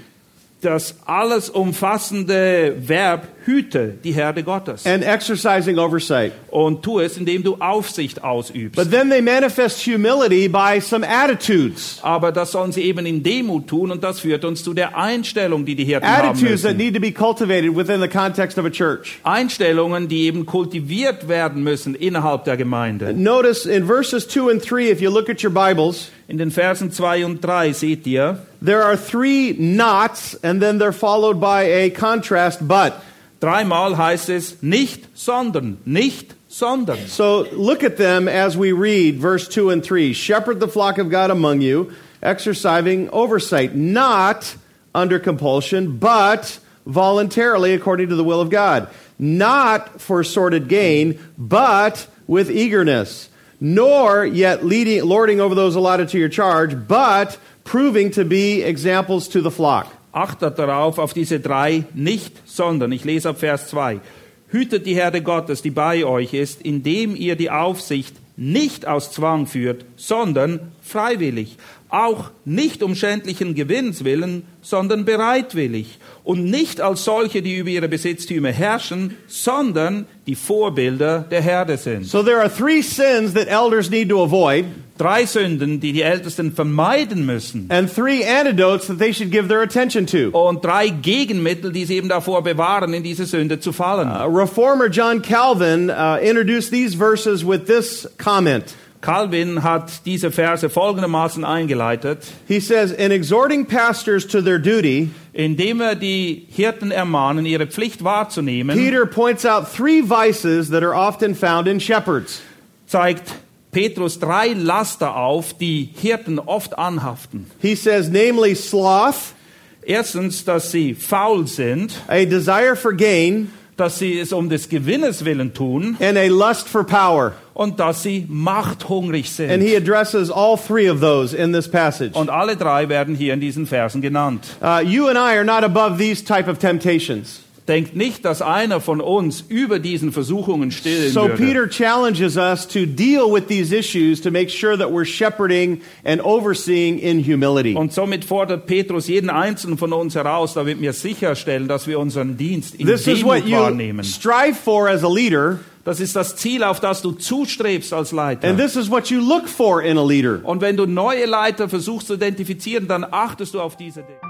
das 0.63 0.97
alles 1.07 1.49
umfassende 1.49 2.75
Verb 2.79 3.29
hüte 3.47 3.95
die 4.05 4.13
Herde 4.13 4.43
Gottes 4.43 4.87
and 4.87 5.03
exercising 5.05 5.79
oversight. 5.79 6.33
und 6.51 6.83
tu 6.83 7.01
es, 7.01 7.17
indem 7.17 7.43
du 7.43 7.57
Aufsicht 7.61 8.23
ausübst. 8.23 8.77
But 8.77 8.91
then 8.91 9.11
they 9.11 9.21
manifest 9.23 9.87
humility 9.87 10.49
by 10.49 10.81
some 10.81 11.07
attitudes. 11.07 11.99
Aber 12.03 12.33
das 12.33 12.53
sollen 12.53 12.73
sie 12.73 12.83
eben 12.83 13.07
in 13.07 13.23
Demut 13.23 13.67
tun 13.69 13.91
und 13.91 14.03
das 14.05 14.21
führt 14.21 14.45
uns 14.45 14.63
zu 14.65 14.75
der 14.75 14.97
Einstellung, 14.97 15.65
die 15.65 15.75
die 15.75 15.85
Hirten 15.85 16.07
haben 16.09 16.29
Attitudes 16.31 16.63
that 16.63 16.77
müssen. 16.77 16.79
need 16.79 16.95
to 16.95 17.01
be 17.01 17.13
cultivated 17.13 17.77
within 17.77 18.01
the 18.01 18.09
context 18.09 18.59
of 18.59 18.65
a 18.65 18.71
church. 18.71 19.19
Einstellungen, 19.23 20.09
die 20.09 20.27
eben 20.27 20.47
kultiviert 20.47 21.29
werden 21.29 21.63
müssen 21.63 21.95
innerhalb 21.95 22.45
der 22.45 22.57
Gemeinde. 22.57 23.13
Notice 23.15 23.67
in 23.67 23.87
verses 23.87 24.27
2 24.29 24.51
and 24.51 24.63
3, 24.63 24.91
if 24.91 25.01
you 25.01 25.11
look 25.11 25.29
at 25.29 25.43
your 25.43 25.51
Bibles, 25.53 26.11
In 26.29 26.39
den 26.39 26.53
Versen 26.53 26.93
2 26.93 27.25
und 27.25 27.45
3 27.45 27.73
seht 27.73 28.07
ihr, 28.07 28.39
there 28.65 28.85
are 28.85 28.97
three 28.97 29.53
nots 29.59 30.39
and 30.45 30.61
then 30.63 30.79
they're 30.81 30.93
followed 30.93 31.41
by 31.41 31.65
a 31.65 31.91
contrast 31.91 32.61
but. 32.69 32.93
Dreimal 33.41 33.97
heißt 33.97 34.29
es 34.29 34.63
nicht, 34.63 35.09
sondern, 35.15 35.79
nicht, 35.85 36.35
sondern. 36.49 36.99
So 37.09 37.47
look 37.53 37.83
at 37.83 37.97
them 37.97 38.29
as 38.29 38.57
we 38.57 38.73
read 38.73 39.19
verse 39.21 39.49
2 39.49 39.71
and 39.71 39.83
3. 39.83 40.13
Shepherd 40.13 40.61
the 40.61 40.69
flock 40.69 40.99
of 40.99 41.11
God 41.11 41.31
among 41.31 41.61
you, 41.61 41.93
exercising 42.23 43.09
oversight, 43.11 43.75
not 43.75 44.57
under 44.95 45.19
compulsion, 45.19 45.99
but 45.99 46.59
voluntarily 46.87 47.75
according 47.75 48.09
to 48.09 48.17
the 48.17 48.25
will 48.25 48.41
of 48.41 48.51
God. 48.51 48.89
Not 49.19 50.01
for 50.01 50.25
sordid 50.25 50.69
gain, 50.69 51.19
but 51.37 52.07
with 52.27 52.51
eagerness. 52.51 53.29
Nor 53.61 54.25
yet 54.25 54.65
leading, 54.65 55.05
lording 55.05 55.41
over 55.41 55.55
those 55.55 55.77
allotted 55.77 56.09
to 56.11 56.19
your 56.19 56.31
charge, 56.31 56.89
but 56.89 57.39
proving 57.65 58.11
to 58.13 58.25
be 58.25 58.63
examples 58.63 59.29
to 59.29 59.43
the 59.43 59.51
flock. 59.51 59.95
Achtet 60.13 60.59
darauf, 60.59 60.99
auf 60.99 61.15
diese 61.15 61.41
drei 61.41 61.85
nicht, 61.95 62.33
sondern. 62.45 62.93
Ich 62.93 63.05
lese 63.05 63.29
ab 63.29 63.39
Vers 63.39 63.69
2. 63.69 64.01
Hütet 64.49 64.87
die 64.87 64.95
Herde 64.95 65.23
Gottes, 65.23 65.63
die 65.63 65.71
bei 65.71 66.05
euch 66.05 66.35
ist, 66.35 66.63
indem 66.63 67.15
ihr 67.15 67.37
die 67.37 67.51
Aufsicht 67.51 68.17
nicht 68.37 68.87
aus 68.87 69.13
Zwang 69.13 69.47
führt, 69.47 69.85
sondern 69.97 70.73
freiwillig. 70.83 71.57
Auch 71.89 72.31
nicht 72.45 72.83
um 72.83 72.95
schändlichen 72.95 73.55
Gewinns 73.55 74.03
willen, 74.03 74.45
sondern 74.63 75.05
bereitwillig. 75.05 75.99
Und 76.23 76.45
nicht 76.45 76.81
als 76.81 77.05
solche, 77.05 77.41
die 77.43 77.57
über 77.57 77.71
ihre 77.71 77.89
Besitztümer 77.89 78.51
herrschen, 78.51 79.17
sondern 79.27 80.07
die 80.27 80.35
Vorbilder 80.35 81.21
der 81.31 81.41
Herde 81.41 81.77
sind. 81.77 82.07
So 82.07 82.23
there 82.23 82.39
are 82.41 82.51
three 82.55 82.83
sins 82.83 83.33
that 83.35 83.49
elders 83.49 83.91
need 83.91 84.09
to 84.11 84.23
avoid, 84.23 84.67
Drei 84.99 85.25
Sünden, 85.25 85.81
die 85.81 85.95
die 85.95 86.03
Ältesten 86.03 86.53
vermeiden 86.53 87.25
müssen. 87.25 87.67
and 87.71 87.91
three 87.91 88.23
antidotes 88.23 88.87
that 88.89 88.99
they 88.99 89.15
should 89.15 89.31
give 89.31 89.49
their 89.49 89.63
attention 89.63 90.07
to. 90.07 90.29
Und 90.33 90.63
drei 90.63 90.89
Gegenmittel, 90.91 91.73
die 91.73 91.87
sie 91.87 91.97
eben 91.97 92.11
davor 92.11 92.43
bewahren, 92.43 92.93
in 92.93 93.03
diese 93.03 93.25
Sünde 93.25 93.59
zu 93.61 93.73
fallen. 93.73 94.09
Uh, 94.11 94.27
Reformer 94.27 94.89
John 94.89 95.23
Calvin 95.23 95.89
uh, 95.89 96.19
introduced 96.23 96.71
these 96.71 96.95
verses 96.95 97.43
with 97.43 97.65
this 97.65 98.07
comment. 98.19 98.75
Calvin 99.01 99.63
hat 99.63 100.05
diese 100.05 100.31
Verse 100.31 100.69
folgendermaßen 100.69 101.45
eingeleitet, 101.45 102.27
He 102.47 102.61
says, 102.61 102.93
In 102.93 103.11
exhorting 103.11 103.67
pastors 103.67 104.27
to 104.27 104.43
their 104.43 104.59
duty, 104.59 105.11
indem 105.33 105.81
er 105.81 105.95
die 105.95 106.47
Hirten 106.51 106.91
ermahnen, 106.91 107.47
ihre 107.47 107.67
Pflicht 107.67 108.05
wahrzunehmen, 108.05 108.77
Peter 108.77 109.07
points 109.07 109.47
out 109.47 109.73
three 109.73 110.03
vices 110.03 110.71
that 110.71 110.83
are 110.83 110.95
often 110.95 111.35
found 111.35 111.67
in 111.67 111.81
shepherds. 111.81 112.43
zeigt 112.87 113.33
Petrus 113.73 114.19
drei 114.19 114.53
Laster 114.53 115.17
auf, 115.17 115.55
die 115.57 115.91
Hirten 115.95 116.39
oft 116.39 116.77
anhaften. 116.79 117.47
He 117.61 117.77
says, 117.77 118.11
namely, 118.11 118.55
sloth, 118.55 119.35
Erstens, 119.83 120.45
dass 120.45 120.71
sie 120.71 120.95
faul 120.95 121.47
sind, 121.47 121.95
a 122.07 122.27
desire 122.27 122.77
for 122.77 122.93
gain, 122.93 123.51
dass 123.81 123.99
sie 123.99 124.19
es 124.19 124.33
um 124.33 124.49
des 124.49 124.69
Gewinnes 124.69 125.25
willen 125.25 125.53
tun 125.55 125.97
and 126.01 126.17
a 126.19 126.27
lust 126.29 126.69
for 126.69 126.85
power. 126.85 127.33
und 127.55 127.81
dass 127.81 128.03
sie 128.03 128.27
machthungrig 128.29 129.27
And 129.41 129.63
he 129.63 129.71
sind. 129.71 129.83
addresses 129.89 130.31
all 130.31 130.57
three 130.57 130.89
of 130.89 131.01
those 131.01 131.35
in 131.37 131.53
this 131.53 131.69
passage. 131.69 132.15
Und 132.15 132.31
alle 132.31 132.57
drei 132.57 132.89
werden 132.89 133.15
hier 133.15 133.35
in 133.35 133.41
diesen 133.41 133.67
Versen 133.67 134.01
genannt. 134.01 134.47
Uh, 134.63 134.81
you 134.85 135.09
and 135.09 135.17
I 135.17 135.37
are 135.37 135.45
not 135.45 135.65
above 135.65 135.99
these 135.99 136.23
type 136.25 136.49
of 136.51 136.59
temptations. 136.59 137.41
Denkt 137.71 137.95
nicht, 137.95 138.25
dass 138.25 138.43
einer 138.43 138.81
von 138.81 139.01
uns 139.01 139.45
über 139.49 139.79
diesen 139.79 140.11
Versuchungen 140.11 140.73
stillen 140.73 141.13
So 141.13 141.29
würde. 141.29 141.37
Peter 141.37 141.71
challenges 141.71 142.37
us 142.37 142.67
to 142.67 142.85
deal 142.85 143.33
with 143.33 143.45
these 143.47 143.73
issues 143.73 144.21
to 144.23 144.33
make 144.33 144.51
sure 144.51 144.77
that 144.77 144.91
we're 144.91 145.05
shepherding 145.05 145.81
and 146.05 146.21
overseeing 146.21 146.99
in 146.99 147.23
humility. 147.25 147.77
Und 147.77 147.93
somit 147.93 148.25
fordert 148.25 148.67
Petrus 148.67 149.07
jeden 149.07 149.31
einzelnen 149.31 149.79
von 149.79 149.93
uns 149.93 150.17
heraus, 150.17 150.55
damit 150.55 150.81
wir 150.81 150.93
sicherstellen, 150.93 151.69
dass 151.69 151.87
wir 151.87 152.01
unseren 152.01 152.37
Dienst 152.37 152.75
in 152.75 152.89
This 152.89 153.07
is 153.07 153.23
what 153.23 153.37
Demut 153.45 153.49
you 153.49 153.57
wahrnehmen. 153.59 154.05
strive 154.05 154.55
for 154.57 154.89
as 154.89 155.05
a 155.05 155.09
leader, 155.09 155.61
Das 155.85 156.01
ist 156.01 156.17
das 156.17 156.35
Ziel, 156.37 156.65
auf 156.65 156.81
das 156.81 157.03
du 157.03 157.13
zustrebst 157.13 157.93
als 157.95 158.11
Leiter. 158.11 158.49
and 158.49 158.59
this 158.59 158.75
is 158.75 158.91
what 158.91 159.11
you 159.11 159.21
look 159.21 159.49
for 159.49 159.81
in 159.81 159.97
a 159.97 160.05
leader. 160.05 160.41
Und 160.43 160.61
wenn 160.61 160.77
du 160.77 160.87
neue 160.87 161.25
Leiter 161.27 161.69
versuchst 161.69 162.09
zu 162.09 162.15
identifizieren, 162.15 162.89
dann 162.89 163.07
achtest 163.09 163.55
du 163.55 163.61
auf 163.61 163.77
diese 163.77 164.03
Dinge. 164.03 164.30